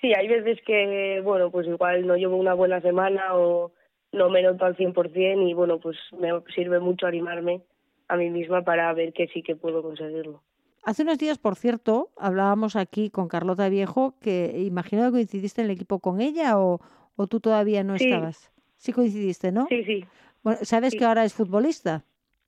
Sí, 0.00 0.12
hay 0.14 0.28
veces 0.28 0.58
que, 0.66 1.20
bueno, 1.24 1.50
pues 1.50 1.66
igual 1.66 2.06
no 2.06 2.16
llevo 2.16 2.36
una 2.36 2.52
buena 2.54 2.80
semana 2.82 3.34
o 3.34 3.72
no 4.12 4.28
me 4.28 4.42
noto 4.42 4.64
al 4.66 4.76
100% 4.76 5.48
y 5.48 5.54
bueno, 5.54 5.80
pues 5.80 5.96
me 6.18 6.28
sirve 6.54 6.80
mucho 6.80 7.06
animarme 7.06 7.62
a 8.08 8.16
mí 8.16 8.28
misma 8.30 8.62
para 8.62 8.92
ver 8.92 9.12
que 9.14 9.26
sí 9.28 9.42
que 9.42 9.56
puedo 9.56 9.82
conseguirlo. 9.82 10.42
Hace 10.84 11.02
unos 11.02 11.18
días, 11.18 11.38
por 11.38 11.56
cierto, 11.56 12.10
hablábamos 12.16 12.76
aquí 12.76 13.10
con 13.10 13.26
Carlota 13.26 13.68
Viejo, 13.68 14.14
que 14.20 14.54
imagino 14.58 15.06
que 15.06 15.10
coincidiste 15.12 15.62
en 15.62 15.66
el 15.66 15.72
equipo 15.72 15.98
con 15.98 16.20
ella 16.20 16.58
o, 16.60 16.80
o 17.16 17.26
tú 17.26 17.40
todavía 17.40 17.82
no 17.82 17.98
Sí. 17.98 18.04
estabas. 18.04 18.52
Sí 18.76 18.92
coincidiste, 18.92 19.50
¿no? 19.50 19.66
Sí, 19.68 19.82
sí, 19.84 20.04
Bueno, 20.44 20.58
¿Sabes 20.62 20.92
Sí. 20.92 20.98
que 20.98 21.04
ahora 21.06 21.24
es 21.24 21.34
futbolista? 21.34 22.04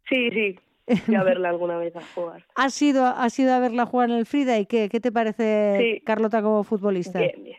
Sí, 0.09 0.31
sí. 0.31 0.59
Fui 1.05 1.15
a 1.17 1.23
verla 1.23 1.51
alguna 1.51 1.77
vez 1.79 1.95
a 1.97 2.01
jugar. 2.15 2.45
¿Has 2.55 2.81
ido, 2.81 3.05
has 3.05 3.39
ido 3.39 3.53
a 3.53 3.61
verla 3.61 3.85
jugar 3.87 4.11
en 4.11 4.17
el 4.17 4.25
Frida 4.27 4.59
y 4.59 4.65
qué, 4.67 4.89
qué 4.89 5.01
te 5.01 5.13
parece 5.13 5.77
Sí. 5.79 6.01
Carlota 6.05 6.41
como 6.43 6.65
futbolista? 6.65 7.19
Bien, 7.21 7.45
bien. 7.45 7.57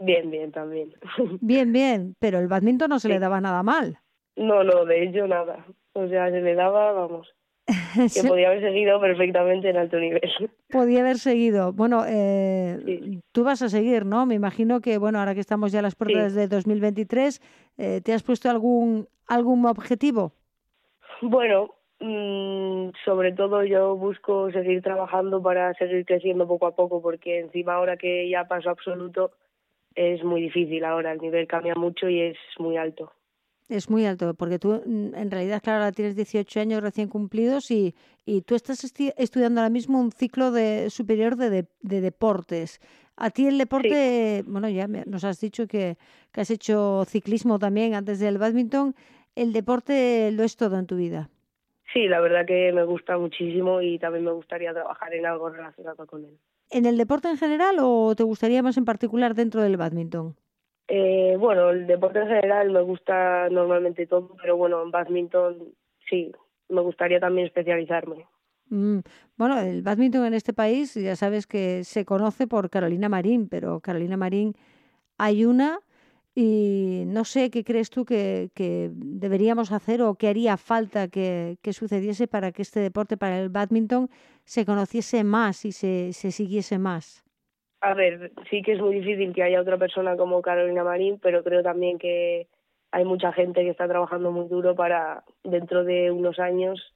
Bien, 0.00 0.30
bien 0.30 0.52
también. 0.52 0.92
bien, 1.40 1.72
bien, 1.72 2.14
pero 2.20 2.38
el 2.38 2.46
badminton 2.48 2.90
no 2.90 2.98
se 2.98 3.08
le 3.08 3.14
Sí. 3.14 3.20
daba 3.20 3.40
nada 3.40 3.62
mal. 3.62 3.98
No, 4.36 4.62
no, 4.62 4.84
de 4.84 5.02
hecho 5.02 5.26
nada. 5.26 5.66
O 5.94 6.06
sea, 6.08 6.30
se 6.30 6.40
le 6.40 6.54
daba, 6.54 6.92
vamos, 6.92 7.34
que 8.14 8.22
podía 8.28 8.48
haber 8.48 8.60
seguido 8.62 9.00
perfectamente 9.00 9.70
en 9.70 9.76
alto 9.78 9.98
nivel. 9.98 10.20
Podía 10.70 11.00
haber 11.00 11.18
seguido. 11.18 11.72
Bueno, 11.72 12.04
eh, 12.06 12.78
Sí. 12.84 13.20
tú 13.32 13.42
vas 13.44 13.62
a 13.62 13.68
seguir, 13.68 14.04
¿no? 14.06 14.26
Me 14.26 14.34
imagino 14.34 14.80
que, 14.80 14.98
bueno, 14.98 15.18
ahora 15.18 15.34
que 15.34 15.40
estamos 15.40 15.72
ya 15.72 15.80
a 15.80 15.82
las 15.82 15.96
puertas 15.96 16.34
de 16.34 16.46
2023, 16.46 17.40
eh, 17.78 18.00
¿te 18.04 18.12
has 18.12 18.22
puesto 18.22 18.48
algún, 18.50 19.08
algún 19.26 19.64
objetivo? 19.66 20.32
Bueno, 21.22 21.70
mm, 22.00 22.90
sobre 23.04 23.32
todo 23.32 23.64
yo 23.64 23.96
busco 23.96 24.50
seguir 24.52 24.82
trabajando 24.82 25.42
para 25.42 25.74
seguir 25.74 26.04
creciendo 26.04 26.46
poco 26.46 26.66
a 26.66 26.74
poco, 26.76 27.00
porque 27.02 27.40
encima 27.40 27.74
ahora 27.74 27.96
que 27.96 28.28
ya 28.28 28.46
paso 28.46 28.70
absoluto 28.70 29.32
es 29.94 30.22
muy 30.22 30.42
difícil 30.42 30.84
ahora, 30.84 31.12
el 31.12 31.18
nivel 31.20 31.46
cambia 31.46 31.74
mucho 31.74 32.08
y 32.08 32.20
es 32.20 32.36
muy 32.58 32.76
alto. 32.76 33.12
Es 33.68 33.90
muy 33.90 34.06
alto, 34.06 34.32
porque 34.32 34.58
tú 34.58 34.80
mm, 34.86 35.14
en 35.14 35.30
realidad, 35.30 35.60
claro, 35.62 35.80
ahora 35.80 35.92
tienes 35.92 36.16
18 36.16 36.60
años 36.60 36.80
recién 36.82 37.08
cumplidos 37.08 37.70
y, 37.70 37.94
y 38.24 38.40
tú 38.42 38.54
estás 38.54 38.82
esti- 38.84 39.12
estudiando 39.18 39.60
ahora 39.60 39.68
mismo 39.70 40.00
un 40.00 40.10
ciclo 40.10 40.52
de, 40.52 40.88
superior 40.88 41.36
de, 41.36 41.50
de- 41.50 41.66
de 41.82 42.00
deportes. 42.00 42.80
A 43.16 43.28
ti 43.30 43.46
el 43.46 43.58
deporte, 43.58 44.42
bueno, 44.46 44.68
ya 44.70 44.86
me- 44.88 45.04
nos 45.04 45.24
has 45.24 45.38
dicho 45.40 45.66
que, 45.66 45.98
que 46.32 46.40
has 46.40 46.50
hecho 46.50 47.04
ciclismo 47.06 47.58
también 47.58 47.94
antes 47.94 48.20
del 48.20 48.38
badminton. 48.38 48.94
El 49.34 49.52
deporte 49.52 50.30
lo 50.32 50.44
es 50.44 50.56
todo 50.56 50.78
en 50.78 50.86
tu 50.86 50.96
vida. 50.96 51.28
Sí, 51.92 52.06
la 52.06 52.20
verdad 52.20 52.44
que 52.46 52.72
me 52.72 52.84
gusta 52.84 53.16
muchísimo 53.16 53.80
y 53.80 53.98
también 53.98 54.24
me 54.24 54.32
gustaría 54.32 54.72
trabajar 54.72 55.14
en 55.14 55.24
algo 55.26 55.48
relacionado 55.48 56.06
con 56.06 56.24
él. 56.24 56.38
¿En 56.70 56.84
el 56.84 56.98
deporte 56.98 57.28
en 57.28 57.38
general 57.38 57.76
o 57.80 58.14
te 58.14 58.24
gustaría 58.24 58.62
más 58.62 58.76
en 58.76 58.84
particular 58.84 59.34
dentro 59.34 59.62
del 59.62 59.78
badminton? 59.78 60.36
Eh, 60.88 61.36
bueno, 61.38 61.70
el 61.70 61.86
deporte 61.86 62.18
en 62.20 62.28
general 62.28 62.70
me 62.70 62.82
gusta 62.82 63.48
normalmente 63.50 64.06
todo, 64.06 64.36
pero 64.40 64.56
bueno, 64.56 64.82
en 64.82 64.90
badminton 64.90 65.74
sí, 66.08 66.32
me 66.68 66.82
gustaría 66.82 67.20
también 67.20 67.46
especializarme. 67.46 68.26
Mm, 68.70 68.98
Bueno, 69.36 69.58
el 69.60 69.82
badminton 69.82 70.26
en 70.26 70.34
este 70.34 70.52
país 70.52 70.94
ya 70.94 71.16
sabes 71.16 71.46
que 71.46 71.84
se 71.84 72.04
conoce 72.04 72.46
por 72.46 72.68
Carolina 72.68 73.08
Marín, 73.08 73.48
pero 73.48 73.80
Carolina 73.80 74.16
Marín 74.18 74.54
hay 75.16 75.46
una 75.46 75.80
y 76.40 77.02
no 77.08 77.24
sé 77.24 77.50
qué 77.50 77.64
crees 77.64 77.90
tú 77.90 78.04
que, 78.04 78.50
que 78.54 78.90
deberíamos 78.92 79.72
hacer 79.72 80.02
o 80.02 80.14
qué 80.14 80.28
haría 80.28 80.56
falta 80.56 81.08
que, 81.08 81.56
que 81.62 81.72
sucediese 81.72 82.28
para 82.28 82.52
que 82.52 82.62
este 82.62 82.78
deporte, 82.78 83.16
para 83.16 83.40
el 83.40 83.48
badminton, 83.48 84.08
se 84.44 84.64
conociese 84.64 85.24
más 85.24 85.64
y 85.64 85.72
se, 85.72 86.12
se 86.12 86.30
siguiese 86.30 86.78
más. 86.78 87.24
A 87.80 87.92
ver, 87.94 88.30
sí 88.48 88.62
que 88.62 88.74
es 88.74 88.80
muy 88.80 89.00
difícil 89.00 89.34
que 89.34 89.42
haya 89.42 89.60
otra 89.60 89.78
persona 89.78 90.16
como 90.16 90.40
Carolina 90.40 90.84
Marín, 90.84 91.18
pero 91.20 91.42
creo 91.42 91.64
también 91.64 91.98
que 91.98 92.46
hay 92.92 93.04
mucha 93.04 93.32
gente 93.32 93.64
que 93.64 93.70
está 93.70 93.88
trabajando 93.88 94.30
muy 94.30 94.46
duro 94.46 94.76
para 94.76 95.24
dentro 95.42 95.82
de 95.82 96.12
unos 96.12 96.38
años 96.38 96.94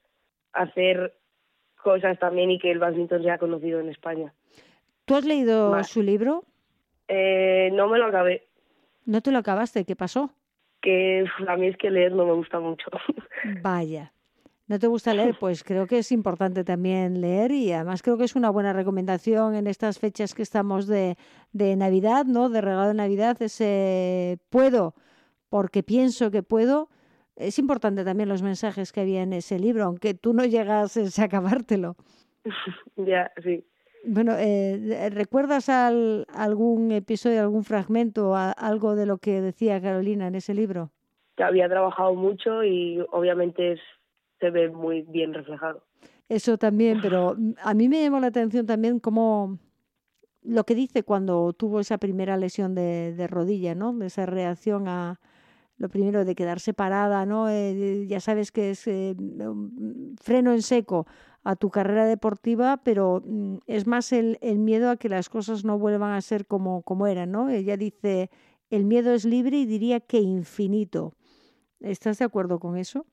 hacer 0.53 1.15
cosas 1.83 2.17
también 2.21 2.53
y 2.53 2.61
que 2.61 2.71
el 2.71 2.79
badminton 2.79 3.25
sea 3.25 3.39
conocido 3.39 3.81
en 3.81 3.89
España. 3.89 4.33
¿Tú 5.05 5.17
has 5.17 5.25
leído 5.25 5.73
Vale. 5.73 5.83
su 5.83 6.01
libro? 6.01 6.45
Eh, 7.09 7.71
no 7.73 7.89
me 7.89 7.99
lo 7.99 8.07
acabé, 8.07 8.47
¿No 9.05 9.21
te 9.21 9.31
lo 9.31 9.39
acabaste? 9.39 9.85
¿Qué 9.85 9.97
pasó? 9.97 10.35
que 10.83 11.25
a 11.49 11.57
mí 11.57 11.69
es 11.69 11.77
que 11.79 11.91
leer 11.91 12.13
no 12.13 12.27
me 12.27 12.35
gusta 12.35 12.61
mucho. 12.61 12.91
Vaya. 13.63 14.13
¿No 14.67 14.79
te 14.79 14.87
gusta 14.87 15.13
leer? 15.13 15.37
Pues 15.39 15.65
creo 15.65 15.87
que 15.87 15.99
es 15.99 16.13
importante 16.13 16.65
también 16.65 17.21
leer 17.21 17.53
y 17.53 17.73
además 17.73 18.03
creo 18.03 18.17
que 18.17 18.25
es 18.25 18.37
una 18.37 18.51
buena 18.51 18.73
recomendación 18.73 19.55
en 19.55 19.67
estas 19.67 19.99
fechas 19.99 20.35
que 20.35 20.43
estamos 20.43 20.87
de, 20.87 21.17
de 21.53 21.77
Navidad, 21.77 22.25
¿no? 22.27 22.49
De 22.49 22.61
regalo 22.61 22.89
de 22.89 22.95
Navidad, 22.95 23.41
ese 23.41 24.39
puedo 24.51 24.95
porque 25.49 25.83
pienso 25.83 26.31
que 26.31 26.43
puedo. 26.43 26.89
Es 27.37 27.59
importante 27.59 28.05
también 28.05 28.29
los 28.29 28.43
mensajes 28.43 28.93
que 28.93 29.01
había 29.01 29.23
en 29.23 29.33
ese 29.33 29.59
libro, 29.59 29.85
aunque 29.85 30.15
tú 30.15 30.33
no 30.33 30.45
llegases 30.45 31.19
a 31.19 31.25
acabártelo. 31.25 31.97
ya, 32.97 33.31
sí. 33.43 33.65
Bueno, 34.05 34.33
eh, 34.37 35.11
¿recuerdas 35.11 35.69
al- 35.69 36.27
algún 36.35 36.91
episodio, 36.93 37.41
algún 37.41 37.65
fragmento, 37.65 38.35
a- 38.35 38.51
algo 38.53 38.97
de 38.97 39.07
lo 39.07 39.19
que 39.19 39.41
decía 39.41 39.81
Carolina 39.81 40.27
en 40.27 40.35
ese 40.35 40.55
libro? 40.55 40.91
Que 41.37 41.45
había 41.45 41.69
trabajado 41.69 42.15
mucho 42.15 42.65
y 42.65 43.01
obviamente 43.13 43.73
es, 43.73 43.81
se 44.41 44.51
ve 44.51 44.69
muy 44.71 45.03
bien 45.03 45.33
reflejado. 45.33 45.85
Eso 46.29 46.59
también, 46.59 46.99
pero 47.01 47.37
a 47.63 47.75
mí 47.75 47.89
me 47.89 48.03
llamó 48.03 48.19
la 48.19 48.29
atención 48.29 48.67
también 48.67 48.99
cómo 48.99 49.59
lo 50.43 50.65
que 50.65 50.75
dice 50.75 51.05
cuando 51.05 51.53
tuvo 51.53 51.79
esa 51.79 51.99
primera 51.99 52.37
lesión 52.37 52.75
de, 52.75 53.15
de 53.15 53.27
rodilla, 53.29 53.75
¿no? 53.75 54.03
Esa 54.03 54.27
reacción 54.27 54.89
a 54.89 55.21
lo 55.79 55.89
primero 55.89 56.25
de 56.25 56.35
quedar 56.35 56.59
separada, 56.61 57.27
¿no? 57.27 57.49
Eh, 57.49 58.07
ya 58.09 58.21
sabes 58.21 58.51
que 58.53 58.71
es 58.71 58.87
eh, 58.87 59.15
freno 60.21 60.53
en 60.53 60.63
seco 60.63 61.07
a 61.45 61.57
tu 61.57 61.71
carrera 61.71 62.07
deportiva, 62.07 62.81
pero 62.85 63.23
mm, 63.25 63.59
es 63.67 63.87
más 63.87 64.13
el, 64.13 64.39
el 64.41 64.59
miedo 64.59 64.91
a 64.91 64.97
que 64.97 65.09
las 65.09 65.29
cosas 65.29 65.65
no 65.65 65.79
vuelvan 65.79 66.13
a 66.13 66.21
ser 66.21 66.47
como, 66.47 66.83
como 66.83 67.07
eran, 67.07 67.33
¿no? 67.33 67.51
Ella 67.51 67.77
dice, 67.77 68.31
el 68.71 68.85
miedo 68.85 69.13
es 69.13 69.25
libre 69.25 69.57
y 69.59 69.67
diría 69.67 70.01
que 70.01 70.19
infinito. 70.19 71.13
¿Estás 71.81 72.19
de 72.19 72.25
acuerdo 72.25 72.59
con 72.59 72.77
eso? 72.77 73.07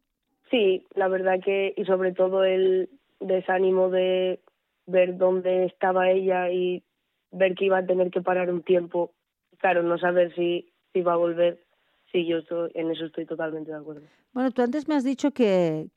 Sí, 0.51 0.85
la 0.95 1.07
verdad 1.07 1.39
que, 1.43 1.73
y 1.75 1.85
sobre 1.85 2.11
todo 2.11 2.43
el 2.43 2.89
desánimo 3.19 3.89
de 3.89 4.39
ver 4.85 5.17
dónde 5.17 5.65
estaba 5.65 6.09
ella 6.09 6.51
y 6.51 6.83
ver 7.31 7.55
que 7.55 7.65
iba 7.65 7.79
a 7.79 7.85
tener 7.85 8.09
que 8.09 8.21
parar 8.21 8.51
un 8.51 8.63
tiempo. 8.63 9.13
Claro, 9.57 9.83
no 9.83 9.97
saber 9.97 10.33
si, 10.35 10.71
si 10.93 11.01
va 11.01 11.13
a 11.13 11.17
volver. 11.17 11.63
Sí, 12.11 12.25
yo 12.25 12.37
estoy, 12.37 12.71
en 12.73 12.89
eso 12.89 13.05
estoy 13.05 13.25
totalmente 13.25 13.71
de 13.71 13.77
acuerdo. 13.77 14.01
Bueno, 14.33 14.51
tú 14.51 14.63
antes 14.63 14.87
me 14.87 14.95
has 14.95 15.03
dicho 15.03 15.31
que, 15.31 15.89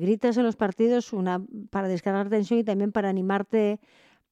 gritas 0.00 0.36
en 0.38 0.44
los 0.44 0.56
partidos 0.56 1.12
una 1.12 1.42
para 1.70 1.88
descargar 1.88 2.30
tensión 2.30 2.58
y 2.58 2.64
también 2.64 2.90
para 2.90 3.10
animarte, 3.10 3.78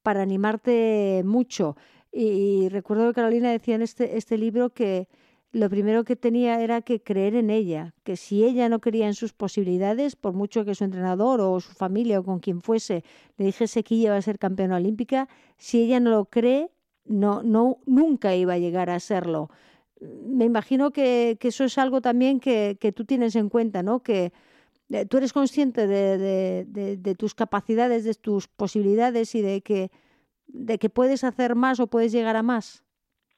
para 0.03 0.22
animarte 0.22 1.22
mucho. 1.24 1.76
Y, 2.11 2.24
y 2.64 2.68
recuerdo 2.70 3.09
que 3.09 3.14
Carolina 3.14 3.51
decía 3.51 3.74
en 3.74 3.82
este, 3.82 4.16
este 4.16 4.39
libro 4.39 4.70
que 4.70 5.09
lo 5.53 5.70
primero 5.70 6.05
que 6.05 6.16
tenía 6.16 6.61
era 6.62 6.82
que 6.82 7.03
creer 7.03 7.34
en 7.34 7.51
ella, 7.51 7.95
que 8.03 8.16
si 8.16 8.45
ella 8.45 8.68
no 8.68 8.80
creía 8.80 9.07
en 9.07 9.14
sus 9.14 9.32
posibilidades, 9.32 10.16
por 10.16 10.32
mucho 10.32 10.64
que 10.64 10.74
su 10.74 10.84
entrenador 10.84 11.41
o 11.41 11.61
su 11.61 11.72
familia 11.72 12.20
o 12.20 12.24
con 12.24 12.41
quien 12.41 12.61
fuese 12.62 13.05
le 13.37 13.47
dijese 13.47 13.82
que 13.82 13.95
ella 13.95 14.09
iba 14.09 14.16
a 14.16 14.22
ser 14.22 14.39
campeona 14.39 14.76
olímpica, 14.76 15.28
si 15.57 15.82
ella 15.82 16.01
no 16.01 16.11
lo 16.11 16.26
cree, 16.26 16.70
no, 17.05 17.43
no, 17.43 17.78
nunca 17.87 18.34
iba 18.34 18.55
a 18.55 18.59
llegar 18.59 18.91
a 18.91 19.01
serlo 19.01 19.51
me 20.01 20.44
imagino 20.44 20.90
que, 20.90 21.38
eso 21.40 21.64
es 21.64 21.78
algo 21.78 22.01
también 22.01 22.40
que, 22.40 22.76
que, 22.80 22.92
tú 22.92 23.05
tienes 23.05 23.36
en 23.36 23.49
cuenta, 23.49 23.82
¿no? 23.82 24.03
Que 24.03 24.32
eh, 24.90 25.07
tú 25.07 25.16
eres 25.18 25.32
consciente 25.32 25.86
de, 25.86 27.14
tus 27.18 27.34
capacidades, 27.34 28.05
de 28.05 28.14
tus 28.14 28.49
posibilidades 28.49 29.34
y 29.34 29.42
de 29.42 29.61
que 29.62 29.90
de 30.49 30.78
que 30.78 30.88
puedes 30.88 31.24
hacer 31.24 31.57
más 31.57 31.80
o 31.80 31.88
puedes 31.88 32.12
llegar 32.12 32.36
a 32.36 32.42
más? 32.42 32.84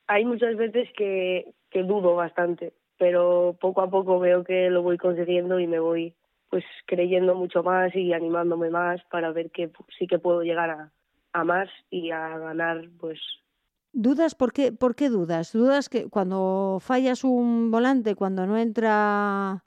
Hay 0.08 0.26
muchas 0.26 0.56
veces 0.56 0.88
que, 0.94 1.54
dudo 1.72 2.14
bastante, 2.16 2.74
pero 2.98 3.56
poco 3.58 3.80
a 3.80 3.88
poco 3.88 4.18
veo 4.18 4.44
que 4.44 4.68
lo 4.68 4.82
voy 4.82 4.98
consiguiendo 4.98 5.58
y 5.58 5.66
me 5.66 5.80
voy 5.80 6.14
pues 6.50 6.64
creyendo 6.86 7.34
mucho 7.34 7.62
más 7.62 7.94
y 7.94 8.12
animándome 8.12 8.68
más 8.68 9.02
para 9.10 9.32
ver 9.32 9.50
que 9.50 9.70
sí 9.98 10.06
que 10.06 10.18
puedo 10.18 10.42
llegar 10.42 10.90
a 11.32 11.44
más 11.44 11.68
y 11.90 12.10
a 12.10 12.36
ganar 12.38 12.88
pues 12.98 13.18
¿Dudas? 14.00 14.36
¿Por 14.36 14.52
qué, 14.52 14.70
¿Por 14.70 14.94
qué 14.94 15.08
dudas? 15.08 15.52
¿Dudas 15.52 15.88
que 15.88 16.08
cuando 16.08 16.78
fallas 16.80 17.24
un 17.24 17.72
volante, 17.72 18.14
cuando 18.14 18.46
no 18.46 18.56
entra 18.56 19.64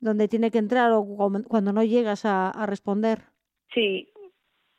donde 0.00 0.28
tiene 0.28 0.50
que 0.50 0.58
entrar 0.58 0.92
o 0.92 1.02
cuando 1.48 1.72
no 1.72 1.82
llegas 1.82 2.26
a, 2.26 2.50
a 2.50 2.66
responder? 2.66 3.20
Sí, 3.72 4.12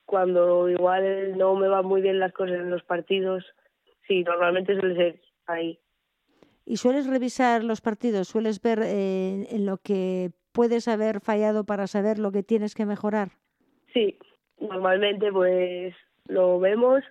cuando 0.05 0.69
igual 0.69 1.35
no 1.35 1.55
me 1.55 1.67
van 1.67 1.87
muy 1.87 2.01
bien 2.01 2.19
las 2.19 2.31
cosas 2.31 2.57
en 2.57 2.69
los 2.69 2.83
partidos, 2.83 3.43
sí, 4.07 4.23
normalmente 4.23 4.79
suele 4.79 4.95
ser 4.95 5.21
ahí. 5.47 5.79
¿Y 6.67 6.77
sueles 6.77 7.07
revisar 7.07 7.63
los 7.63 7.81
partidos? 7.81 8.27
¿Sueles 8.27 8.61
ver 8.61 8.83
eh, 8.83 9.47
en 9.49 9.65
lo 9.65 9.79
que 9.79 10.29
puedes 10.51 10.87
haber 10.87 11.21
fallado 11.21 11.63
para 11.63 11.87
saber 11.87 12.19
lo 12.19 12.31
que 12.31 12.43
tienes 12.43 12.75
que 12.75 12.85
mejorar? 12.85 13.29
Sí, 13.95 14.19
normalmente 14.59 15.31
pues 15.31 15.95
lo 16.27 16.59
vemos 16.59 17.03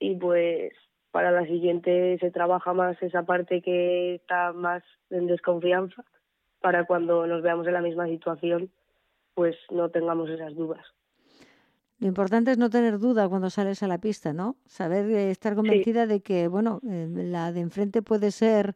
y 0.00 0.16
pues 0.16 0.72
para 1.12 1.30
la 1.30 1.46
siguiente 1.46 2.16
se 2.18 2.30
trabaja 2.30 2.72
más 2.72 3.00
esa 3.02 3.22
parte 3.22 3.62
que 3.62 4.16
está 4.16 4.52
más 4.52 4.82
en 5.10 5.26
desconfianza 5.26 6.04
para 6.60 6.84
cuando 6.86 7.26
nos 7.26 7.42
veamos 7.42 7.66
en 7.66 7.74
la 7.74 7.82
misma 7.82 8.06
situación 8.06 8.70
pues 9.34 9.54
no 9.70 9.90
tengamos 9.90 10.28
esas 10.28 10.54
dudas. 10.54 10.84
Lo 11.98 12.08
importante 12.08 12.50
es 12.50 12.58
no 12.58 12.68
tener 12.68 12.98
duda 12.98 13.28
cuando 13.28 13.48
sales 13.48 13.82
a 13.82 13.88
la 13.88 13.98
pista, 13.98 14.32
¿no? 14.32 14.56
Saber 14.66 15.08
eh, 15.10 15.30
estar 15.30 15.54
convencida 15.54 16.06
de 16.06 16.20
que, 16.20 16.48
bueno, 16.48 16.80
eh, 16.88 17.06
la 17.08 17.52
de 17.52 17.60
enfrente 17.60 18.02
puede 18.02 18.32
ser, 18.32 18.74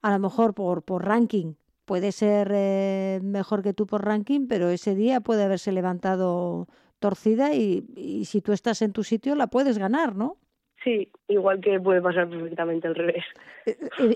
a 0.00 0.12
lo 0.12 0.18
mejor 0.20 0.54
por, 0.54 0.82
por 0.82 1.04
ranking, 1.04 1.54
puede 1.84 2.12
ser 2.12 2.52
eh, 2.54 3.18
mejor 3.22 3.62
que 3.62 3.74
tú 3.74 3.86
por 3.86 4.04
ranking, 4.04 4.46
pero 4.46 4.70
ese 4.70 4.94
día 4.94 5.20
puede 5.20 5.42
haberse 5.42 5.72
levantado 5.72 6.68
torcida 7.00 7.52
y, 7.52 7.84
y 7.96 8.26
si 8.26 8.40
tú 8.40 8.52
estás 8.52 8.80
en 8.80 8.92
tu 8.92 9.02
sitio 9.02 9.34
la 9.34 9.48
puedes 9.48 9.76
ganar, 9.76 10.14
¿no? 10.14 10.36
Sí, 10.84 11.08
igual 11.28 11.60
que 11.60 11.78
puede 11.78 12.00
pasar 12.00 12.28
perfectamente 12.28 12.88
al 12.88 12.94
revés. 12.94 13.24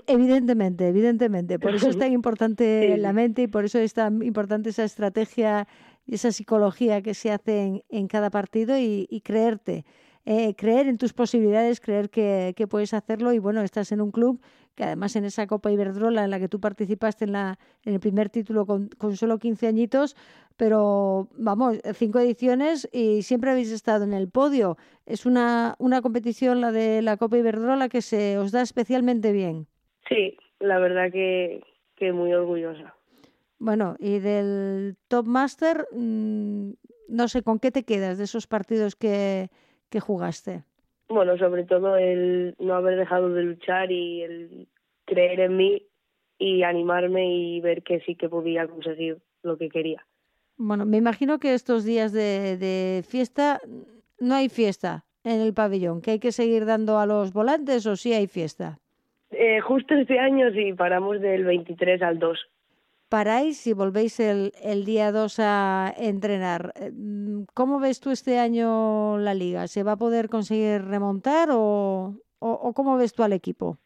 Evidentemente, 0.07 0.87
evidentemente. 0.87 1.59
Por 1.59 1.75
eso 1.75 1.89
es 1.89 1.97
tan 1.97 2.11
importante 2.11 2.97
la 2.97 3.13
mente 3.13 3.43
y 3.43 3.47
por 3.47 3.65
eso 3.65 3.79
es 3.79 3.93
tan 3.93 4.21
importante 4.21 4.69
esa 4.69 4.83
estrategia 4.83 5.67
y 6.05 6.15
esa 6.15 6.31
psicología 6.31 7.01
que 7.01 7.13
se 7.13 7.31
hace 7.31 7.83
en, 7.89 8.07
cada 8.07 8.29
partido 8.29 8.77
y, 8.77 9.21
creerte. 9.23 9.85
Eh, 10.25 10.55
creer 10.55 10.87
en 10.87 10.97
tus 10.97 11.13
posibilidades, 11.13 11.79
creer 11.79 12.09
que, 12.09 12.67
puedes 12.69 12.93
hacerlo 12.93 13.31
y 13.31 13.39
bueno, 13.39 13.61
estás 13.61 13.93
en 13.93 14.01
un 14.01 14.11
club 14.11 14.41
que 14.77 14.83
además 14.83 15.15
en 15.15 15.25
esa 15.25 15.47
Copa 15.47 15.71
Iberdrola 15.71 16.23
en 16.23 16.29
la 16.29 16.39
que 16.39 16.47
tú 16.47 16.59
participaste 16.59 17.25
en, 17.25 17.31
la, 17.31 17.57
en 17.83 17.95
el 17.95 17.99
primer 17.99 18.29
título 18.29 18.67
con, 18.67 18.89
con 18.89 19.17
solo 19.17 19.39
15 19.39 19.65
añitos, 19.65 20.15
pero 20.55 21.29
vamos, 21.35 21.79
cinco 21.95 22.19
ediciones 22.19 22.87
y 22.93 23.23
siempre 23.23 23.49
habéis 23.49 23.71
estado 23.71 24.03
en 24.03 24.13
el 24.13 24.29
podio. 24.29 24.77
Es 25.07 25.25
una, 25.25 25.73
una 25.79 26.03
competición, 26.03 26.61
la 26.61 26.71
de 26.71 27.01
la 27.01 27.17
Copa 27.17 27.39
Iberdrola, 27.39 27.89
que 27.89 28.03
se 28.03 28.37
os 28.37 28.51
da 28.51 28.61
especialmente 28.61 29.31
bien. 29.31 29.65
Sí, 30.07 30.37
la 30.59 30.77
verdad 30.77 31.11
que, 31.11 31.63
que 31.95 32.13
muy 32.13 32.31
orgullosa. 32.31 32.93
Bueno, 33.57 33.95
y 33.97 34.19
del 34.19 34.95
Top 35.07 35.25
Master, 35.25 35.87
mm, 35.91 36.69
no 37.09 37.27
sé, 37.27 37.41
¿con 37.41 37.57
qué 37.57 37.71
te 37.71 37.83
quedas 37.83 38.19
de 38.19 38.25
esos 38.25 38.45
partidos 38.45 38.95
que, 38.95 39.49
que 39.89 39.99
jugaste? 39.99 40.65
Bueno, 41.09 41.37
sobre 41.37 41.63
todo 41.63 41.95
el 41.97 42.55
no 42.59 42.75
haber 42.75 42.97
dejado 42.97 43.29
de 43.29 43.43
luchar 43.43 43.91
y 43.91 44.23
el 44.23 44.67
creer 45.05 45.39
en 45.39 45.57
mí 45.57 45.83
y 46.37 46.63
animarme 46.63 47.33
y 47.33 47.61
ver 47.61 47.81
que 47.83 48.01
sí 48.01 48.15
que 48.15 48.29
podía 48.29 48.67
conseguir 48.67 49.17
lo 49.43 49.57
que 49.57 49.69
quería. 49.69 50.05
Bueno, 50.57 50.85
me 50.85 50.97
imagino 50.97 51.39
que 51.39 51.53
estos 51.53 51.85
días 51.85 52.11
de, 52.11 52.57
de 52.57 53.03
fiesta 53.07 53.61
no 54.19 54.35
hay 54.35 54.49
fiesta 54.49 55.05
en 55.23 55.41
el 55.41 55.53
pabellón, 55.53 56.01
que 56.01 56.11
hay 56.11 56.19
que 56.19 56.31
seguir 56.31 56.65
dando 56.65 56.99
a 56.99 57.05
los 57.05 57.31
volantes 57.31 57.85
o 57.85 57.95
sí 57.95 58.13
hay 58.13 58.27
fiesta. 58.27 58.79
Eh, 59.31 59.59
justo 59.61 59.93
este 59.93 60.19
año 60.19 60.51
sí, 60.51 60.73
paramos 60.73 61.19
del 61.21 61.43
23 61.45 62.01
al 62.01 62.19
2 62.19 62.39
paráis 63.09 63.65
y 63.67 63.73
volvéis 63.73 64.19
el, 64.19 64.53
el 64.61 64.85
día 64.85 65.11
2 65.11 65.39
a 65.39 65.93
entrenar. 65.97 66.73
Eh, 66.75 66.91
¿Cómo 67.53 67.79
ves 67.79 67.99
tú 67.99 68.11
este 68.11 68.39
año 68.39 69.17
la 69.17 69.33
liga? 69.33 69.67
¿Se 69.67 69.83
va 69.83 69.93
a 69.93 69.97
poder 69.97 70.29
conseguir 70.29 70.83
remontar 70.85 71.49
o, 71.51 72.15
o, 72.39 72.73
cómo 72.73 72.97
ves 72.97 73.13
tú 73.13 73.23
al 73.23 73.33
equipo? 73.33 73.77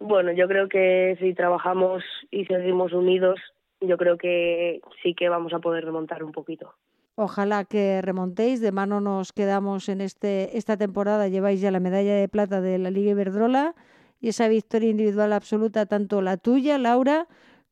Bueno, 0.00 0.32
yo 0.32 0.46
creo 0.46 0.68
que 0.68 1.16
si 1.20 1.34
trabajamos 1.34 2.04
y 2.30 2.44
seguimos 2.46 2.92
unidos, 2.92 3.40
yo 3.80 3.96
creo 3.96 4.16
que 4.16 4.80
sí 5.02 5.14
que 5.14 5.28
vamos 5.28 5.52
a 5.52 5.58
poder 5.58 5.84
remontar 5.84 6.22
un 6.22 6.32
poquito. 6.32 6.74
Ojalá 7.16 7.64
que 7.64 8.00
remontéis. 8.00 8.60
De 8.60 8.70
mano 8.70 9.00
nos 9.00 9.32
quedamos 9.32 9.88
en 9.88 10.00
este 10.00 10.56
esta 10.56 10.76
temporada. 10.76 11.26
Lleváis 11.26 11.60
ya 11.60 11.72
la 11.72 11.80
medalla 11.80 12.14
de 12.14 12.28
plata 12.28 12.60
de 12.60 12.78
la 12.78 12.90
Liga 12.90 13.10
Iberdrola 13.10 13.74
y 14.20 14.28
esa 14.28 14.48
victoria 14.48 14.90
individual 14.90 15.32
absoluta, 15.32 15.86
tanto 15.86 16.22
la 16.22 16.36
tuya, 16.36 16.78
Laura, 16.78 17.26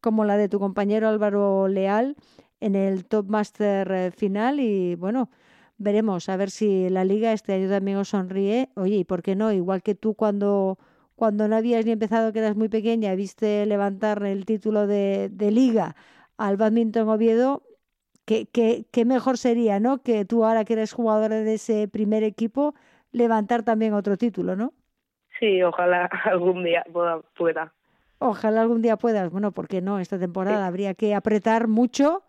como 0.07 0.25
la 0.25 0.37
de 0.37 0.49
tu 0.49 0.59
compañero 0.61 1.09
Álvaro 1.09 1.69
Leal 1.69 2.17
en 2.61 2.75
el 2.77 3.05
Top 3.07 3.29
Master 3.29 3.91
eh, 3.93 4.11
final 4.13 4.61
y 4.61 4.95
bueno, 4.97 5.31
veremos 5.79 6.29
a 6.29 6.37
ver 6.37 6.51
si 6.51 6.89
la 6.91 7.05
liga 7.05 7.33
este 7.33 7.55
año 7.55 7.69
también 7.69 7.99
os 7.99 8.09
sonríe. 8.11 8.71
Oye, 8.77 8.97
¿y 8.97 9.05
por 9.05 9.23
qué 9.23 9.35
no? 9.37 9.53
Igual 9.53 9.83
que 9.83 9.95
tú 9.97 10.15
cuando, 10.15 10.79
cuando 11.17 11.49
no 11.49 11.57
habías 11.57 11.85
ni 11.87 11.93
empezado, 11.93 12.33
que 12.33 12.39
eras 12.41 12.57
muy 12.57 12.69
pequeña, 12.69 13.15
viste 13.17 13.67
levantar 13.67 14.23
el 14.25 14.45
título 14.47 14.87
de, 14.87 15.29
de 15.33 15.51
liga 15.51 15.97
al 16.39 16.57
badminton 16.57 17.09
Oviedo, 17.09 17.63
¿qué, 18.27 18.47
qué, 18.49 18.87
qué 18.93 19.05
mejor 19.05 19.39
sería, 19.39 19.81
¿no? 19.81 20.03
Que 20.03 20.25
tú 20.25 20.45
ahora 20.45 20.65
que 20.65 20.75
eres 20.75 20.93
jugadora 20.93 21.37
de 21.37 21.55
ese 21.55 21.89
primer 21.89 22.23
equipo, 22.25 22.75
levantar 23.13 23.63
también 23.65 23.95
otro 23.95 24.17
título, 24.19 24.57
¿no? 24.57 24.75
Sí, 25.39 25.63
ojalá 25.63 26.07
algún 26.25 26.65
día 26.65 26.85
pueda. 26.93 27.21
pueda. 27.37 27.75
Ojalá 28.19 28.63
algún 28.63 28.83
día 28.83 28.97
puedas. 28.97 29.31
Bueno, 29.31 29.53
porque 29.53 29.81
no? 29.81 29.99
Esta 29.99 30.19
temporada 30.19 30.67
habría 30.67 30.95
que 30.95 31.15
apretar 31.15 31.69
mucho 31.69 32.23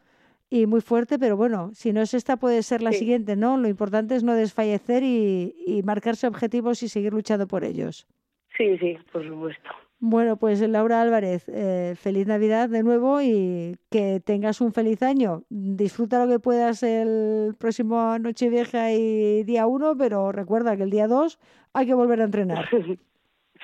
y 0.49 0.65
muy 0.65 0.81
fuerte, 0.81 1.19
pero 1.19 1.35
bueno, 1.35 1.71
si 1.73 1.91
no 1.91 2.01
es 2.01 2.13
esta, 2.13 2.37
puede 2.37 2.63
ser 2.63 2.81
la 2.81 2.93
siguiente, 2.93 3.35
¿no? 3.35 3.57
Lo 3.57 3.67
importante 3.67 4.15
es 4.15 4.23
no 4.23 4.33
desfallecer 4.33 5.03
y, 5.03 5.55
y, 5.65 5.83
marcarse 5.83 6.25
objetivos 6.27 6.83
y 6.83 6.89
seguir 6.89 7.13
luchando 7.13 7.47
por 7.47 7.65
ellos. 7.65 8.07
Sí, 8.55 8.77
sí, 8.77 8.97
por 9.11 9.27
supuesto. 9.27 9.69
Bueno, 9.99 10.37
pues 10.37 10.61
Laura 10.61 11.01
Álvarez, 11.01 11.49
eh, 11.49 11.95
feliz 11.97 12.27
Navidad 12.27 12.69
de 12.69 12.83
nuevo 12.83 13.19
y 13.21 13.77
que 13.89 14.21
tengas 14.23 14.61
un 14.61 14.71
feliz 14.71 15.01
año. 15.01 15.43
Disfruta 15.49 16.23
lo 16.23 16.31
que 16.31 16.39
puedas 16.39 16.83
el 16.83 17.55
próximo 17.57 18.17
Nochevieja 18.19 18.91
y 18.93 19.43
día 19.43 19.65
uno, 19.65 19.97
pero 19.97 20.31
recuerda 20.31 20.77
que 20.77 20.83
el 20.83 20.91
día 20.91 21.07
dos 21.07 21.39
hay 21.73 21.87
que 21.87 21.95
volver 21.95 22.21
a 22.21 22.25
entrenar. 22.25 22.69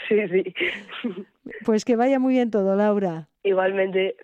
Sí, 0.08 0.28
sí. 0.28 0.54
Pues 1.66 1.86
que 1.86 1.96
vaya 1.96 2.20
muy 2.20 2.34
bien 2.34 2.52
todo, 2.52 2.76
Laura. 2.76 3.30
Igualmente. 3.44 4.16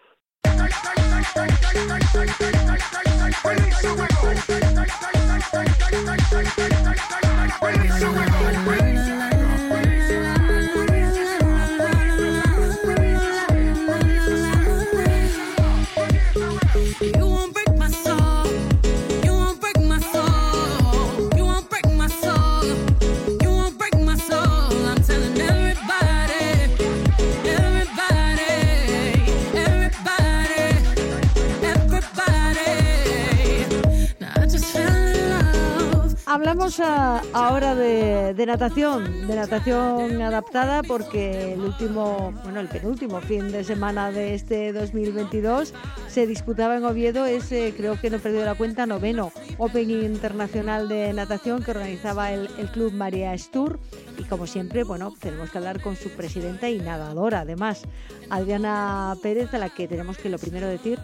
Hablamos 36.39 36.79
ahora 36.79 37.75
de, 37.75 38.45
natación, 38.47 39.27
de 39.27 39.35
natación 39.35 40.21
adaptada, 40.21 40.83
porque 40.83 41.51
el 41.51 41.59
último, 41.59 42.33
bueno, 42.43 42.61
el 42.61 42.69
penúltimo 42.69 43.19
fin 43.19 43.51
de 43.51 43.65
semana 43.65 44.09
de 44.13 44.35
este 44.35 44.71
2022 44.71 45.73
se 46.07 46.27
disputaba 46.27 46.77
en 46.77 46.85
Oviedo 46.85 47.25
ese, 47.25 47.73
creo 47.75 47.99
que 47.99 48.09
no 48.09 48.15
he 48.15 48.19
perdido 48.19 48.45
la 48.45 48.55
cuenta, 48.55 48.85
noveno 48.85 49.33
Open 49.57 49.91
Internacional 49.91 50.87
de 50.87 51.11
Natación 51.11 51.61
que 51.61 51.71
organizaba 51.71 52.31
el, 52.31 52.49
el 52.57 52.71
Club 52.71 52.93
María 52.93 53.37
Stur. 53.37 53.77
Y 54.17 54.23
como 54.23 54.47
siempre, 54.47 54.85
bueno, 54.85 55.13
tenemos 55.19 55.51
que 55.51 55.57
hablar 55.57 55.81
con 55.81 55.97
su 55.97 56.09
presidenta 56.11 56.69
y 56.69 56.79
nadadora, 56.79 57.41
además, 57.41 57.81
Adriana 58.29 59.13
Pérez, 59.21 59.53
a 59.53 59.57
la 59.57 59.67
que 59.67 59.89
tenemos 59.89 60.17
que 60.17 60.29
lo 60.29 60.39
primero 60.39 60.67
decir, 60.67 60.99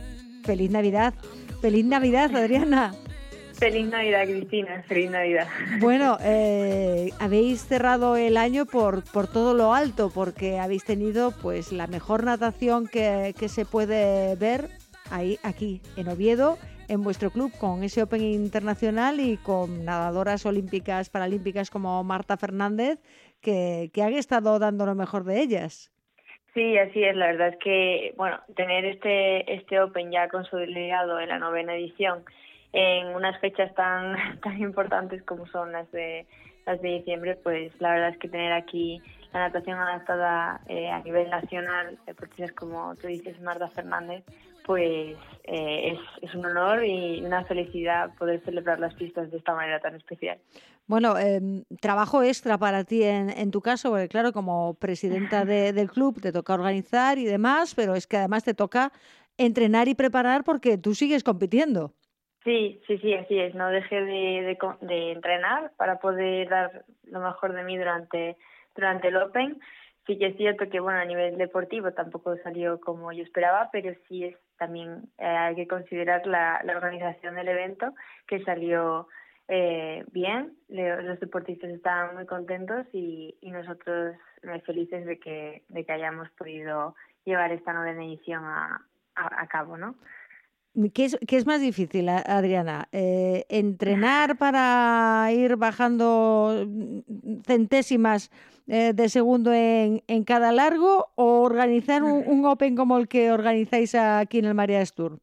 feliz 0.46 0.72
Navidad. 0.72 1.14
Feliz 1.60 1.86
Navidad, 1.86 2.34
Adriana. 2.34 2.94
Feliz 3.58 3.88
Navidad, 3.88 4.26
Cristina. 4.26 4.84
Feliz 4.84 5.12
Navidad. 5.12 5.48
Bueno, 5.80 6.18
eh, 6.24 7.10
habéis 7.20 7.66
cerrado 7.66 8.16
el 8.16 8.38
año 8.38 8.66
por, 8.66 9.04
por 9.12 9.28
todo 9.28 9.54
lo 9.54 9.74
alto, 9.74 10.12
porque 10.14 10.60
habéis 10.60 10.84
tenido 10.84 11.32
pues 11.42 11.72
la 11.72 11.88
mejor 11.88 12.24
natación 12.24 12.88
que, 12.88 13.34
que 13.40 13.50
se 13.50 13.66
puede 13.66 14.36
ver 14.36 14.70
ahí, 15.12 15.38
aquí, 15.44 15.82
en 15.98 16.10
Oviedo, 16.10 16.58
en 16.88 17.02
vuestro 17.02 17.32
club, 17.32 17.52
con 17.58 17.84
ese 17.84 18.04
Open 18.04 18.22
internacional 18.22 19.20
y 19.20 19.38
con 19.38 19.86
nadadoras 19.86 20.46
olímpicas, 20.46 21.10
paralímpicas 21.10 21.70
como 21.70 22.04
Marta 22.04 22.38
Fernández, 22.38 23.00
que, 23.42 23.90
que 23.94 24.04
han 24.04 24.14
estado 24.14 24.60
dando 24.60 24.86
lo 24.86 24.96
mejor 24.96 25.24
de 25.24 25.42
ellas. 25.42 25.92
Sí, 26.54 26.78
así 26.78 27.04
es. 27.04 27.16
La 27.16 27.28
verdad 27.28 27.50
es 27.50 27.58
que, 27.58 28.14
bueno, 28.16 28.40
tener 28.56 28.86
este, 28.86 29.54
este 29.54 29.80
Open 29.82 30.10
ya 30.12 30.30
consolidado 30.30 31.20
en 31.20 31.30
la 31.30 31.38
novena 31.38 31.76
edición 31.76 32.24
en 32.76 33.16
unas 33.16 33.40
fechas 33.40 33.74
tan, 33.74 34.40
tan 34.42 34.60
importantes 34.60 35.24
como 35.24 35.48
son 35.48 35.72
las 35.72 35.90
de, 35.92 36.28
las 36.66 36.82
de 36.82 36.90
diciembre, 36.90 37.40
pues 37.42 37.72
la 37.80 37.92
verdad 37.92 38.10
es 38.10 38.18
que 38.18 38.28
tener 38.28 38.52
aquí 38.52 39.02
la 39.34 39.48
natación 39.48 39.80
adaptada 39.80 40.62
eh, 40.68 40.90
a 40.90 41.00
nivel 41.00 41.30
nacional, 41.30 41.98
deportistas 42.06 42.52
como 42.52 42.96
tú 42.96 43.08
dices, 43.08 43.40
Marta 43.42 43.70
Fernández, 43.70 44.24
pues 44.66 45.16
eh, 45.44 45.94
es, 45.94 46.00
es, 46.22 46.36
un 46.36 46.46
honor 46.46 46.84
y 46.84 47.22
una 47.24 47.46
felicidad 47.46 48.14
poder 48.18 48.44
celebrar 48.44 48.80
las 48.80 48.94
pistas 48.96 49.30
de 49.32 49.38
esta 49.38 49.54
manera 49.54 49.80
tan 49.80 49.96
especial. 49.96 50.40
Bueno, 50.88 51.18
eh, 51.18 51.64
trabajo 51.82 52.24
extra 52.24 52.58
para 52.58 52.84
ti 52.84 53.04
en, 53.04 53.30
en, 53.30 53.52
tu 53.52 53.62
caso, 53.62 53.92
porque 53.92 54.08
claro, 54.08 54.34
como 54.34 54.74
presidenta 54.74 55.46
de, 55.46 55.72
del 55.74 55.92
club 55.92 56.20
te 56.20 56.32
toca 56.32 56.54
organizar 56.54 57.20
y 57.20 57.26
demás, 57.26 57.74
pero 57.76 57.96
es 57.96 58.08
que 58.08 58.18
además 58.18 58.44
te 58.44 58.54
toca 58.54 58.92
entrenar 59.38 59.88
y 59.88 59.96
preparar 59.96 60.44
porque 60.44 60.78
tú 60.78 60.96
sigues 60.96 61.24
compitiendo. 61.24 61.94
Sí, 62.46 62.80
sí, 62.86 63.00
sí, 63.00 63.14
así 63.16 63.40
es. 63.40 63.56
No 63.56 63.70
dejé 63.70 64.02
de, 64.02 64.44
de, 64.44 64.58
de 64.82 65.12
entrenar 65.14 65.72
para 65.78 66.00
poder 66.00 66.48
dar 66.48 66.86
lo 67.06 67.20
mejor 67.20 67.54
de 67.54 67.64
mí 67.64 67.76
durante, 67.76 68.38
durante 68.76 69.08
el 69.08 69.18
Open. 69.18 69.60
Sí 70.06 70.20
que 70.20 70.28
es 70.28 70.38
cierto 70.38 70.70
que 70.70 70.80
bueno 70.80 71.00
a 71.00 71.06
nivel 71.06 71.40
deportivo 71.40 71.92
tampoco 71.94 72.38
salió 72.44 72.80
como 72.80 73.12
yo 73.12 73.24
esperaba 73.24 73.70
pero 73.72 73.92
sí 74.08 74.26
es 74.26 74.38
también 74.60 75.10
eh, 75.18 75.26
hay 75.26 75.56
que 75.56 75.68
considerar 75.68 76.28
la, 76.28 76.62
la, 76.64 76.78
organización 76.78 77.34
del 77.34 77.48
evento 77.48 77.92
que 78.28 78.44
salió 78.44 79.08
eh, 79.48 80.06
bien. 80.12 80.56
Los 80.70 81.20
deportistas 81.20 81.72
estaban 81.72 82.14
muy 82.14 82.28
contentos 82.28 82.86
y, 82.94 83.36
y 83.42 83.50
nosotros 83.50 84.16
muy 84.44 84.62
felices 84.62 85.08
de 85.08 85.18
que 85.18 85.64
de 85.70 85.84
que 85.84 85.92
hayamos 85.92 86.30
podido 86.38 86.94
llevar 87.26 87.52
esta 87.52 87.74
novena 87.74 88.06
edición 88.06 88.44
a, 88.46 88.86
a 89.16 89.48
cabo 89.48 89.78
no 89.78 89.96
¿Qué 90.94 91.06
es, 91.06 91.18
¿Qué 91.28 91.38
es, 91.38 91.46
más 91.46 91.62
difícil, 91.62 92.10
Adriana? 92.10 92.88
Eh, 92.92 93.46
¿Entrenar 93.50 94.38
para 94.38 95.28
ir 95.32 95.56
bajando 95.56 96.68
centésimas 97.46 98.30
eh, 98.68 98.94
de 98.94 99.10
segundo 99.10 99.54
en, 99.54 100.04
en, 100.08 100.24
cada 100.24 100.52
largo 100.52 101.08
o 101.16 101.42
organizar 101.44 102.04
un, 102.04 102.24
un, 102.28 102.46
Open 102.46 102.76
como 102.76 102.98
el 102.98 103.08
que 103.08 103.32
organizáis 103.32 103.96
aquí 103.96 104.40
en 104.40 104.46
el 104.46 104.54
María 104.54 104.84
Tour? 104.86 105.20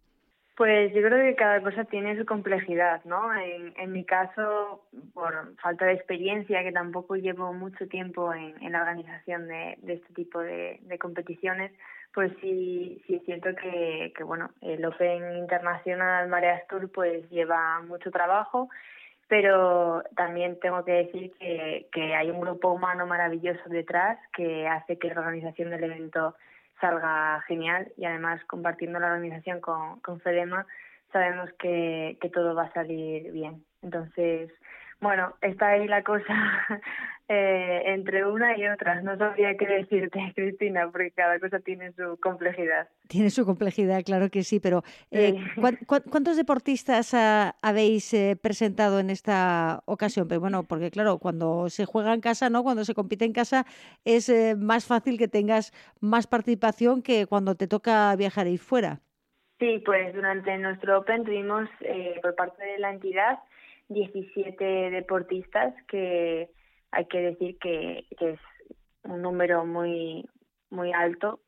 Pues 0.57 0.93
yo 0.95 1.03
creo 1.03 1.19
que 1.19 1.35
cada 1.35 1.61
cosa 1.63 1.85
tiene 1.85 2.17
su 2.17 2.25
complejidad, 2.25 3.03
¿no? 3.05 3.35
En, 3.35 3.75
en 3.77 3.93
mi 3.93 4.05
caso, 4.05 4.87
por 5.13 5.57
falta 5.57 5.87
de 5.87 5.95
experiencia, 5.95 6.63
que 6.63 6.73
tampoco 6.73 7.17
llevo 7.17 7.53
mucho 7.53 7.89
tiempo 7.89 8.33
en, 8.33 8.55
en 8.63 8.73
la 8.73 8.83
organización 8.83 9.49
de, 9.49 9.77
de 9.83 9.95
este 9.95 10.15
tipo 10.15 10.41
de, 10.41 10.79
de 10.83 10.99
competiciones, 10.99 11.73
pues 12.15 12.33
sí, 12.41 13.03
sí 13.07 13.21
siento 13.25 13.51
que, 13.55 14.13
que 14.17 14.25
bueno, 14.25 14.51
el 14.61 14.85
Open 14.85 15.37
Internacional 15.37 16.29
Mareas 16.29 16.67
Tour 16.69 16.91
pues 16.91 17.29
lleva 17.31 17.81
mucho 17.83 18.11
trabajo, 18.11 18.69
pero 19.29 20.03
también 20.17 20.59
tengo 20.61 20.85
que 20.85 20.93
decir 20.93 21.33
que, 21.39 21.89
que 21.93 22.15
hay 22.15 22.31
un 22.31 22.41
grupo 22.41 22.73
humano 22.73 23.07
maravilloso 23.07 23.63
detrás 23.69 24.19
que 24.35 24.69
hace 24.69 24.99
que 24.99 25.09
la 25.09 25.21
organización 25.21 25.71
del 25.71 25.85
evento 25.85 26.35
salga 26.81 27.43
genial 27.47 27.93
y 27.97 28.05
además 28.05 28.45
compartiendo 28.45 28.99
la 28.99 29.07
organización 29.07 29.61
con, 29.61 30.01
con 30.01 30.21
Fedema 30.21 30.67
sabemos 31.13 31.51
que, 31.59 32.19
que 32.21 32.31
todo 32.31 32.55
va 32.55 32.65
a 32.65 32.73
salir 32.73 33.31
bien. 33.33 33.65
Entonces, 33.83 34.51
bueno, 35.03 35.35
está 35.43 35.71
ahí 35.71 35.87
la 35.89 36.03
cosa 36.03 36.35
eh, 37.29 37.83
entre 37.87 38.25
una 38.25 38.57
y 38.57 38.67
otra. 38.69 39.03
No 39.03 39.19
sabría 39.19 39.57
qué 39.57 39.67
decirte, 39.67 40.21
Cristina, 40.35 40.89
porque 40.91 41.11
cada 41.11 41.39
cosa 41.41 41.59
tiene 41.59 41.93
su 41.93 42.19
complejidad. 42.21 42.89
Tiene 43.09 43.31
su 43.31 43.45
complejidad, 43.45 44.03
claro 44.05 44.31
que 44.31 44.45
sí, 44.45 44.61
pero 44.61 44.83
eh, 45.11 45.35
sí. 45.55 45.61
¿cuántos 45.87 46.37
deportistas 46.37 47.13
ha, 47.15 47.57
habéis 47.61 48.15
eh, 48.15 48.39
presentado 48.41 49.01
en 49.01 49.11
esta 49.11 49.83
ocasión? 49.87 50.29
Pero 50.29 50.41
bueno, 50.41 50.63
porque 50.63 50.91
claro, 50.91 51.19
cuando 51.19 51.69
se 51.69 51.85
juega 51.85 52.15
en 52.15 52.21
casa, 52.21 52.49
¿no? 52.49 52.63
Cuando 52.63 52.85
se 52.85 52.95
compite 52.95 53.25
en 53.25 53.33
casa 53.33 53.67
es 54.05 54.29
eh, 54.29 54.55
más 54.57 54.87
fácil 54.87 55.19
que 55.19 55.29
tengas 55.29 55.73
más 56.01 56.29
participación 56.29 57.03
que 57.03 57.27
cuando 57.27 57.57
te 57.57 57.67
toca 57.67 58.15
viajar 58.17 58.47
y 58.47 58.57
fuera. 58.57 59.01
Sí, 59.59 59.81
pues 59.85 60.13
durante 60.13 60.59
nuestro 60.59 60.99
Open 60.99 61.25
tuvimos 61.25 61.69
eh, 61.83 62.19
por 62.21 62.35
parte 62.35 62.65
de 62.65 62.79
la 62.81 62.91
entidad 62.91 63.39
17 63.93 64.91
deportistas 64.91 65.75
que 65.89 66.49
hay 66.91 67.07
que 67.07 67.21
decir 67.21 67.59
que, 67.59 68.07
que 68.19 68.33
es 68.33 68.41
un 69.05 69.23
número 69.23 69.65
muy 69.65 70.29
muy 70.71 70.93
alto 70.93 71.41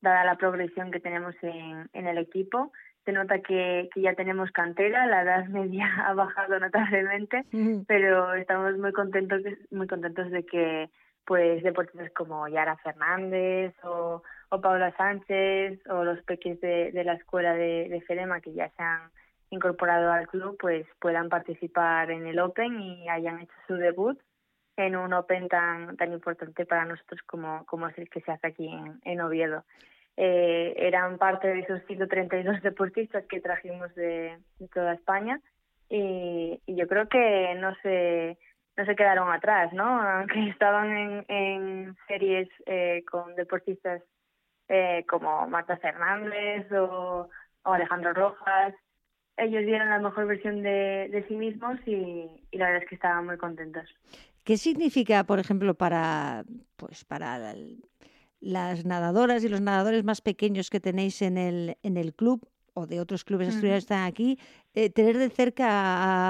dada 0.00 0.24
la 0.24 0.36
progresión 0.36 0.90
que 0.90 1.00
tenemos 1.00 1.34
en, 1.42 1.88
en 1.92 2.06
el 2.06 2.18
equipo. 2.18 2.72
Se 3.04 3.12
nota 3.12 3.40
que, 3.40 3.88
que 3.94 4.00
ya 4.00 4.14
tenemos 4.14 4.50
cantera 4.50 5.06
la 5.06 5.22
edad 5.22 5.46
media 5.48 5.88
ha 6.06 6.14
bajado 6.14 6.58
notablemente 6.58 7.44
pero 7.86 8.34
estamos 8.34 8.76
muy 8.78 8.92
contentos 8.92 9.42
muy 9.70 9.86
contentos 9.86 10.30
de 10.30 10.44
que 10.44 10.90
pues 11.24 11.62
deportistas 11.62 12.10
como 12.12 12.48
Yara 12.48 12.76
Fernández 12.78 13.74
o, 13.84 14.22
o 14.50 14.60
Paula 14.60 14.94
Sánchez 14.96 15.80
o 15.88 16.04
los 16.04 16.20
peques 16.22 16.60
de, 16.60 16.90
de 16.92 17.04
la 17.04 17.14
escuela 17.14 17.54
de, 17.54 17.88
de 17.88 18.40
que 18.42 18.52
ya 18.52 18.68
se 18.70 18.82
han 18.82 19.10
incorporado 19.50 20.12
al 20.12 20.28
club 20.28 20.56
pues 20.58 20.86
puedan 21.00 21.28
participar 21.28 22.10
en 22.10 22.26
el 22.26 22.38
Open 22.38 22.80
y 22.80 23.08
hayan 23.08 23.40
hecho 23.40 23.54
su 23.66 23.74
debut 23.74 24.18
en 24.76 24.96
un 24.96 25.12
Open 25.12 25.48
tan 25.48 25.96
tan 25.96 26.12
importante 26.12 26.64
para 26.66 26.84
nosotros 26.84 27.20
como, 27.26 27.66
como 27.66 27.88
es 27.88 27.98
el 27.98 28.08
que 28.08 28.20
se 28.20 28.32
hace 28.32 28.46
aquí 28.46 28.68
en, 28.68 29.00
en 29.04 29.20
Oviedo. 29.20 29.64
Eh, 30.16 30.74
eran 30.76 31.18
parte 31.18 31.48
de 31.48 31.60
esos 31.60 31.82
132 31.86 32.60
deportistas 32.62 33.24
que 33.26 33.40
trajimos 33.40 33.94
de, 33.94 34.38
toda 34.72 34.94
España 34.94 35.40
y, 35.88 36.60
yo 36.66 36.86
creo 36.86 37.08
que 37.08 37.54
no 37.56 37.74
se 37.82 38.38
no 38.76 38.86
se 38.86 38.96
quedaron 38.96 39.32
atrás, 39.32 39.72
¿no? 39.72 40.00
Aunque 40.00 40.48
estaban 40.50 40.90
en, 40.96 41.24
en 41.28 41.96
series 42.06 42.48
eh, 42.66 43.02
con 43.10 43.34
deportistas 43.34 44.02
eh, 44.68 45.04
como 45.08 45.46
Marta 45.48 45.76
Fernández 45.78 46.70
o 46.72 47.28
Alejandro 47.64 48.12
Rojas, 48.12 48.74
ellos 49.40 49.64
dieron 49.64 49.88
la 49.88 49.98
mejor 49.98 50.26
versión 50.26 50.62
de, 50.62 51.08
de 51.10 51.24
sí 51.28 51.34
mismos 51.34 51.78
y, 51.86 52.26
y, 52.50 52.58
la 52.58 52.66
verdad 52.66 52.82
es 52.82 52.88
que 52.88 52.94
estaban 52.94 53.26
muy 53.26 53.36
contentos. 53.36 53.84
¿Qué 54.44 54.56
significa, 54.56 55.24
por 55.24 55.38
ejemplo, 55.38 55.74
para, 55.74 56.44
pues, 56.76 57.04
para 57.04 57.54
las 58.40 58.84
nadadoras 58.84 59.44
y 59.44 59.48
los 59.48 59.60
nadadores 59.60 60.04
más 60.04 60.20
pequeños 60.20 60.70
que 60.70 60.80
tenéis 60.80 61.22
en 61.22 61.36
el, 61.36 61.76
en 61.82 61.96
el 61.96 62.14
club 62.14 62.48
o 62.74 62.86
de 62.86 63.00
otros 63.00 63.24
clubes 63.24 63.54
uh 63.56 63.60
-huh. 63.60 63.76
están 63.76 64.04
aquí, 64.04 64.38
eh, 64.74 64.90
tener 64.90 65.18
de 65.18 65.28
cerca 65.30 65.66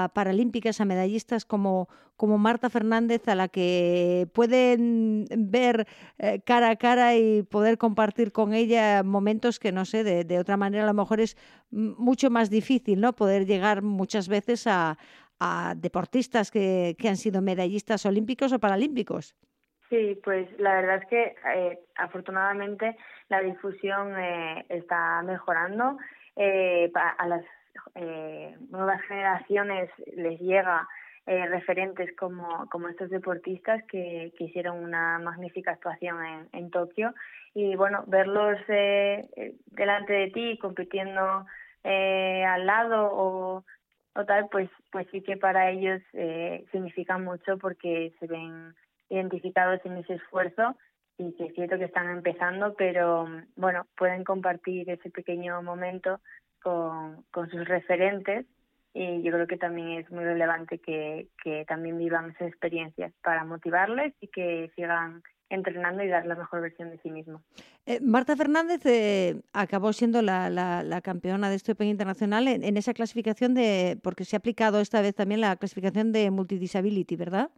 a 0.03 0.09
paralímpicas, 0.09 0.81
a 0.81 0.85
medallistas 0.85 1.45
como, 1.45 1.87
como 2.17 2.37
Marta 2.37 2.69
Fernández, 2.69 3.27
a 3.27 3.35
la 3.35 3.47
que 3.47 4.27
pueden 4.33 5.25
ver 5.37 5.87
eh, 6.17 6.41
cara 6.45 6.69
a 6.69 6.75
cara 6.75 7.15
y 7.15 7.43
poder 7.43 7.77
compartir 7.77 8.31
con 8.31 8.53
ella 8.53 9.03
momentos 9.03 9.59
que, 9.59 9.71
no 9.71 9.85
sé, 9.85 10.03
de, 10.03 10.23
de, 10.23 10.39
otra 10.39 10.57
manera 10.57 10.83
a 10.83 10.87
lo 10.87 10.93
mejor 10.93 11.19
es 11.19 11.37
mucho 11.69 12.29
más 12.29 12.49
difícil, 12.49 12.99
¿no? 13.01 13.13
Poder 13.13 13.45
llegar 13.45 13.81
muchas 13.81 14.27
veces 14.27 14.67
a, 14.67 14.97
a 15.39 15.73
deportistas 15.75 16.51
que, 16.51 16.95
que 16.99 17.09
han 17.09 17.17
sido 17.17 17.41
medallistas 17.41 18.05
olímpicos 18.05 18.53
o 18.53 18.59
paralímpicos. 18.59 19.35
Sí, 19.91 20.17
pues 20.23 20.47
la 20.57 20.75
verdad 20.75 20.99
es 21.03 21.05
que 21.09 21.35
eh, 21.53 21.79
afortunadamente 21.95 22.95
la 23.27 23.41
difusión 23.41 24.17
eh, 24.17 24.65
está 24.69 25.21
mejorando 25.23 25.97
eh, 26.35 26.91
a 26.95 27.27
las 27.27 27.43
eh, 27.95 28.55
nuevas 28.69 29.01
generaciones 29.03 29.89
les 30.15 30.39
llega 30.39 30.87
eh, 31.27 31.45
referentes 31.47 32.15
como, 32.17 32.67
como 32.69 32.87
estos 32.87 33.09
deportistas 33.09 33.83
que, 33.83 34.33
que 34.37 34.45
hicieron 34.45 34.83
una 34.83 35.19
magnífica 35.19 35.71
actuación 35.71 36.23
en, 36.25 36.49
en 36.51 36.71
Tokio. 36.71 37.13
Y 37.53 37.75
bueno, 37.75 38.03
verlos 38.07 38.59
eh, 38.67 39.55
delante 39.67 40.13
de 40.13 40.31
ti 40.31 40.57
compitiendo 40.59 41.45
eh, 41.83 42.43
al 42.45 42.65
lado 42.65 43.09
o, 43.11 43.65
o 44.15 44.25
tal, 44.25 44.47
pues, 44.49 44.69
pues 44.91 45.07
sí 45.11 45.21
que 45.21 45.37
para 45.37 45.69
ellos 45.69 46.01
eh, 46.13 46.65
significa 46.71 47.17
mucho 47.17 47.57
porque 47.57 48.13
se 48.19 48.27
ven 48.27 48.73
identificados 49.09 49.79
en 49.85 49.97
ese 49.97 50.13
esfuerzo 50.15 50.75
y 51.21 51.33
que 51.33 51.45
es 51.45 51.53
cierto 51.53 51.77
que 51.77 51.85
están 51.85 52.09
empezando, 52.09 52.73
pero 52.75 53.27
bueno, 53.55 53.85
pueden 53.97 54.23
compartir 54.23 54.89
ese 54.89 55.09
pequeño 55.09 55.61
momento 55.61 56.19
con, 56.61 57.23
con 57.31 57.49
sus 57.49 57.67
referentes 57.67 58.45
y 58.93 59.21
yo 59.21 59.31
creo 59.31 59.47
que 59.47 59.57
también 59.57 59.99
es 59.99 60.11
muy 60.11 60.23
relevante 60.23 60.79
que, 60.79 61.27
que 61.43 61.63
también 61.65 61.97
vivan 61.97 62.31
esas 62.31 62.49
experiencias 62.49 63.13
para 63.23 63.45
motivarles 63.45 64.13
y 64.19 64.27
que 64.27 64.71
sigan 64.75 65.23
entrenando 65.49 66.03
y 66.03 66.07
dar 66.07 66.25
la 66.25 66.35
mejor 66.35 66.61
versión 66.61 66.89
de 66.89 66.97
sí 66.99 67.11
mismo. 67.11 67.41
Eh, 67.85 67.99
Marta 68.01 68.35
Fernández 68.35 68.85
eh, 68.85 69.41
acabó 69.53 69.91
siendo 69.93 70.21
la, 70.21 70.49
la, 70.49 71.01
campeona 71.01 71.49
de 71.49 71.55
este 71.55 71.73
Open 71.73 71.87
Internacional 71.87 72.47
en, 72.47 72.77
esa 72.77 72.93
clasificación 72.93 73.53
de, 73.53 73.99
porque 74.01 74.23
se 74.23 74.35
ha 74.35 74.39
aplicado 74.39 74.79
esta 74.79 75.01
vez 75.01 75.13
también 75.13 75.41
la 75.41 75.55
clasificación 75.57 76.11
de 76.11 76.31
multidisability, 76.31 77.15
¿verdad? 77.17 77.49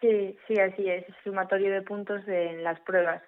Sí, 0.00 0.38
sí, 0.46 0.54
así 0.60 0.88
es, 0.88 1.04
sumatorio 1.24 1.72
de 1.72 1.82
puntos 1.82 2.26
en 2.28 2.62
las 2.62 2.78
pruebas 2.80 3.22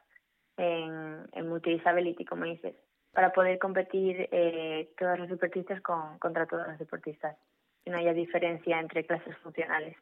en, 0.57 1.27
en 1.33 1.49
multidisability, 1.49 2.25
como 2.25 2.45
dices, 2.45 2.75
para 3.13 3.33
poder 3.33 3.59
competir 3.59 4.29
eh, 4.31 4.93
todas 4.99 5.19
las 5.19 5.29
deportistas 5.29 5.81
con, 5.81 6.19
contra 6.19 6.47
todas 6.47 6.69
las 6.69 6.79
deportistas, 6.79 7.37
que 7.85 7.91
no 7.91 7.99
haya 7.99 8.13
diferencia 8.13 8.79
entre 8.79 9.05
clases 9.05 9.37
funcionales. 9.39 9.97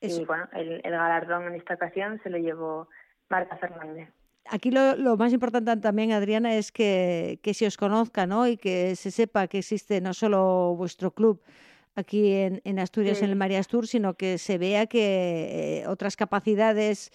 Y 0.00 0.24
bueno, 0.24 0.46
el, 0.52 0.80
el 0.84 0.90
galardón 0.90 1.46
en 1.46 1.54
esta 1.54 1.74
ocasión 1.74 2.20
se 2.22 2.30
lo 2.30 2.38
llevó 2.38 2.88
Marta 3.30 3.56
Fernández. 3.56 4.10
Aquí 4.50 4.70
lo, 4.70 4.94
lo, 4.96 5.16
más 5.16 5.32
importante 5.32 5.74
también, 5.78 6.12
Adriana, 6.12 6.54
es 6.54 6.70
que, 6.70 7.40
que 7.42 7.54
se 7.54 7.66
os 7.66 7.78
conozca 7.78 8.26
¿no? 8.26 8.46
y 8.46 8.58
que 8.58 8.94
se 8.94 9.10
sepa 9.10 9.46
que 9.46 9.58
existe 9.58 10.02
no 10.02 10.12
solo 10.12 10.74
vuestro 10.76 11.12
club 11.12 11.42
aquí 11.94 12.32
en, 12.32 12.60
en 12.64 12.78
Asturias, 12.78 13.22
en 13.22 13.30
el 13.30 13.36
Marias 13.36 13.68
Tour, 13.68 13.86
sino 13.86 14.14
que 14.14 14.38
se 14.38 14.58
vea 14.58 14.86
que 14.86 15.80
eh, 15.82 15.86
otras 15.86 16.16
capacidades 16.16 17.12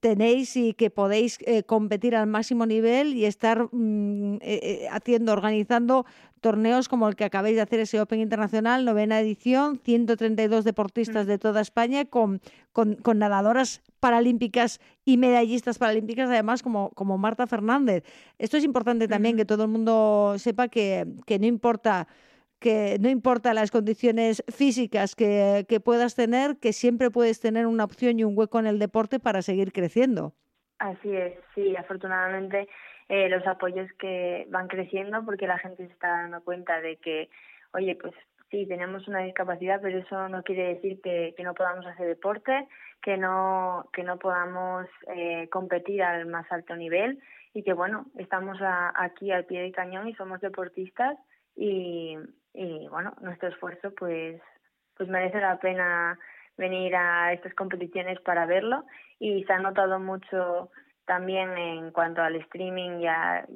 tenéis 0.00 0.56
y 0.56 0.72
que 0.74 0.90
podéis 0.90 1.38
eh, 1.46 1.64
competir 1.64 2.14
al 2.14 2.26
máximo 2.26 2.66
nivel 2.66 3.14
y 3.14 3.24
estar 3.24 3.68
mm, 3.72 4.38
eh, 4.40 4.86
haciendo, 4.90 5.32
organizando 5.32 6.06
torneos 6.40 6.88
como 6.88 7.08
el 7.08 7.16
que 7.16 7.24
acabáis 7.24 7.56
de 7.56 7.62
hacer 7.62 7.80
ese 7.80 8.00
Open 8.00 8.20
Internacional, 8.20 8.84
novena 8.84 9.18
edición, 9.18 9.80
132 9.82 10.64
deportistas 10.64 11.26
mm. 11.26 11.28
de 11.28 11.38
toda 11.38 11.60
España 11.60 12.04
con, 12.04 12.40
con, 12.72 12.96
con, 12.96 13.18
nadadoras 13.18 13.80
paralímpicas 13.98 14.80
y 15.04 15.16
medallistas 15.16 15.78
paralímpicas, 15.78 16.28
además 16.28 16.62
como, 16.62 16.90
como 16.90 17.18
Marta 17.18 17.46
Fernández. 17.46 18.04
Esto 18.38 18.58
es 18.58 18.64
importante 18.64 19.08
también, 19.08 19.36
que 19.36 19.46
todo 19.46 19.64
el 19.64 19.70
mundo 19.70 20.34
sepa 20.38 20.68
que, 20.68 21.06
que 21.26 21.38
no 21.38 21.46
importa 21.46 22.06
que 22.58 22.96
no 23.00 23.08
importa 23.08 23.54
las 23.54 23.70
condiciones 23.70 24.42
físicas 24.48 25.14
que, 25.14 25.66
que, 25.68 25.80
puedas 25.80 26.14
tener, 26.14 26.56
que 26.58 26.72
siempre 26.72 27.10
puedes 27.10 27.40
tener 27.40 27.66
una 27.66 27.84
opción 27.84 28.18
y 28.18 28.24
un 28.24 28.36
hueco 28.36 28.58
en 28.58 28.66
el 28.66 28.78
deporte 28.78 29.20
para 29.20 29.42
seguir 29.42 29.72
creciendo. 29.72 30.32
Así 30.78 31.14
es, 31.14 31.34
sí, 31.54 31.76
afortunadamente 31.76 32.68
eh, 33.08 33.28
los 33.28 33.46
apoyos 33.46 33.90
que 33.98 34.46
van 34.48 34.68
creciendo 34.68 35.24
porque 35.24 35.46
la 35.46 35.58
gente 35.58 35.86
se 35.86 35.92
está 35.92 36.08
dando 36.08 36.42
cuenta 36.42 36.80
de 36.80 36.96
que, 36.96 37.28
oye, 37.72 37.96
pues 37.96 38.14
sí, 38.50 38.66
tenemos 38.66 39.06
una 39.08 39.20
discapacidad, 39.20 39.80
pero 39.82 39.98
eso 39.98 40.28
no 40.28 40.42
quiere 40.42 40.74
decir 40.74 41.00
que, 41.02 41.34
que 41.36 41.42
no 41.42 41.54
podamos 41.54 41.86
hacer 41.86 42.06
deporte, 42.06 42.66
que 43.02 43.18
no, 43.18 43.88
que 43.92 44.02
no 44.02 44.18
podamos 44.18 44.86
eh, 45.14 45.48
competir 45.50 46.02
al 46.02 46.26
más 46.26 46.50
alto 46.50 46.74
nivel 46.76 47.20
y 47.52 47.62
que, 47.62 47.74
bueno, 47.74 48.06
estamos 48.18 48.58
aquí 48.94 49.30
al 49.30 49.44
pie 49.44 49.60
del 49.60 49.72
cañón 49.72 50.08
y 50.08 50.14
somos 50.14 50.40
deportistas 50.40 51.18
y, 51.56 52.16
y, 52.54 52.86
bueno, 52.88 53.12
nuestro 53.20 53.48
esfuerzo 53.48 53.92
pues, 53.94 54.40
pues 54.96 55.08
merece 55.08 55.40
la 55.40 55.58
pena 55.58 56.18
venir 56.56 56.94
a 56.94 57.32
estas 57.32 57.52
competiciones 57.54 58.20
para 58.20 58.46
verlo. 58.46 58.84
Y 59.18 59.44
se 59.44 59.52
ha 59.52 59.58
notado 59.58 59.98
mucho 59.98 60.70
también 61.04 61.56
en 61.58 61.90
cuanto 61.90 62.22
al 62.22 62.36
streaming 62.36 63.00
y, 63.00 63.06
a, 63.08 63.46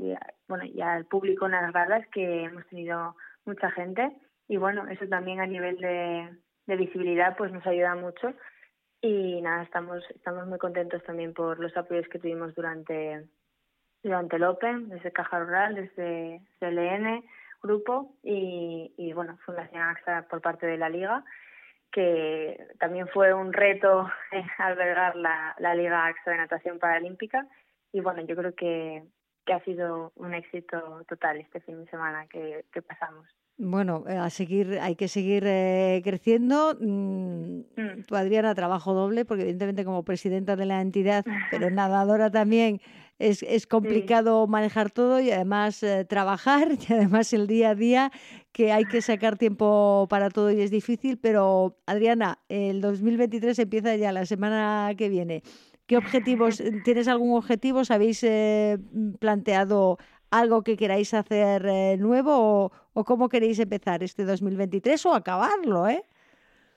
bueno 0.48 0.64
y 0.64 0.80
al 0.82 1.06
público 1.06 1.46
en 1.46 1.52
las 1.52 1.72
gradas 1.72 2.06
que 2.08 2.44
hemos 2.44 2.66
tenido 2.66 3.16
mucha 3.44 3.70
gente. 3.70 4.10
Y 4.48 4.56
bueno 4.56 4.86
eso 4.88 5.06
también 5.06 5.40
a 5.40 5.46
nivel 5.46 5.78
de, 5.78 6.28
de 6.66 6.76
visibilidad 6.76 7.36
pues 7.36 7.52
nos 7.52 7.66
ayuda 7.66 7.94
mucho. 7.94 8.34
Y 9.00 9.40
nada 9.42 9.62
estamos 9.62 10.02
estamos 10.10 10.46
muy 10.48 10.58
contentos 10.58 11.02
también 11.04 11.32
por 11.32 11.60
los 11.60 11.76
apoyos 11.76 12.08
que 12.08 12.18
tuvimos 12.18 12.54
durante 12.54 13.28
durante 14.02 14.36
el 14.36 14.44
Open 14.44 14.88
desde 14.88 15.12
Caja 15.12 15.38
Rural 15.40 15.74
desde 15.76 16.40
CLN 16.58 17.24
grupo 17.62 18.16
y, 18.22 18.94
y 18.96 19.12
bueno 19.12 19.38
Fundación 19.44 19.82
AXA 19.82 20.26
por 20.28 20.40
parte 20.40 20.66
de 20.66 20.78
la 20.78 20.88
liga 20.88 21.24
que 21.90 22.66
también 22.78 23.08
fue 23.08 23.32
un 23.32 23.52
reto 23.52 24.08
albergar 24.58 25.16
la, 25.16 25.54
la 25.58 25.74
Liga 25.74 26.06
AXA 26.06 26.30
de 26.30 26.36
Natación 26.36 26.78
Paralímpica 26.78 27.46
y 27.92 28.00
bueno, 28.00 28.22
yo 28.22 28.36
creo 28.36 28.54
que, 28.54 29.02
que 29.46 29.52
ha 29.52 29.64
sido 29.64 30.12
un 30.16 30.34
éxito 30.34 31.04
total 31.08 31.38
este 31.38 31.60
fin 31.60 31.84
de 31.84 31.90
semana 31.90 32.26
que, 32.26 32.66
que 32.72 32.82
pasamos. 32.82 33.26
Bueno, 33.60 34.04
eh, 34.08 34.16
a 34.16 34.30
seguir, 34.30 34.78
hay 34.80 34.94
que 34.94 35.08
seguir 35.08 35.42
eh, 35.44 36.00
creciendo. 36.04 36.76
Mm, 36.80 37.62
mm. 37.76 38.14
Adriana 38.14 38.54
trabajo 38.54 38.94
doble, 38.94 39.24
porque 39.24 39.42
evidentemente 39.42 39.84
como 39.84 40.04
presidenta 40.04 40.54
de 40.54 40.64
la 40.64 40.80
entidad, 40.80 41.24
pero 41.50 41.68
nadadora 41.70 42.30
también, 42.30 42.80
es, 43.18 43.42
es 43.42 43.66
complicado 43.66 44.46
manejar 44.46 44.92
todo 44.92 45.20
y 45.20 45.32
además 45.32 45.82
eh, 45.82 46.04
trabajar 46.04 46.68
y 46.88 46.92
además 46.92 47.32
el 47.32 47.48
día 47.48 47.70
a 47.70 47.74
día 47.74 48.12
que 48.52 48.70
hay 48.70 48.84
que 48.84 49.02
sacar 49.02 49.36
tiempo 49.36 50.06
para 50.08 50.30
todo 50.30 50.52
y 50.52 50.60
es 50.60 50.70
difícil. 50.70 51.18
Pero 51.18 51.76
Adriana, 51.86 52.38
el 52.48 52.80
2023 52.80 53.58
empieza 53.58 53.96
ya 53.96 54.12
la 54.12 54.24
semana 54.24 54.92
que 54.96 55.08
viene. 55.08 55.42
¿Qué 55.86 55.96
objetivos, 55.96 56.62
tienes 56.84 57.08
algún 57.08 57.36
objetivo? 57.36 57.82
¿Habéis 57.88 58.24
planteado 59.18 59.98
algo 60.30 60.62
que 60.62 60.76
queráis 60.76 61.14
hacer 61.14 61.66
eh, 61.66 61.96
nuevo 61.98 62.72
o, 62.92 63.04
cómo 63.04 63.28
queréis 63.28 63.58
empezar 63.58 64.02
este 64.02 64.24
2023 64.24 65.06
o 65.06 65.14
acabarlo, 65.14 65.88
¿eh? 65.88 66.02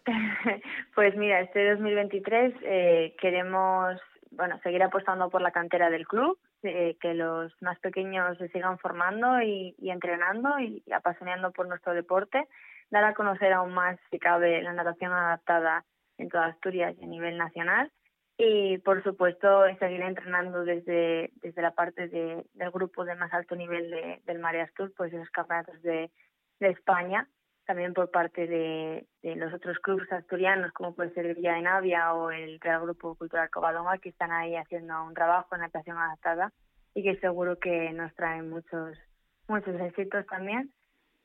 Pues 0.95 1.15
mira, 1.15 1.41
este 1.41 1.71
2023 1.71 2.53
eh, 2.63 3.15
queremos 3.19 3.99
bueno 4.31 4.59
seguir 4.63 4.81
apostando 4.83 5.29
por 5.29 5.41
la 5.41 5.51
cantera 5.51 5.89
del 5.89 6.07
club, 6.07 6.37
eh, 6.63 6.95
que 7.01 7.13
los 7.13 7.51
más 7.61 7.79
pequeños 7.79 8.37
se 8.37 8.47
sigan 8.49 8.77
formando 8.79 9.41
y, 9.41 9.75
y 9.77 9.89
entrenando 9.89 10.59
y, 10.59 10.83
y, 10.85 10.93
apasionando 10.93 11.51
por 11.51 11.67
nuestro 11.67 11.93
deporte, 11.93 12.47
dar 12.89 13.03
a 13.03 13.13
conocer 13.13 13.51
aún 13.53 13.73
más, 13.73 13.99
si 14.09 14.19
cabe, 14.19 14.61
la 14.61 14.73
natación 14.73 15.11
adaptada 15.11 15.83
en 16.17 16.29
toda 16.29 16.47
Asturias 16.47 16.95
y 16.99 17.03
a 17.03 17.07
nivel 17.07 17.37
nacional 17.37 17.91
y 18.43 18.79
por 18.79 19.03
supuesto 19.03 19.65
seguir 19.77 20.01
entrenando 20.01 20.63
desde, 20.63 21.29
desde 21.43 21.61
la 21.61 21.75
parte 21.75 22.07
de, 22.07 22.43
del 22.55 22.71
grupo 22.71 23.05
de 23.05 23.13
más 23.13 23.31
alto 23.33 23.55
nivel 23.55 23.91
de, 23.91 24.19
del 24.25 24.39
Mareas 24.39 24.73
Tour, 24.73 24.91
pues 24.97 25.13
los 25.13 25.29
campeonatos 25.29 25.79
de, 25.83 26.09
de 26.59 26.69
España, 26.69 27.29
también 27.67 27.93
por 27.93 28.09
parte 28.09 28.47
de, 28.47 29.05
de, 29.21 29.35
los 29.35 29.53
otros 29.53 29.77
clubes 29.77 30.11
asturianos, 30.11 30.71
como 30.71 30.95
puede 30.95 31.13
ser 31.13 31.35
Villa 31.35 31.53
de 31.53 31.61
Navia 31.61 32.15
o 32.15 32.31
el 32.31 32.59
Real 32.59 32.81
Grupo 32.81 33.13
Cultural 33.13 33.51
Covadonga, 33.51 33.99
que 33.99 34.09
están 34.09 34.31
ahí 34.31 34.55
haciendo 34.55 35.03
un 35.03 35.13
trabajo 35.13 35.53
en 35.53 35.61
natación 35.61 35.99
adaptada 35.99 36.51
y 36.95 37.03
que 37.03 37.19
seguro 37.19 37.59
que 37.59 37.91
nos 37.93 38.11
traen 38.15 38.49
muchos, 38.49 38.97
muchos 39.47 39.79
éxitos 39.79 40.25
también. 40.25 40.71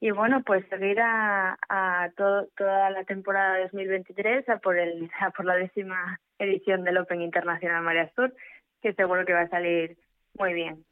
Y 0.01 0.11
bueno, 0.11 0.43
pues 0.45 0.67
seguir 0.69 1.01
a, 1.01 1.59
a 1.69 2.11
todo, 2.17 2.49
toda 2.57 2.91
la 2.91 3.05
temporada 3.05 3.59
2023 3.63 4.49
a 4.49 4.59
por, 4.59 4.79
el, 4.79 5.11
a 5.21 5.31
por 5.31 5.47
la 5.47 5.57
décima 5.57 6.21
edición 6.39 6.85
del 6.85 6.99
Open 6.99 7.23
Internacional 7.23 7.83
María 7.83 8.11
Sur, 8.15 8.35
que 8.83 8.93
seguro 8.93 9.25
que 9.25 9.33
va 9.33 9.43
a 9.43 9.49
salir 9.49 9.97
muy 10.39 10.53
bien. 10.53 10.85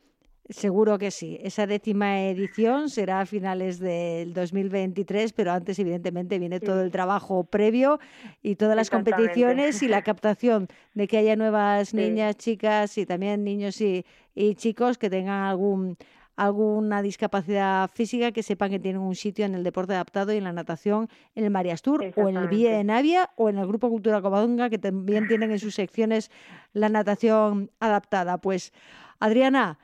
Seguro 0.51 0.99
que 0.99 1.11
sí. 1.11 1.39
Esa 1.43 1.67
décima 1.67 2.21
edición 2.23 2.91
será 2.91 3.21
a 3.21 3.27
finales 3.27 3.79
del 3.79 4.35
2023, 4.35 5.33
pero 5.33 5.53
antes, 5.53 5.79
evidentemente, 5.79 6.39
viene 6.39 6.61
todo 6.61 6.83
el 6.83 6.91
trabajo 6.91 7.45
previo 7.45 7.99
y 8.43 8.57
todas 8.57 8.77
las 8.77 8.91
competiciones 8.91 9.83
y 9.83 9.89
la 9.89 10.03
captación 10.03 10.69
de 10.93 11.09
que 11.09 11.17
haya 11.17 11.35
nuevas 11.37 11.95
niñas, 11.95 12.37
chicas 12.37 12.99
y 12.99 13.07
también 13.07 13.43
niños 13.43 13.81
y, 13.81 14.05
y 14.35 14.55
chicos 14.55 14.99
que 14.99 15.09
tengan 15.09 15.45
algún 15.45 15.97
alguna 16.37 17.03
discapacidad 17.03 17.91
física 17.93 18.33
que 18.33 18.43
sepan 18.43 18.71
que 18.71 18.79
tienen 18.79 19.01
un 19.01 19.15
sitio 19.15 19.45
en 19.45 19.55
el 19.55 19.65
deporte 19.65 19.95
adaptado 19.95 20.33
y 20.33 20.37
en 20.37 20.45
la 20.45 20.53
natación 20.53 21.09
en 21.35 21.45
el 21.45 21.51
Marias 21.51 21.83
Tour 21.83 22.13
o 22.17 22.29
en 22.29 22.37
el 22.37 22.49
Vía 22.49 22.77
de 22.77 22.85
Navia 22.85 23.31
o 23.37 23.49
en 23.49 23.59
el 23.59 23.67
Grupo 23.67 23.89
Cultura 23.89 24.21
Covadonga 24.21 24.71
que 24.71 24.79
también 24.79 25.29
tienen 25.29 25.51
en 25.53 25.59
sus 25.59 25.75
secciones 25.75 26.31
la 26.73 26.89
natación 26.89 27.71
adaptada. 27.79 28.39
Pues 28.39 28.73
Adriana, 29.21 29.79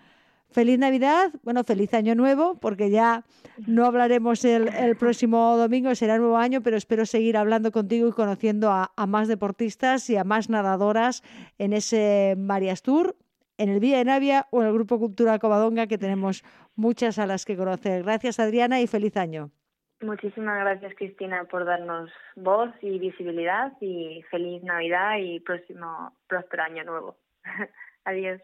feliz 0.50 0.78
Navidad, 0.78 1.30
bueno, 1.44 1.62
feliz 1.64 1.94
Año 1.94 2.14
Nuevo, 2.14 2.56
porque 2.56 2.90
ya 2.90 3.24
no 3.66 3.86
hablaremos 3.86 4.44
el, 4.44 4.68
el, 4.68 4.96
próximo 4.96 5.56
domingo, 5.56 5.94
será 5.94 6.18
nuevo 6.18 6.36
año, 6.36 6.62
pero 6.62 6.76
espero 6.76 7.06
seguir 7.06 7.36
hablando 7.36 7.70
contigo 7.70 8.08
y 8.08 8.12
conociendo 8.12 8.70
a, 8.70 8.92
a 8.96 9.06
más 9.06 9.28
deportistas 9.28 10.10
y 10.10 10.16
a 10.16 10.24
más 10.24 10.48
nadadoras 10.48 11.22
en 11.58 11.72
ese 11.72 12.34
Marias 12.36 12.82
Tour 12.82 13.16
en 13.60 13.68
el 13.68 13.78
Vía 13.78 13.98
de 13.98 14.04
Navia 14.04 14.46
o 14.50 14.62
en 14.62 14.68
el 14.68 14.74
Grupo 14.74 14.98
Cultura 14.98 15.38
Covadonga, 15.38 15.86
que 15.86 15.98
tenemos 15.98 16.42
muchas 16.76 17.18
a 17.18 17.26
las 17.26 17.44
que 17.44 17.56
conocer. 17.56 18.02
Gracias, 18.02 18.40
Adriana, 18.40 18.80
y 18.80 18.86
feliz 18.86 19.16
año. 19.18 19.50
Muchísimas 20.00 20.58
gracias, 20.60 20.94
Cristina, 20.96 21.44
por 21.44 21.66
darnos 21.66 22.10
voz 22.36 22.70
y 22.80 22.98
visibilidad 22.98 23.72
y 23.82 24.24
feliz 24.30 24.62
Navidad 24.62 25.18
y 25.18 25.40
próximo 25.40 26.16
próspero 26.26 26.62
año 26.62 26.84
nuevo. 26.84 27.16
Adiós. 28.04 28.40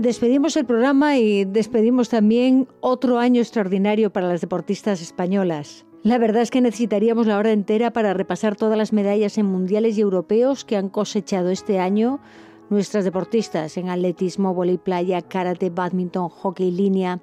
Despedimos 0.00 0.56
el 0.56 0.64
programa 0.64 1.18
y 1.18 1.44
despedimos 1.44 2.08
también 2.08 2.66
otro 2.80 3.18
año 3.18 3.42
extraordinario 3.42 4.10
para 4.10 4.28
las 4.28 4.40
deportistas 4.40 5.02
españolas. 5.02 5.84
La 6.02 6.16
verdad 6.16 6.40
es 6.40 6.50
que 6.50 6.62
necesitaríamos 6.62 7.26
la 7.26 7.36
hora 7.36 7.52
entera 7.52 7.92
para 7.92 8.14
repasar 8.14 8.56
todas 8.56 8.78
las 8.78 8.94
medallas 8.94 9.36
en 9.36 9.44
mundiales 9.44 9.98
y 9.98 10.00
europeos 10.00 10.64
que 10.64 10.78
han 10.78 10.88
cosechado 10.88 11.50
este 11.50 11.80
año 11.80 12.18
nuestras 12.70 13.04
deportistas 13.04 13.76
en 13.76 13.90
atletismo, 13.90 14.54
volei 14.54 14.78
playa, 14.78 15.20
karate, 15.20 15.68
badminton, 15.68 16.30
hockey 16.30 16.70
línea, 16.70 17.20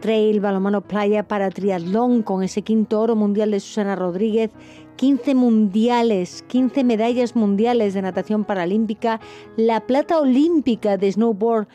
trail, 0.00 0.40
balonmano 0.40 0.80
playa, 0.80 1.28
para 1.28 1.50
triatlón 1.50 2.24
con 2.24 2.42
ese 2.42 2.62
quinto 2.62 3.00
oro 3.00 3.14
mundial 3.14 3.52
de 3.52 3.60
Susana 3.60 3.94
Rodríguez, 3.94 4.50
15 4.96 5.34
mundiales, 5.34 6.44
15 6.48 6.84
medallas 6.84 7.36
mundiales 7.36 7.94
de 7.94 8.02
natación 8.02 8.44
paralímpica, 8.44 9.20
la 9.56 9.86
plata 9.86 10.20
olímpica 10.20 10.96
de 10.96 11.12
snowboard 11.12 11.66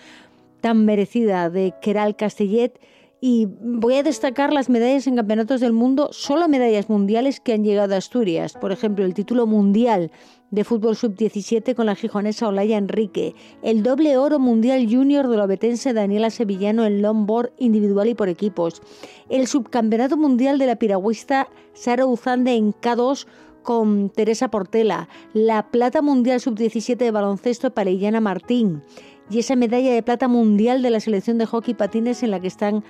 tan 0.61 0.85
merecida 0.85 1.49
de 1.49 1.73
Keral 1.81 2.15
Castellet 2.15 2.79
y 3.19 3.47
voy 3.61 3.95
a 3.95 4.03
destacar 4.03 4.53
las 4.53 4.69
medallas 4.69 5.07
en 5.07 5.15
campeonatos 5.15 5.59
del 5.61 5.73
mundo, 5.73 6.09
solo 6.11 6.47
medallas 6.47 6.89
mundiales 6.89 7.39
que 7.39 7.53
han 7.53 7.63
llegado 7.63 7.95
a 7.95 7.97
Asturias. 7.97 8.53
Por 8.53 8.71
ejemplo, 8.71 9.05
el 9.05 9.13
título 9.13 9.47
mundial 9.47 10.11
de 10.51 10.63
fútbol 10.63 10.95
sub-17 10.95 11.75
con 11.75 11.87
la 11.87 11.95
gijonesa 11.95 12.47
Olaya 12.47 12.77
Enrique, 12.77 13.35
el 13.61 13.83
doble 13.83 14.17
oro 14.17 14.39
mundial 14.39 14.87
junior 14.89 15.27
de 15.27 15.37
la 15.37 15.43
obetense 15.43 15.93
Daniela 15.93 16.29
Sevillano 16.29 16.85
en 16.85 17.01
longboard 17.01 17.51
individual 17.57 18.07
y 18.07 18.15
por 18.15 18.29
equipos, 18.29 18.81
el 19.29 19.47
subcampeonato 19.47 20.15
mundial 20.15 20.57
de 20.57 20.67
la 20.67 20.77
piragüista 20.77 21.49
Sara 21.73 22.05
Uzande 22.05 22.55
en 22.55 22.73
K2 22.73 23.27
con 23.63 24.09
Teresa 24.09 24.49
Portela, 24.49 25.09
la 25.33 25.69
plata 25.69 26.01
mundial 26.01 26.39
sub-17 26.39 26.95
de 26.95 27.11
baloncesto 27.11 27.71
para 27.73 27.89
Illana 27.89 28.21
Martín, 28.21 28.81
y 29.29 29.39
esa 29.39 29.57
medalla 29.57 29.93
de 29.93 30.03
plata 30.03 30.29
mundial 30.29 30.81
de 30.81 30.89
la 30.89 31.01
selección 31.01 31.37
de 31.37 31.45
hockey 31.45 31.73
patines 31.73 32.23
en 32.23 32.31
la 32.31 32.39
que 32.39 32.47
están 32.47 32.85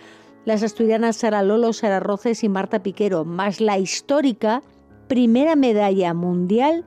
las 0.46 0.62
asturianas 0.62 1.18
Sara 1.18 1.42
Lolo, 1.42 1.74
Sara 1.74 2.00
Roces 2.00 2.44
y 2.44 2.50
Marta 2.50 2.84
Piquero, 2.84 3.26
más 3.26 3.60
la 3.60 3.80
histórica 3.80 4.62
primera 5.08 5.56
medalla 5.56 6.14
mundial 6.14 6.86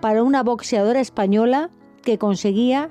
para 0.00 0.22
una 0.22 0.42
boxeadora 0.42 1.00
española 1.00 1.70
que 2.02 2.18
conseguía 2.18 2.90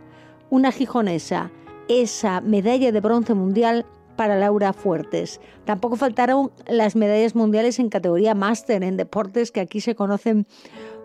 una 0.49 0.72
gijonesa, 0.72 1.51
esa 1.88 2.41
medalla 2.41 2.91
de 2.91 3.01
bronce 3.01 3.34
mundial 3.34 3.86
para 4.16 4.38
Laura 4.38 4.74
Fuertes. 4.74 5.39
Tampoco 5.66 5.95
faltaron 5.95 6.51
las 6.68 6.95
medallas 6.95 7.36
mundiales 7.36 7.80
en 7.80 7.89
categoría 7.89 8.36
máster 8.36 8.84
en 8.84 8.97
deportes 8.97 9.51
que 9.51 9.62
aquí 9.62 9.82
se 9.82 9.95
conocen 9.95 10.45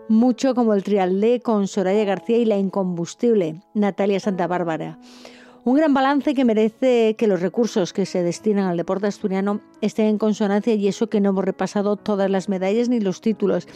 mucho 0.07 0.53
como 0.53 0.73
el 0.73 0.83
trialdé 0.83 1.39
con 1.39 1.67
Soraya 1.67 2.03
García 2.03 2.37
y 2.37 2.45
la 2.45 2.57
incombustible 2.57 3.61
Natalia 3.73 4.19
Santa 4.19 4.47
Bárbara. 4.47 4.99
Un 5.65 5.77
gran 5.77 5.95
balance 5.95 6.35
que 6.35 6.45
merece 6.45 7.15
que 7.17 7.25
los 7.25 7.41
recursos 7.41 7.91
que 7.91 8.05
se 8.05 8.21
destinan 8.21 8.67
al 8.67 8.77
deporte 8.77 9.07
asturiano 9.07 9.61
estén 9.81 10.05
en 10.05 10.19
consonancia 10.19 10.75
y 10.75 10.87
eso 10.87 11.09
que 11.09 11.19
no 11.19 11.29
hemos 11.29 11.43
repasado 11.43 11.95
todas 11.95 12.29
las 12.29 12.49
medallas 12.49 12.87
ni 12.87 12.99
los 12.99 13.19
títulos 13.19 13.67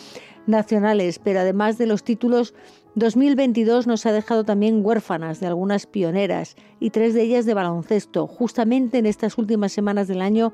nacionales, 0.46 1.18
pero 1.18 1.40
además 1.40 1.80
de 1.80 1.88
los 1.88 2.04
títulos, 2.04 2.54
2022 2.94 3.88
nos 3.88 4.06
ha 4.06 4.12
dejado 4.12 4.44
también 4.44 4.86
huérfanas 4.86 5.40
de 5.40 5.48
algunas 5.48 5.88
pioneras 5.88 6.58
y 6.80 6.92
tres 6.92 7.16
de 7.16 7.24
ellas 7.24 7.48
de 7.48 7.56
baloncesto. 7.56 8.28
Justamente 8.28 9.00
en 9.00 9.08
estas 9.08 9.40
últimas 9.40 9.72
semanas 9.72 10.08
del 10.08 10.22
año 10.22 10.54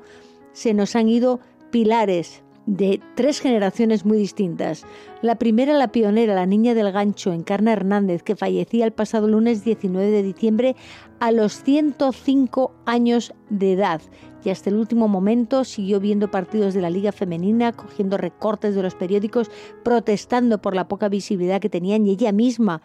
se 0.54 0.72
nos 0.72 0.96
han 0.96 1.10
ido 1.10 1.40
pilares 1.70 2.45
de 2.66 3.00
tres 3.14 3.40
generaciones 3.40 4.04
muy 4.04 4.18
distintas. 4.18 4.84
La 5.22 5.36
primera, 5.36 5.72
la 5.74 5.92
pionera, 5.92 6.34
la 6.34 6.46
niña 6.46 6.74
del 6.74 6.92
gancho, 6.92 7.32
Encarna 7.32 7.72
Hernández, 7.72 8.22
que 8.22 8.36
fallecía 8.36 8.84
el 8.84 8.92
pasado 8.92 9.28
lunes 9.28 9.64
19 9.64 10.10
de 10.10 10.22
diciembre 10.22 10.76
a 11.20 11.32
los 11.32 11.62
105 11.62 12.74
años 12.84 13.32
de 13.48 13.72
edad 13.72 14.02
y 14.44 14.50
hasta 14.50 14.70
el 14.70 14.76
último 14.76 15.08
momento 15.08 15.64
siguió 15.64 15.98
viendo 15.98 16.30
partidos 16.30 16.72
de 16.72 16.80
la 16.80 16.90
Liga 16.90 17.10
Femenina, 17.10 17.72
cogiendo 17.72 18.16
recortes 18.16 18.76
de 18.76 18.82
los 18.82 18.94
periódicos, 18.94 19.50
protestando 19.82 20.62
por 20.62 20.76
la 20.76 20.86
poca 20.86 21.08
visibilidad 21.08 21.60
que 21.60 21.68
tenían 21.68 22.06
y 22.06 22.10
ella 22.10 22.30
misma 22.30 22.82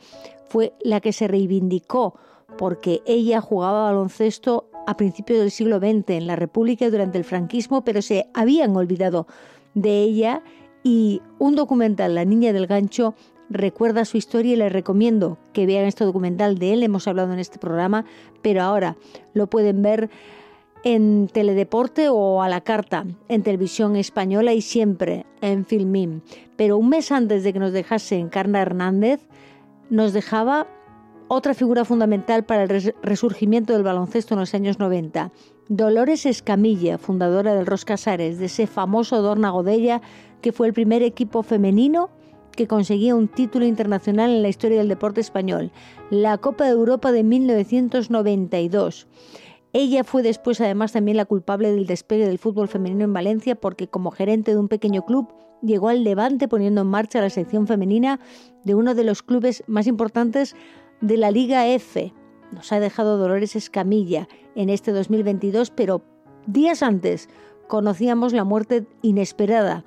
fue 0.48 0.74
la 0.82 1.02
que 1.02 1.14
se 1.14 1.28
reivindicó 1.28 2.16
porque 2.58 3.02
ella 3.06 3.42
jugaba 3.42 3.84
baloncesto 3.84 4.70
a 4.88 4.98
principios 4.98 5.40
del 5.40 5.52
siglo 5.52 5.78
XX 5.78 6.10
en 6.10 6.28
la 6.28 6.36
República 6.36 6.90
durante 6.90 7.18
el 7.18 7.24
franquismo, 7.24 7.84
pero 7.84 8.02
se 8.02 8.28
habían 8.34 8.76
olvidado 8.76 9.28
de 9.74 10.02
ella 10.02 10.44
y 10.84 11.22
un 11.40 11.56
documental, 11.56 12.16
La 12.16 12.26
Niña 12.26 12.54
del 12.54 12.68
Gancho, 12.68 13.14
recuerda 13.50 14.06
su 14.06 14.18
historia 14.18 14.54
y 14.54 14.56
les 14.56 14.72
recomiendo 14.72 15.38
que 15.54 15.66
vean 15.66 15.86
este 15.86 16.06
documental 16.06 16.58
de 16.58 16.74
él. 16.74 16.84
Hemos 16.84 17.08
hablado 17.08 17.34
en 17.34 17.40
este 17.40 17.60
programa, 17.60 18.06
pero 18.42 18.62
ahora 18.62 18.98
lo 19.34 19.48
pueden 19.48 19.82
ver 19.82 20.10
en 20.84 21.28
Teledeporte 21.28 22.10
o 22.10 22.42
a 22.42 22.50
la 22.50 22.62
carta, 22.62 23.06
en 23.28 23.44
televisión 23.44 23.96
española 23.96 24.54
y 24.54 24.62
siempre 24.62 25.26
en 25.42 25.66
Filmim. 25.66 26.22
Pero 26.56 26.78
un 26.78 26.90
mes 26.90 27.12
antes 27.12 27.44
de 27.44 27.54
que 27.54 27.60
nos 27.60 27.72
dejase 27.72 28.18
Encarna 28.18 28.62
Hernández, 28.62 29.28
nos 29.90 30.14
dejaba 30.14 30.68
otra 31.28 31.54
figura 31.54 31.86
fundamental 31.86 32.44
para 32.44 32.64
el 32.64 32.94
resurgimiento 33.02 33.74
del 33.74 33.84
baloncesto 33.84 34.34
en 34.34 34.40
los 34.40 34.54
años 34.54 34.80
90. 34.80 35.32
Dolores 35.68 36.26
Escamilla, 36.26 36.98
fundadora 36.98 37.54
del 37.54 37.66
Ros 37.66 37.86
Casares, 37.86 38.40
de 38.40 38.46
ese 38.46 38.68
famoso 38.68 39.22
Dorna 39.22 39.52
Godella, 39.52 40.02
que 40.42 40.52
fue 40.52 40.68
el 40.68 40.74
primer 40.74 41.04
equipo 41.04 41.44
femenino 41.44 42.10
que 42.52 42.68
conseguía 42.68 43.16
un 43.16 43.28
título 43.28 43.66
internacional 43.66 44.32
en 44.32 44.42
la 44.42 44.50
historia 44.50 44.80
del 44.80 44.90
deporte 44.90 45.22
español, 45.22 45.72
la 46.10 46.38
Copa 46.38 46.66
de 46.66 46.72
Europa 46.72 47.12
de 47.12 47.24
1992. 47.24 49.08
Ella 49.74 50.04
fue 50.04 50.22
después 50.22 50.60
además 50.60 50.92
también 50.92 51.16
la 51.16 51.26
culpable 51.26 51.72
del 51.72 51.88
despegue 51.88 52.28
del 52.28 52.40
fútbol 52.40 52.68
femenino 52.68 53.06
en 53.06 53.14
Valencia 53.14 53.56
porque 53.56 53.88
como 53.88 54.12
gerente 54.12 54.52
de 54.52 54.60
un 54.60 54.68
pequeño 54.68 55.06
club 55.06 55.34
llegó 55.62 55.88
al 55.88 56.04
Levante 56.04 56.50
poniendo 56.50 56.82
en 56.82 56.88
marcha 56.88 57.22
la 57.22 57.30
sección 57.30 57.68
femenina 57.68 58.20
de 58.66 58.76
uno 58.76 58.96
de 58.96 59.06
los 59.06 59.24
clubes 59.24 59.64
más 59.68 59.88
importantes 59.88 60.56
de 61.00 61.16
la 61.16 61.32
Liga 61.32 61.68
F. 61.68 62.14
Nos 62.52 62.72
ha 62.72 62.80
dejado 62.80 63.18
Dolores 63.18 63.56
Escamilla 63.56 64.28
en 64.56 64.70
este 64.70 64.92
2022, 64.92 65.72
pero 65.72 66.04
días 66.46 66.84
antes 66.84 67.28
conocíamos 67.68 68.34
la 68.34 68.44
muerte 68.44 68.86
inesperada 69.02 69.84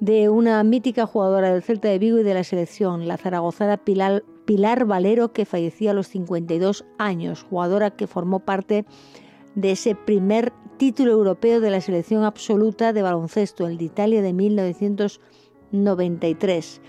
de 0.00 0.28
una 0.28 0.64
mítica 0.64 1.06
jugadora 1.06 1.52
del 1.52 1.62
Celta 1.62 1.88
de 1.88 1.98
Vigo 1.98 2.18
y 2.18 2.24
de 2.24 2.34
la 2.34 2.42
selección, 2.42 3.06
la 3.06 3.18
zaragozana 3.18 3.76
Pilar, 3.76 4.24
Pilar 4.46 4.84
Valero, 4.84 5.32
que 5.32 5.44
fallecía 5.44 5.92
a 5.92 5.94
los 5.94 6.08
52 6.08 6.84
años, 6.98 7.46
jugadora 7.48 7.92
que 7.92 8.08
formó 8.08 8.40
parte 8.40 8.84
de 9.54 9.70
ese 9.72 9.94
primer 9.94 10.52
título 10.76 11.12
europeo 11.12 11.60
de 11.60 11.70
la 11.70 11.80
selección 11.80 12.24
absoluta 12.24 12.92
de 12.92 13.02
baloncesto, 13.02 13.68
el 13.68 13.78
de 13.78 13.84
Italia 13.84 14.22
de 14.22 14.32
1993. 14.32 16.80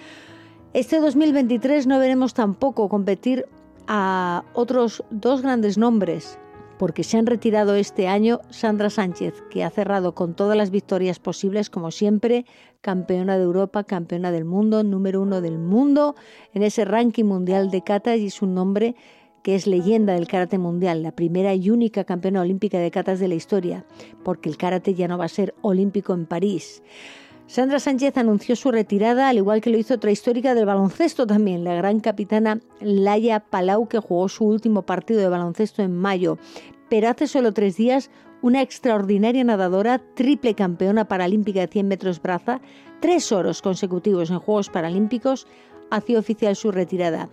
Este 0.74 1.00
2023 1.00 1.86
no 1.86 2.00
veremos 2.00 2.34
tampoco 2.34 2.90
competir 2.90 3.46
a 3.88 4.44
otros 4.54 5.04
dos 5.10 5.42
grandes 5.42 5.78
nombres, 5.78 6.40
porque 6.78 7.04
se 7.04 7.18
han 7.18 7.26
retirado 7.26 7.76
este 7.76 8.08
año 8.08 8.42
Sandra 8.50 8.90
Sánchez, 8.90 9.44
que 9.50 9.64
ha 9.64 9.70
cerrado 9.70 10.16
con 10.16 10.34
todas 10.34 10.58
las 10.58 10.72
victorias 10.72 11.20
posibles, 11.20 11.70
como 11.70 11.92
siempre, 11.92 12.46
campeona 12.82 13.38
de 13.38 13.44
Europa, 13.44 13.84
campeona 13.84 14.32
del 14.32 14.46
mundo, 14.46 14.84
número 14.84 15.22
uno 15.22 15.42
del 15.42 15.60
mundo 15.60 16.16
en 16.54 16.64
ese 16.64 16.86
ranking 16.86 17.26
mundial 17.26 17.72
de 17.72 17.84
katas 17.84 18.20
y 18.20 18.28
es 18.28 18.42
un 18.42 18.54
nombre 18.54 18.96
que 19.44 19.56
es 19.56 19.68
leyenda 19.68 20.14
del 20.14 20.28
karate 20.28 20.58
mundial, 20.58 21.04
la 21.04 21.12
primera 21.12 21.54
y 21.54 21.70
única 21.70 22.06
campeona 22.06 22.42
olímpica 22.42 22.80
de 22.80 22.92
katas 22.92 23.20
de 23.20 23.28
la 23.28 23.36
historia, 23.36 23.86
porque 24.24 24.50
el 24.50 24.58
karate 24.58 24.94
ya 24.94 25.08
no 25.08 25.18
va 25.18 25.26
a 25.26 25.30
ser 25.30 25.54
olímpico 25.62 26.14
en 26.14 26.26
París. 26.26 26.82
Sandra 27.46 27.80
Sánchez 27.80 28.18
anunció 28.18 28.56
su 28.56 28.72
retirada, 28.72 29.28
al 29.28 29.38
igual 29.38 29.62
que 29.62 29.70
lo 29.70 29.78
hizo 29.78 29.96
otra 29.96 30.12
histórica 30.12 30.56
del 30.56 30.66
baloncesto 30.66 31.28
también, 31.28 31.64
la 31.64 31.76
gran 31.76 32.00
capitana 32.00 32.62
Laia 32.80 33.42
Palau, 33.42 33.88
que 33.88 34.00
jugó 34.00 34.30
su 34.30 34.46
último 34.46 34.84
partido 34.84 35.20
de 35.20 35.28
baloncesto 35.28 35.84
en 35.84 35.96
mayo. 35.96 36.38
Pero 36.90 37.10
hace 37.10 37.28
solo 37.28 37.54
tres 37.54 37.76
días, 37.76 38.10
una 38.42 38.62
extraordinaria 38.62 39.44
nadadora, 39.44 40.00
triple 40.16 40.56
campeona 40.56 41.08
paralímpica 41.08 41.60
de 41.60 41.68
100 41.68 41.88
metros 41.88 42.22
braza, 42.22 42.62
tres 43.02 43.32
oros 43.32 43.62
consecutivos 43.62 44.32
en 44.32 44.40
Juegos 44.40 44.70
Paralímpicos, 44.70 45.46
hacía 45.92 46.20
oficial 46.20 46.56
su 46.56 46.72
retirada. 46.72 47.30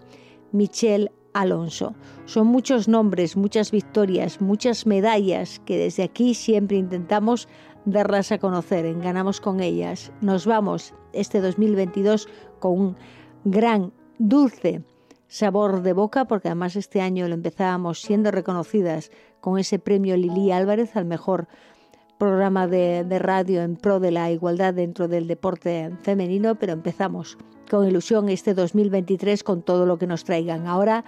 Michelle 0.52 1.12
Alonso. 1.32 1.94
Son 2.26 2.46
muchos 2.46 2.88
nombres, 2.88 3.36
muchas 3.36 3.70
victorias, 3.70 4.40
muchas 4.40 4.86
medallas 4.86 5.61
que 5.64 5.78
desde 5.78 6.02
aquí 6.02 6.34
siempre 6.34 6.76
intentamos 6.76 7.48
darlas 7.85 8.33
a 8.33 8.39
conocer 8.39 8.93
Ganamos 9.01 9.41
con 9.41 9.61
ellas. 9.61 10.12
Nos 10.20 10.47
vamos 10.47 10.95
este 11.12 11.41
2022 11.41 12.28
con 12.59 12.81
un 12.81 12.97
gran, 13.45 13.93
dulce 14.18 14.83
sabor 15.28 15.83
de 15.83 15.93
boca, 15.93 16.26
porque 16.26 16.49
además 16.49 16.76
este 16.76 17.01
año 17.01 17.28
lo 17.28 17.35
empezábamos 17.35 18.03
siendo 18.03 18.31
reconocidas 18.31 19.11
con 19.41 19.59
ese 19.59 19.78
premio 19.78 20.16
Lili 20.16 20.51
Álvarez 20.51 20.97
al 20.97 21.05
mejor 21.05 21.49
programa 22.18 22.66
de 22.66 23.18
radio 23.18 23.62
en 23.62 23.76
pro 23.76 23.99
de 23.99 24.11
la 24.11 24.31
igualdad 24.31 24.74
dentro 24.74 25.09
del 25.09 25.26
deporte 25.26 25.91
femenino, 26.03 26.57
pero 26.57 26.72
empezamos 26.72 27.39
con 27.70 27.89
ilusión 27.89 28.28
este 28.28 28.53
2023 28.53 29.45
con 29.45 29.62
todo 29.62 29.87
lo 29.87 29.97
que 29.97 30.07
nos 30.07 30.24
traigan. 30.24 30.66
Ahora 30.66 31.05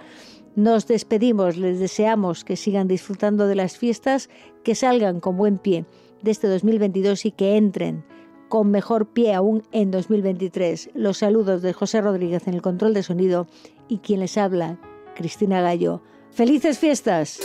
nos 0.55 0.87
despedimos, 0.87 1.57
les 1.57 1.79
deseamos 1.79 2.43
que 2.43 2.55
sigan 2.55 2.87
disfrutando 2.87 3.47
de 3.47 3.55
las 3.55 3.77
fiestas, 3.77 4.29
que 4.63 4.73
salgan 4.73 5.19
con 5.19 5.35
buen 5.35 5.57
pie 5.57 5.85
de 6.23 6.31
este 6.31 6.47
2022 6.47 7.25
y 7.25 7.31
que 7.31 7.57
entren 7.57 8.03
con 8.49 8.71
mejor 8.71 9.07
pie 9.07 9.33
aún 9.33 9.63
en 9.71 9.91
2023. 9.91 10.91
Los 10.93 11.19
saludos 11.19 11.61
de 11.61 11.73
José 11.73 12.01
Rodríguez 12.01 12.47
en 12.47 12.55
el 12.55 12.61
control 12.61 12.93
de 12.93 13.03
sonido 13.03 13.47
y 13.87 13.99
quien 13.99 14.19
les 14.19 14.37
habla, 14.37 14.79
Cristina 15.15 15.61
Gallo. 15.61 16.01
¡Felices 16.31 16.79
fiestas! 16.79 17.39